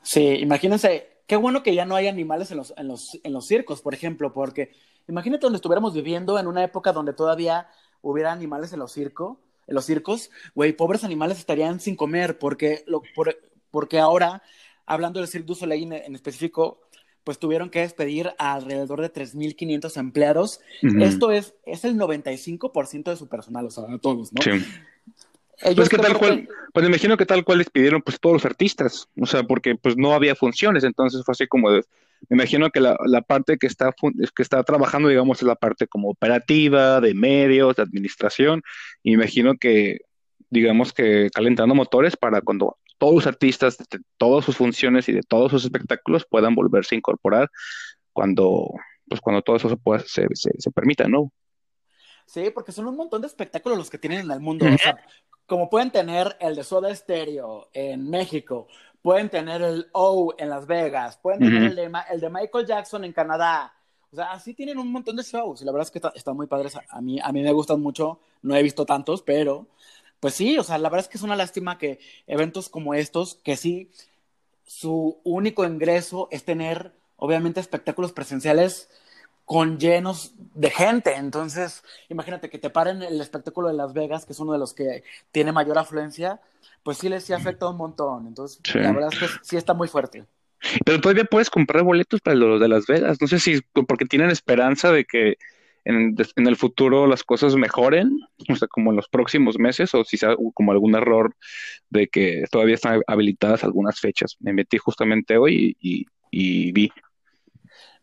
Sí, 0.02 0.38
imagínense, 0.40 1.24
qué 1.28 1.36
bueno 1.36 1.64
que 1.64 1.76
ya 1.76 1.86
no 1.86 1.96
hay 1.96 2.08
animales 2.08 2.52
en 2.52 2.58
los, 2.58 2.74
en 2.78 2.88
los, 2.88 3.20
en 3.24 3.34
los 3.34 3.46
circos, 3.46 3.82
por 3.82 3.94
ejemplo, 3.94 4.34
porque 4.34 4.72
imagínate 5.08 5.46
donde 5.46 5.58
estuviéramos 5.58 5.94
viviendo 5.94 6.40
en 6.40 6.48
una 6.48 6.64
época 6.64 6.92
donde 6.92 7.14
todavía 7.14 7.68
hubiera 8.02 8.32
animales 8.32 8.74
en 8.74 8.80
los 8.80 8.92
circos, 8.92 9.38
en 9.68 9.76
los 9.76 9.86
circos, 9.86 10.32
güey, 10.56 10.74
pobres 10.74 11.04
animales 11.04 11.40
estarían 11.40 11.80
sin 11.80 11.96
comer, 11.96 12.38
porque, 12.40 12.84
lo, 12.88 13.02
porque 13.70 14.00
ahora, 14.00 14.44
hablando 14.86 15.20
del 15.20 15.30
Cirque 15.30 15.48
du 15.48 15.56
Soleil 15.56 15.92
en, 15.94 16.16
específico, 16.16 16.82
pues 17.24 17.40
tuvieron 17.40 17.70
que 17.70 17.82
despedir 17.82 18.32
a 18.38 18.54
alrededor 18.54 19.02
de 19.02 19.14
3.500 19.14 19.98
empleados. 19.98 20.60
Esto 21.00 21.32
es, 21.32 21.54
es 21.66 21.86
el 21.86 21.96
95% 21.96 23.04
de 23.12 23.16
su 23.16 23.28
personal, 23.28 23.66
o 23.66 23.70
sea, 23.70 23.84
a 23.84 23.98
todos, 24.00 24.34
¿no? 24.34 24.42
Sí. 24.42 24.52
pues 25.76 25.88
que 25.88 25.98
tal 25.98 26.18
cual, 26.18 26.50
pues 26.74 26.84
me 26.84 26.90
imagino 26.90 27.18
que 27.18 27.26
tal 27.28 27.46
cual 27.46 27.60
les 27.60 27.70
pidieron 27.70 28.02
pues 28.02 28.20
todos 28.20 28.34
los 28.34 28.46
artistas, 28.46 29.08
o 29.20 29.26
sea, 29.28 29.44
porque 29.44 29.76
pues 29.76 29.96
no 29.98 30.14
había 30.14 30.36
funciones, 30.36 30.84
entonces 30.84 31.24
fue 31.24 31.34
así 31.34 31.48
como 31.48 31.72
de, 31.72 31.86
me 32.30 32.38
imagino 32.38 32.70
que 32.70 32.80
la, 32.80 33.22
parte 33.22 33.58
que 33.58 33.68
está, 33.68 33.94
que 34.36 34.44
está 34.44 34.64
trabajando, 34.64 35.10
digamos, 35.10 35.40
es 35.40 35.48
la 35.48 35.56
parte 35.56 35.88
como 35.88 36.10
operativa, 36.10 37.02
de 37.02 37.14
medios, 37.14 37.76
de 37.76 37.84
administración, 37.84 38.62
y 39.04 39.12
me 39.12 39.24
imagino 39.24 39.56
que, 39.58 40.00
digamos 40.50 40.94
que 40.94 41.30
calentando 41.34 41.74
motores 41.76 42.16
para 42.16 42.42
cuando 42.42 42.78
todos 42.98 43.16
los 43.16 43.28
artistas 43.28 43.78
de 43.78 43.86
todas 44.18 44.46
sus 44.46 44.58
funciones 44.58 45.10
y 45.10 45.14
de 45.14 45.24
todos 45.24 45.52
sus 45.52 45.64
espectáculos 45.64 46.28
puedan 46.30 46.54
volverse 46.54 46.94
a 46.94 47.00
incorporar 47.00 47.50
cuando, 48.14 48.70
pues 49.08 49.22
cuando 49.22 49.42
todo 49.42 49.56
eso 49.56 49.70
se, 49.70 49.78
pueda, 49.78 50.04
se, 50.06 50.28
se, 50.34 50.72
permita, 50.72 51.08
¿no? 51.08 51.32
Sí, 52.32 52.50
porque 52.50 52.72
son 52.72 52.88
un 52.88 52.96
montón 52.96 53.20
de 53.20 53.28
espectáculos 53.28 53.78
los 53.78 53.90
que 53.90 53.98
tienen 53.98 54.22
en 54.22 54.32
el 54.32 54.40
mundo. 54.40 54.66
O 54.66 54.78
sea, 54.78 54.98
como 55.46 55.70
pueden 55.70 55.92
tener 55.92 56.38
el 56.40 56.56
de 56.56 56.64
Soda 56.64 56.96
Stereo 56.96 57.68
en 57.74 58.10
México, 58.10 58.70
pueden 59.02 59.30
tener 59.30 59.62
el 59.62 59.90
O 59.92 60.34
en 60.38 60.50
Las 60.50 60.66
Vegas, 60.66 61.18
pueden 61.18 61.42
tener 61.42 61.64
el, 61.64 61.76
de, 61.76 61.92
el, 62.10 62.22
de, 62.22 62.30
Michael 62.30 62.66
Jackson 62.66 63.04
en 63.04 63.12
Canadá. 63.12 63.74
O 64.14 64.16
sea, 64.16 64.32
así 64.32 64.54
tienen 64.54 64.78
un 64.78 64.94
montón 64.94 65.18
de 65.18 65.24
shows 65.24 65.62
y 65.62 65.66
la 65.66 65.74
verdad 65.74 65.88
es 65.88 65.92
que 65.92 65.98
están 65.98 66.14
está 66.16 66.32
muy 66.32 66.48
padres. 66.48 66.78
A 66.88 67.02
mí, 67.02 67.20
a 67.22 67.34
mí 67.34 67.44
me 67.44 67.52
gustan 67.52 67.82
mucho, 67.82 68.22
no 68.44 68.56
he 68.56 68.64
visto 68.64 68.86
tantos, 68.86 69.22
pero 69.24 69.68
pues 70.22 70.34
sí, 70.34 70.58
o 70.58 70.64
sea, 70.64 70.78
la 70.78 70.88
verdad 70.88 71.08
es 71.08 71.10
que 71.10 71.18
es 71.18 71.24
una 71.24 71.36
lástima 71.36 71.78
que 71.78 72.00
eventos 72.28 72.70
como 72.70 72.94
estos, 72.94 73.36
que 73.44 73.58
sí, 73.58 73.92
su 74.64 75.20
único 75.26 75.66
ingreso 75.66 76.30
es 76.32 76.46
tener, 76.46 76.94
obviamente, 77.18 77.60
espectáculos 77.60 78.14
presenciales 78.14 78.88
con 79.52 79.80
llenos 79.80 80.34
de 80.56 80.70
gente. 80.70 81.14
Entonces, 81.14 81.84
imagínate 82.08 82.50
que 82.50 82.58
te 82.58 82.70
paren 82.70 83.02
el 83.02 83.20
espectáculo 83.20 83.68
de 83.68 83.74
Las 83.74 83.92
Vegas, 83.92 84.26
que 84.26 84.32
es 84.32 84.40
uno 84.40 84.54
de 84.54 84.60
los 84.60 84.74
que 84.74 85.04
tiene 85.34 85.52
mayor 85.52 85.78
afluencia, 85.78 86.40
pues 86.84 87.00
sí 87.00 87.10
les 87.10 87.26
sí 87.26 87.34
afecta 87.34 87.68
un 87.68 87.76
montón. 87.76 88.28
Entonces, 88.28 88.62
la 88.74 88.94
verdad 88.94 89.10
es 89.12 89.20
que 89.20 89.26
sí 89.42 89.58
está 89.58 89.74
muy 89.74 89.90
fuerte. 89.90 90.24
Pero 90.86 91.02
todavía 91.02 91.26
puedes 91.26 91.50
comprar 91.50 91.84
boletos 91.84 92.22
para 92.22 92.38
los 92.38 92.62
de 92.62 92.70
Las 92.70 92.88
Vegas. 92.88 93.18
No 93.20 93.28
sé 93.28 93.40
si 93.40 93.60
porque 93.86 94.06
tienen 94.06 94.30
esperanza 94.30 94.90
de 94.90 95.04
que 95.04 95.36
en, 95.84 96.16
en, 96.38 96.48
el 96.48 96.56
futuro 96.56 97.06
las 97.06 97.26
cosas 97.26 97.58
mejoren, 97.58 98.22
o 98.48 98.56
sea, 98.56 98.70
como 98.70 98.92
en 98.92 98.96
los 98.96 99.10
próximos 99.10 99.60
meses, 99.60 99.94
o 99.94 100.06
si 100.06 100.16
sea 100.16 100.34
como 100.54 100.72
algún 100.72 100.96
error 100.96 101.36
de 101.90 102.08
que 102.08 102.46
todavía 102.50 102.76
están 102.76 103.02
habilitadas 103.06 103.66
algunas 103.66 104.00
fechas. 104.00 104.38
Me 104.40 104.54
metí 104.54 104.78
justamente 104.78 105.36
hoy 105.36 105.76
y, 105.82 106.06
y 106.32 106.72
vi. 106.72 106.90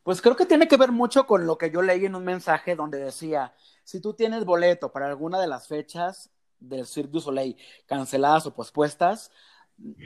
Pues 0.08 0.22
creo 0.22 0.36
que 0.36 0.46
tiene 0.46 0.68
que 0.68 0.78
ver 0.78 0.90
mucho 0.90 1.26
con 1.26 1.46
lo 1.46 1.58
que 1.58 1.70
yo 1.70 1.82
leí 1.82 2.06
en 2.06 2.14
un 2.14 2.24
mensaje 2.24 2.74
donde 2.74 2.98
decía, 2.98 3.52
si 3.84 4.00
tú 4.00 4.14
tienes 4.14 4.46
boleto 4.46 4.90
para 4.90 5.06
alguna 5.06 5.38
de 5.38 5.46
las 5.46 5.68
fechas 5.68 6.30
del 6.60 6.86
Cirque 6.86 7.10
du 7.12 7.20
Soleil 7.20 7.58
canceladas 7.84 8.46
o 8.46 8.54
pospuestas, 8.54 9.30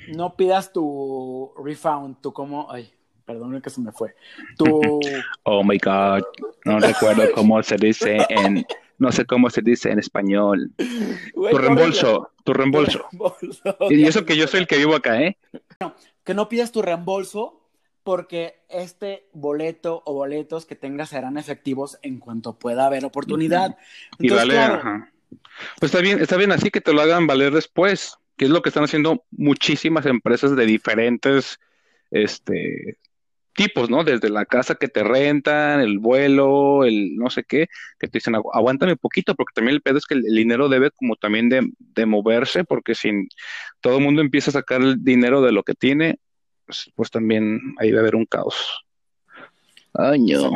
no 0.08 0.34
pidas 0.34 0.72
tu 0.72 1.54
refund, 1.56 2.20
tu 2.20 2.32
como, 2.32 2.68
ay, 2.72 2.92
perdón 3.24 3.62
que 3.62 3.70
se 3.70 3.80
me 3.80 3.92
fue. 3.92 4.16
Tu... 4.58 4.64
Oh 5.44 5.62
my 5.62 5.78
God, 5.78 6.24
no 6.64 6.80
recuerdo 6.80 7.30
cómo 7.32 7.62
se 7.62 7.76
dice 7.76 8.26
en, 8.28 8.66
no 8.98 9.12
sé 9.12 9.24
cómo 9.24 9.50
se 9.50 9.62
dice 9.62 9.92
en 9.92 10.00
español. 10.00 10.72
tu 11.32 11.56
reembolso, 11.56 12.32
tu 12.42 12.52
reembolso. 12.52 13.04
Y 13.88 14.04
eso 14.04 14.24
que 14.24 14.36
yo 14.36 14.48
soy 14.48 14.62
el 14.62 14.66
que 14.66 14.78
vivo 14.78 14.96
acá, 14.96 15.22
¿eh? 15.22 15.38
que 16.24 16.34
no 16.34 16.48
pidas 16.48 16.72
tu 16.72 16.82
reembolso 16.82 17.61
porque 18.04 18.56
este 18.68 19.28
boleto 19.32 20.02
o 20.04 20.14
boletos 20.14 20.66
que 20.66 20.74
tengas 20.74 21.10
serán 21.10 21.38
efectivos 21.38 21.98
en 22.02 22.18
cuanto 22.18 22.58
pueda 22.58 22.86
haber 22.86 23.04
oportunidad. 23.04 23.76
y 24.18 24.30
vale, 24.30 24.58
ajá. 24.58 25.12
Pues 25.78 25.92
está 25.92 26.00
bien, 26.00 26.20
está 26.20 26.36
bien 26.36 26.52
así 26.52 26.70
que 26.70 26.80
te 26.80 26.92
lo 26.92 27.00
hagan 27.00 27.26
valer 27.26 27.52
después, 27.52 28.18
que 28.36 28.46
es 28.46 28.50
lo 28.50 28.62
que 28.62 28.68
están 28.68 28.84
haciendo 28.84 29.24
muchísimas 29.30 30.06
empresas 30.06 30.54
de 30.56 30.66
diferentes 30.66 31.58
este, 32.10 32.98
tipos, 33.54 33.90
¿no? 33.90 34.04
Desde 34.04 34.28
la 34.28 34.44
casa 34.44 34.74
que 34.74 34.88
te 34.88 35.02
rentan, 35.02 35.80
el 35.80 35.98
vuelo, 35.98 36.84
el 36.84 37.16
no 37.16 37.30
sé 37.30 37.44
qué, 37.44 37.68
que 37.98 38.08
te 38.08 38.18
dicen, 38.18 38.34
aguántame 38.34 38.92
un 38.92 38.98
poquito, 38.98 39.34
porque 39.34 39.52
también 39.54 39.76
el 39.76 39.82
pedo 39.82 39.98
es 39.98 40.06
que 40.06 40.14
el, 40.14 40.22
dinero 40.22 40.68
debe 40.68 40.90
como 40.90 41.16
también 41.16 41.48
de, 41.48 41.70
de, 41.78 42.06
moverse, 42.06 42.64
porque 42.64 42.94
si 42.94 43.10
todo 43.80 43.98
el 43.98 44.04
mundo 44.04 44.20
empieza 44.22 44.50
a 44.50 44.54
sacar 44.54 44.82
el 44.82 45.02
dinero 45.02 45.42
de 45.42 45.52
lo 45.52 45.62
que 45.62 45.74
tiene, 45.74 46.18
pues, 46.72 46.92
pues 46.94 47.10
también 47.10 47.74
ahí 47.78 47.92
va 47.92 47.98
a 47.98 48.00
haber 48.00 48.16
un 48.16 48.24
caos. 48.24 48.84
Año. 49.94 50.50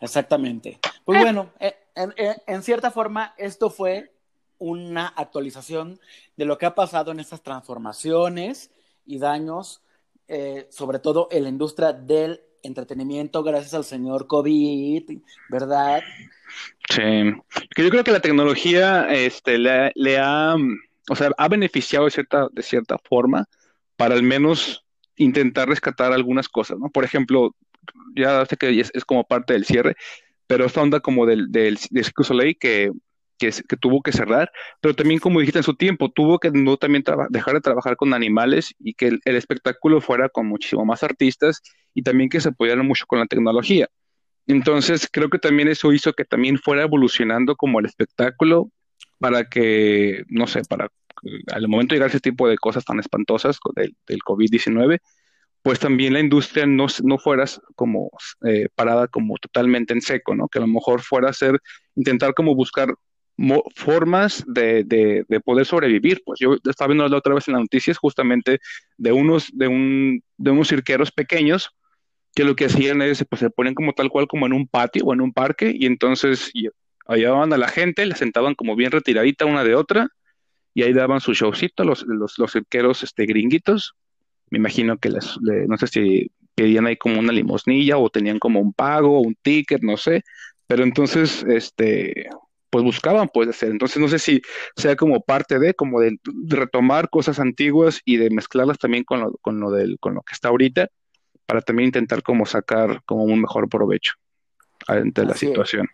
Exactamente. 0.00 0.78
Pues 1.04 1.20
bueno, 1.20 1.50
eh, 1.60 1.76
en, 1.94 2.14
en 2.46 2.62
cierta 2.62 2.90
forma, 2.90 3.34
esto 3.36 3.68
fue 3.68 4.12
una 4.58 5.08
actualización 5.08 6.00
de 6.36 6.44
lo 6.46 6.56
que 6.56 6.64
ha 6.64 6.74
pasado 6.74 7.12
en 7.12 7.20
estas 7.20 7.42
transformaciones 7.42 8.70
y 9.04 9.18
daños 9.18 9.82
eh, 10.28 10.66
sobre 10.70 10.98
todo 10.98 11.28
en 11.30 11.44
la 11.44 11.48
industria 11.48 11.92
del 11.92 12.40
entretenimiento 12.64 13.44
gracias 13.44 13.74
al 13.74 13.84
señor 13.84 14.26
COVID, 14.26 15.08
¿verdad? 15.48 16.02
Sí, 16.90 17.02
yo 17.76 17.90
creo 17.90 18.02
que 18.02 18.10
la 18.10 18.20
tecnología 18.20 19.06
este, 19.08 19.56
le, 19.56 20.18
ha, 20.18 20.56
o 21.08 21.14
sea, 21.14 21.30
ha 21.38 21.48
beneficiado 21.48 22.06
de 22.06 22.10
cierta, 22.10 22.48
de 22.50 22.62
cierta 22.62 22.98
forma 22.98 23.44
para 23.96 24.14
al 24.14 24.24
menos 24.24 24.84
intentar 25.16 25.68
rescatar 25.68 26.12
algunas 26.12 26.48
cosas, 26.48 26.78
¿no? 26.78 26.88
Por 26.90 27.04
ejemplo, 27.04 27.54
ya 28.14 28.44
sé 28.46 28.56
que 28.56 28.80
es, 28.80 29.04
como 29.04 29.24
parte 29.24 29.52
del 29.52 29.64
cierre, 29.64 29.96
pero 30.46 30.64
esta 30.66 30.82
onda 30.82 31.00
como 31.00 31.26
del, 31.26 31.50
del, 31.50 31.78
del 31.90 32.04
Soleil 32.22 32.56
que 32.58 32.92
que, 33.38 33.52
tuvo 33.80 34.02
que 34.02 34.12
cerrar, 34.12 34.50
pero 34.80 34.94
también, 34.94 35.20
como 35.20 35.40
dijiste 35.40 35.58
en 35.58 35.64
su 35.64 35.74
tiempo, 35.74 36.10
tuvo 36.10 36.38
que 36.38 36.50
no 36.50 36.76
también 36.76 37.04
dejar 37.30 37.54
de 37.54 37.60
trabajar 37.60 37.96
con 37.96 38.14
animales 38.14 38.74
y 38.78 38.94
que 38.94 39.08
el, 39.08 39.36
espectáculo 39.36 40.00
fuera 40.00 40.28
con 40.28 40.46
muchísimo 40.46 40.84
más 40.84 41.02
artistas 41.02 41.62
y 41.94 42.02
también 42.02 42.28
que 42.28 42.40
se 42.40 42.50
apoyaran 42.50 42.86
mucho 42.86 43.06
con 43.06 43.18
la 43.18 43.26
tecnología. 43.26 43.88
Entonces, 44.46 45.08
creo 45.10 45.28
que 45.28 45.38
también 45.38 45.68
eso 45.68 45.92
hizo 45.92 46.12
que 46.12 46.24
también 46.24 46.58
fuera 46.58 46.82
evolucionando 46.82 47.56
como 47.56 47.80
el 47.80 47.86
espectáculo 47.86 48.70
para 49.18 49.48
que, 49.48 50.24
no 50.28 50.46
sé, 50.46 50.62
para 50.68 50.88
al 51.52 51.68
momento 51.68 51.94
de 51.94 51.96
llegar 51.96 52.10
ese 52.10 52.20
tipo 52.20 52.48
de 52.48 52.56
cosas 52.56 52.84
tan 52.84 52.98
espantosas 53.00 53.58
del, 53.74 53.96
del 54.06 54.20
COVID-19, 54.20 55.00
pues 55.66 55.80
también 55.80 56.12
la 56.12 56.20
industria 56.20 56.64
no, 56.64 56.86
no 57.02 57.18
fuera 57.18 57.44
como 57.74 58.10
eh, 58.46 58.68
parada 58.76 59.08
como 59.08 59.36
totalmente 59.36 59.92
en 59.94 60.00
seco, 60.00 60.34
¿no? 60.34 60.46
Que 60.46 60.58
a 60.58 60.60
lo 60.60 60.68
mejor 60.68 61.02
fuera 61.02 61.30
a 61.30 61.32
ser, 61.32 61.60
intentar 61.96 62.34
como 62.34 62.54
buscar 62.54 62.94
formas 63.74 64.44
de, 64.46 64.84
de, 64.84 65.40
poder 65.40 65.66
sobrevivir. 65.66 66.22
Pues 66.24 66.38
yo 66.38 66.56
estaba 66.64 66.88
viendo 66.88 67.08
la 67.08 67.16
otra 67.16 67.34
vez 67.34 67.48
en 67.48 67.54
las 67.54 67.62
noticias 67.62 67.98
justamente 67.98 68.60
de 68.96 69.10
unos, 69.10 69.50
de 69.52 69.66
un, 69.66 70.22
de 70.36 70.50
unos 70.52 70.68
cirqueros 70.68 71.10
pequeños 71.10 71.70
que 72.36 72.44
lo 72.44 72.54
que 72.54 72.66
hacían 72.66 73.02
es, 73.02 73.24
pues 73.28 73.40
se 73.40 73.50
ponen 73.50 73.74
como 73.74 73.92
tal 73.92 74.08
cual 74.08 74.28
como 74.28 74.46
en 74.46 74.52
un 74.52 74.68
patio 74.68 75.04
o 75.04 75.14
en 75.14 75.20
un 75.20 75.32
parque 75.32 75.74
y 75.74 75.86
entonces 75.86 76.52
llevaban 77.08 77.52
a 77.52 77.58
la 77.58 77.68
gente, 77.68 78.06
la 78.06 78.14
sentaban 78.14 78.54
como 78.54 78.76
bien 78.76 78.92
retiradita 78.92 79.46
una 79.46 79.64
de 79.64 79.74
otra 79.74 80.10
y 80.76 80.82
ahí 80.82 80.92
daban 80.92 81.22
su 81.22 81.32
showcito, 81.32 81.84
los, 81.84 82.04
los, 82.06 82.38
los 82.38 82.52
cirqueros 82.52 83.02
este, 83.02 83.24
gringuitos. 83.24 83.94
Me 84.50 84.58
imagino 84.58 84.98
que 84.98 85.08
les, 85.08 85.38
no 85.40 85.78
sé 85.78 85.86
si 85.86 86.30
pedían 86.54 86.86
ahí 86.86 86.98
como 86.98 87.18
una 87.18 87.32
limosnilla 87.32 87.96
o 87.96 88.10
tenían 88.10 88.38
como 88.38 88.60
un 88.60 88.74
pago, 88.74 89.22
un 89.22 89.34
ticket, 89.40 89.80
no 89.80 89.96
sé. 89.96 90.22
Pero 90.66 90.82
entonces, 90.82 91.42
este, 91.48 92.28
pues 92.68 92.84
buscaban 92.84 93.30
pues 93.32 93.48
hacer. 93.48 93.70
Entonces 93.70 94.02
no 94.02 94.08
sé 94.08 94.18
si 94.18 94.42
sea 94.76 94.96
como 94.96 95.22
parte 95.22 95.58
de, 95.58 95.72
como 95.72 95.98
de, 95.98 96.18
retomar 96.46 97.08
cosas 97.08 97.40
antiguas 97.40 98.02
y 98.04 98.18
de 98.18 98.28
mezclarlas 98.28 98.76
también 98.76 99.04
con 99.04 99.20
lo, 99.20 99.32
con 99.40 99.58
lo 99.58 99.70
del, 99.70 99.98
con 99.98 100.12
lo 100.12 100.20
que 100.20 100.34
está 100.34 100.48
ahorita, 100.48 100.90
para 101.46 101.62
también 101.62 101.86
intentar 101.86 102.22
como 102.22 102.44
sacar 102.44 103.02
como 103.06 103.24
un 103.24 103.40
mejor 103.40 103.70
provecho 103.70 104.12
ante 104.86 105.24
la 105.24 105.32
situación. 105.32 105.88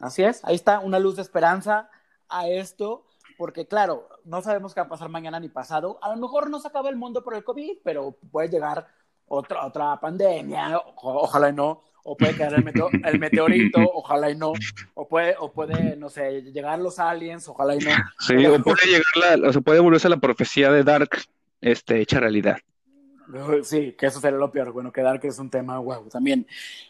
Así 0.00 0.22
es, 0.22 0.44
ahí 0.44 0.54
está 0.54 0.80
una 0.80 0.98
luz 0.98 1.16
de 1.16 1.22
esperanza 1.22 1.88
a 2.28 2.46
esto, 2.46 3.06
porque 3.36 3.66
claro, 3.66 4.08
no 4.24 4.42
sabemos 4.42 4.74
qué 4.74 4.80
va 4.80 4.86
a 4.86 4.90
pasar 4.90 5.08
mañana 5.08 5.40
ni 5.40 5.48
pasado. 5.48 5.98
A 6.02 6.10
lo 6.10 6.16
mejor 6.16 6.50
no 6.50 6.60
se 6.60 6.68
acaba 6.68 6.88
el 6.88 6.96
mundo 6.96 7.22
por 7.22 7.34
el 7.34 7.44
COVID, 7.44 7.78
pero 7.82 8.16
puede 8.30 8.48
llegar 8.48 8.86
otra, 9.26 9.66
otra 9.66 9.98
pandemia, 10.00 10.80
ojalá 10.96 11.50
y 11.50 11.52
no, 11.54 11.82
o 12.04 12.16
puede 12.16 12.36
caer 12.36 12.54
el, 12.54 13.18
meteorito, 13.18 13.80
ojalá 13.94 14.30
y 14.30 14.36
no, 14.36 14.52
o 14.94 15.08
puede, 15.08 15.36
o 15.38 15.52
puede, 15.52 15.96
no 15.96 16.08
sé, 16.08 16.42
llegar 16.42 16.78
los 16.78 16.98
aliens, 16.98 17.48
ojalá 17.48 17.76
y 17.76 17.78
no. 17.78 17.92
Sí, 18.18 18.44
o 18.46 18.62
puede 18.62 18.86
llegar 18.86 19.38
la, 19.38 19.48
o 19.48 19.52
se 19.52 19.60
puede 19.60 19.80
volverse 19.80 20.08
la 20.08 20.16
profecía 20.18 20.70
de 20.70 20.84
Dark, 20.84 21.10
este, 21.60 22.00
hecha 22.00 22.20
realidad. 22.20 22.58
Sí, 23.62 23.92
que 23.92 24.06
eso 24.06 24.20
sería 24.20 24.38
lo 24.38 24.50
peor. 24.50 24.72
Bueno, 24.72 24.92
que 24.92 25.00
Dark 25.00 25.20
es 25.24 25.38
un 25.38 25.48
tema, 25.48 25.78
wow, 25.78 26.08
también. 26.08 26.46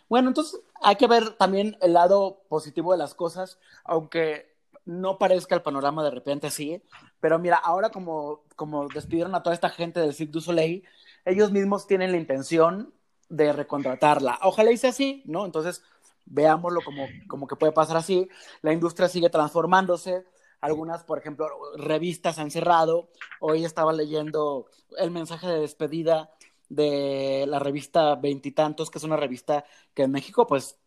Bueno, 0.09 0.29
entonces 0.29 0.61
hay 0.81 0.97
que 0.97 1.07
ver 1.07 1.31
también 1.31 1.77
el 1.81 1.93
lado 1.93 2.43
positivo 2.49 2.93
de 2.93 2.99
las 2.99 3.15
cosas, 3.15 3.59
aunque 3.85 4.52
no 4.85 5.19
parezca 5.19 5.55
el 5.55 5.63
panorama 5.63 6.03
de 6.05 6.11
repente 6.11 6.47
así. 6.47 6.83
Pero 7.21 7.39
mira, 7.39 7.57
ahora 7.57 7.91
como, 7.91 8.43
como 8.57 8.89
despidieron 8.89 9.35
a 9.35 9.43
toda 9.43 9.55
esta 9.55 9.71
gente 9.71 10.01
del 10.01 10.15
Cirque 10.15 10.33
du 10.33 10.41
Soleil, 10.41 10.85
ellos 11.25 11.53
mismos 11.53 11.87
tienen 11.87 12.13
la 12.13 12.19
intención 12.19 12.93
de 13.29 13.53
recontratarla. 13.53 14.39
Ojalá 14.43 14.77
sea 14.77 14.91
así, 14.91 15.23
¿no? 15.27 15.45
Entonces, 15.45 15.83
veámoslo 16.27 16.81
como, 16.85 17.07
como 17.29 17.47
que 17.47 17.57
puede 17.57 17.73
pasar 17.73 17.97
así. 17.97 18.29
La 18.61 18.73
industria 18.73 19.09
sigue 19.09 19.31
transformándose. 19.31 20.25
Algunas, 20.61 21.05
por 21.05 21.19
ejemplo, 21.19 21.47
revistas 21.77 22.39
han 22.39 22.51
cerrado. 22.51 23.09
Hoy 23.41 23.65
estaba 23.65 23.93
leyendo 23.93 24.67
el 24.99 25.11
mensaje 25.11 25.47
de 25.47 25.61
despedida 25.61 26.31
de 26.69 27.45
la 27.49 27.59
revista 27.59 28.15
Veintitantos, 28.17 28.91
que 28.91 28.99
es 28.99 29.05
una 29.05 29.17
revista 29.17 29.65
que 29.95 30.05
en 30.05 30.13
México, 30.13 30.47
pues, 30.47 30.79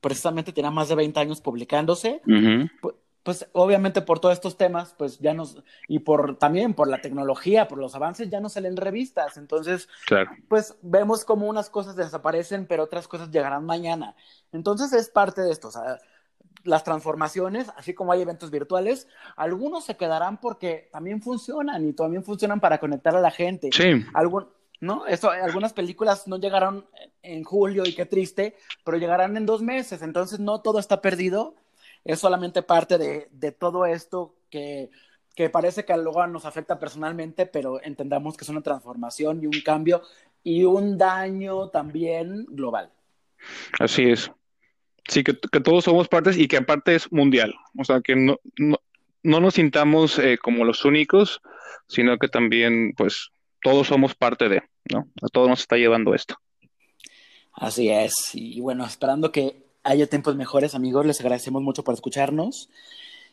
precisamente 0.00 0.52
tiene 0.52 0.70
más 0.70 0.88
de 0.88 0.96
20 0.96 1.20
años 1.20 1.40
publicándose 1.40 2.20
pues 3.22 3.48
obviamente 3.52 4.02
por 4.02 4.18
todos 4.18 4.34
estos 4.34 4.56
temas, 4.56 4.94
pues 4.98 5.18
ya 5.20 5.32
nos, 5.32 5.62
y 5.86 6.00
por 6.00 6.36
también 6.38 6.74
por 6.74 6.88
la 6.88 7.00
tecnología, 7.00 7.68
por 7.68 7.78
los 7.78 7.94
avances, 7.94 8.28
ya 8.30 8.40
no 8.40 8.48
salen 8.48 8.76
revistas. 8.76 9.36
Entonces, 9.36 9.88
pues 10.48 10.76
vemos 10.82 11.24
como 11.24 11.46
unas 11.46 11.70
cosas 11.70 11.94
desaparecen, 11.94 12.66
pero 12.66 12.82
otras 12.82 13.06
cosas 13.06 13.30
llegarán 13.30 13.64
mañana. 13.64 14.16
Entonces 14.52 14.92
es 14.92 15.08
parte 15.08 15.42
de 15.42 15.52
esto, 15.52 15.68
o 15.68 15.70
sea, 15.70 16.00
las 16.64 16.84
transformaciones, 16.84 17.68
así 17.76 17.94
como 17.94 18.12
hay 18.12 18.22
eventos 18.22 18.50
virtuales, 18.50 19.08
algunos 19.36 19.84
se 19.84 19.96
quedarán 19.96 20.40
porque 20.40 20.88
también 20.92 21.22
funcionan 21.22 21.86
y 21.86 21.92
también 21.92 22.24
funcionan 22.24 22.60
para 22.60 22.78
conectar 22.78 23.16
a 23.16 23.20
la 23.20 23.30
gente. 23.30 23.70
Sí. 23.72 24.04
Algún, 24.14 24.48
¿no? 24.80 25.06
Eso, 25.06 25.30
algunas 25.30 25.72
películas 25.72 26.26
no 26.26 26.38
llegaron 26.38 26.86
en 27.22 27.44
julio 27.44 27.84
y 27.86 27.94
qué 27.94 28.04
triste, 28.04 28.56
pero 28.84 28.98
llegarán 28.98 29.36
en 29.36 29.46
dos 29.46 29.62
meses, 29.62 30.02
entonces 30.02 30.40
no 30.40 30.60
todo 30.60 30.80
está 30.80 31.00
perdido 31.00 31.54
es 32.04 32.18
solamente 32.18 32.62
parte 32.62 32.98
de, 32.98 33.52
todo 33.52 33.86
esto 33.86 34.34
que, 34.50 34.90
parece 35.52 35.84
que 35.84 35.96
luego 35.96 36.26
nos 36.26 36.44
afecta 36.44 36.78
personalmente, 36.78 37.46
pero 37.46 37.82
entendamos 37.82 38.36
que 38.36 38.44
es 38.44 38.48
una 38.48 38.62
transformación 38.62 39.42
y 39.42 39.46
un 39.46 39.60
cambio 39.64 40.02
y 40.42 40.64
un 40.64 40.98
daño 40.98 41.68
también 41.68 42.46
global. 42.48 42.90
Así 43.78 44.10
es. 44.10 44.30
Sí, 45.08 45.24
que, 45.24 45.34
todos 45.34 45.84
somos 45.84 46.08
partes 46.08 46.38
y 46.38 46.48
que 46.48 46.56
aparte 46.56 46.94
es 46.94 47.10
mundial. 47.10 47.54
O 47.76 47.84
sea, 47.84 48.00
que 48.00 48.14
no, 48.14 48.38
no, 48.56 49.40
nos 49.40 49.54
sintamos 49.54 50.18
eh, 50.18 50.38
como 50.38 50.64
los 50.64 50.84
únicos, 50.84 51.40
sino 51.88 52.18
que 52.18 52.28
también, 52.28 52.94
pues, 52.96 53.30
todos 53.62 53.88
somos 53.88 54.14
parte 54.14 54.48
de, 54.48 54.62
¿no? 54.92 55.08
A 55.22 55.28
todos 55.28 55.48
nos 55.48 55.60
está 55.60 55.76
llevando 55.76 56.14
esto. 56.14 56.36
Así 57.52 57.90
es. 57.90 58.30
Y 58.34 58.60
bueno, 58.60 58.84
esperando 58.84 59.30
que 59.30 59.62
haya 59.82 60.06
tiempos 60.06 60.36
mejores, 60.36 60.74
amigos. 60.74 61.06
Les 61.06 61.20
agradecemos 61.20 61.62
mucho 61.62 61.84
por 61.84 61.94
escucharnos. 61.94 62.70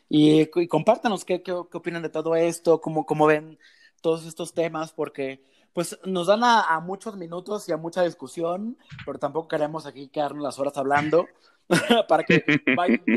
Y, 0.08 0.46
compártanos 0.66 1.24
qué, 1.24 1.42
qué, 1.42 1.52
opinan 1.52 2.02
de 2.02 2.08
todo 2.08 2.34
esto, 2.34 2.80
cómo, 2.80 3.06
cómo 3.06 3.26
ven 3.26 3.58
todos 4.00 4.26
estos 4.26 4.52
temas, 4.54 4.92
porque 4.92 5.40
pues 5.72 5.98
nos 6.04 6.26
dan 6.26 6.42
a, 6.42 6.80
muchos 6.80 7.16
minutos 7.16 7.68
y 7.68 7.72
a 7.72 7.76
mucha 7.76 8.02
discusión, 8.02 8.76
pero 9.06 9.20
tampoco 9.20 9.46
queremos 9.46 9.86
aquí 9.86 10.08
quedarnos 10.08 10.42
las 10.42 10.58
horas 10.58 10.76
hablando 10.76 11.28
para 12.08 12.24
que 12.24 12.44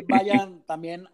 vayan, 0.08 0.62
también, 0.68 1.08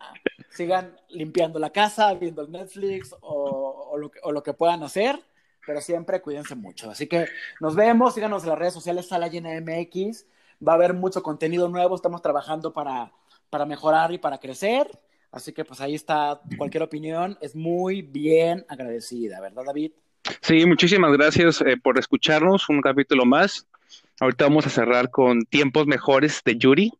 sigan 0.49 0.99
limpiando 1.07 1.59
la 1.59 1.70
casa, 1.70 2.13
viendo 2.13 2.41
el 2.41 2.51
Netflix 2.51 3.15
o, 3.22 3.95
lo 3.97 4.11
que, 4.11 4.20
o, 4.24 4.34
lo 4.34 4.43
que, 4.43 4.51
puedan 4.53 4.84
hacer, 4.84 5.17
pero 5.65 5.80
siempre 5.80 6.22
cuídense 6.22 6.55
mucho. 6.55 6.91
Así 6.91 7.07
que 7.07 7.28
nos 7.61 7.76
vemos, 7.76 8.15
síganos 8.15 8.43
en 8.43 8.49
las 8.49 8.59
redes 8.59 8.74
sociales, 8.74 9.07
Sala 9.07 9.30
MX 9.30 10.26
va 10.66 10.74
a 10.74 10.76
haber 10.76 10.93
mucho 10.93 11.24
contenido 11.24 11.70
nuevo, 11.70 11.95
estamos 11.95 12.22
trabajando 12.22 12.74
para, 12.74 13.12
para 13.49 13.66
mejorar 13.66 14.12
y 14.12 14.18
para 14.18 14.39
crecer. 14.39 14.88
Así 15.32 15.53
que 15.53 15.64
pues 15.64 15.80
ahí 15.80 15.95
está, 15.95 16.41
cualquier 16.57 16.84
opinión 16.84 17.38
es 17.41 17.55
muy 17.55 18.01
bien 18.01 18.66
agradecida, 18.68 19.39
¿verdad 19.39 19.64
David? 19.66 19.91
Sí, 20.41 20.66
muchísimas 20.66 21.14
gracias 21.14 21.62
eh, 21.62 21.78
por 21.82 21.99
escucharnos, 21.99 22.68
un 22.70 22.82
capítulo 22.82 23.26
más. 23.26 23.68
Ahorita 24.20 24.45
vamos 24.45 24.66
a 24.66 24.72
cerrar 24.72 25.12
con 25.12 25.43
tiempos 25.43 25.86
mejores 25.88 26.41
de 26.43 26.57
Yuri 26.57 26.91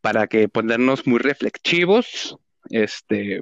para 0.00 0.26
que 0.26 0.48
ponernos 0.48 1.06
muy 1.06 1.18
reflexivos, 1.18 2.36
este, 2.70 3.40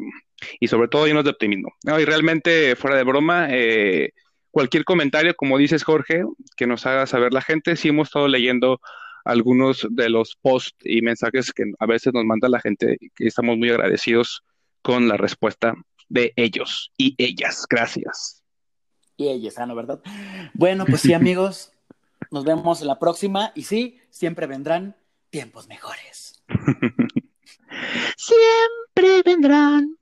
y 0.59 0.69
sobre 0.69 0.89
todo 0.89 1.07
llenos 1.07 1.25
de 1.25 1.31
optimismo. 1.31 1.73
y 1.83 2.05
realmente, 2.05 2.77
fuera 2.77 2.97
de 2.97 3.05
broma, 3.05 3.49
eh, 3.51 4.13
cualquier 4.51 4.85
comentario, 4.85 5.35
como 5.35 5.59
dices 5.59 5.83
Jorge, 5.83 6.23
que 6.57 6.67
nos 6.67 6.87
haga 6.87 7.07
saber 7.07 7.33
la 7.33 7.43
gente, 7.43 7.77
sí 7.77 7.89
hemos 7.89 8.09
estado 8.09 8.29
leyendo 8.29 8.81
algunos 9.25 9.87
de 9.91 10.09
los 10.09 10.37
posts 10.41 10.77
y 10.85 11.03
mensajes 11.03 11.53
que 11.53 11.65
a 11.79 11.87
veces 11.87 12.13
nos 12.13 12.25
manda 12.25 12.49
la 12.49 12.61
gente 12.61 12.99
y 13.01 13.27
estamos 13.27 13.57
muy 13.57 13.71
agradecidos 13.71 14.43
con 14.83 15.09
la 15.09 15.17
respuesta 15.17 15.75
de 16.09 16.33
ellos 16.37 16.93
y 16.97 17.15
ellas. 17.19 17.67
Gracias. 17.69 18.43
Y 19.17 19.29
ellas, 19.29 19.57
¿no? 19.67 19.75
¿Verdad? 19.75 20.01
Bueno, 20.55 20.85
pues 20.87 21.03
sí, 21.03 21.13
amigos, 21.15 21.73
nos 22.31 22.45
vemos 22.45 22.81
en 22.81 22.89
la 22.89 22.99
próxima 22.99 23.53
y 23.55 23.63
sí, 23.63 23.99
siempre 24.11 24.47
vendrán 24.47 24.97
tiempos 25.31 25.69
mejores. 25.69 26.43
siempre 28.17 29.23
vendrán 29.25 29.97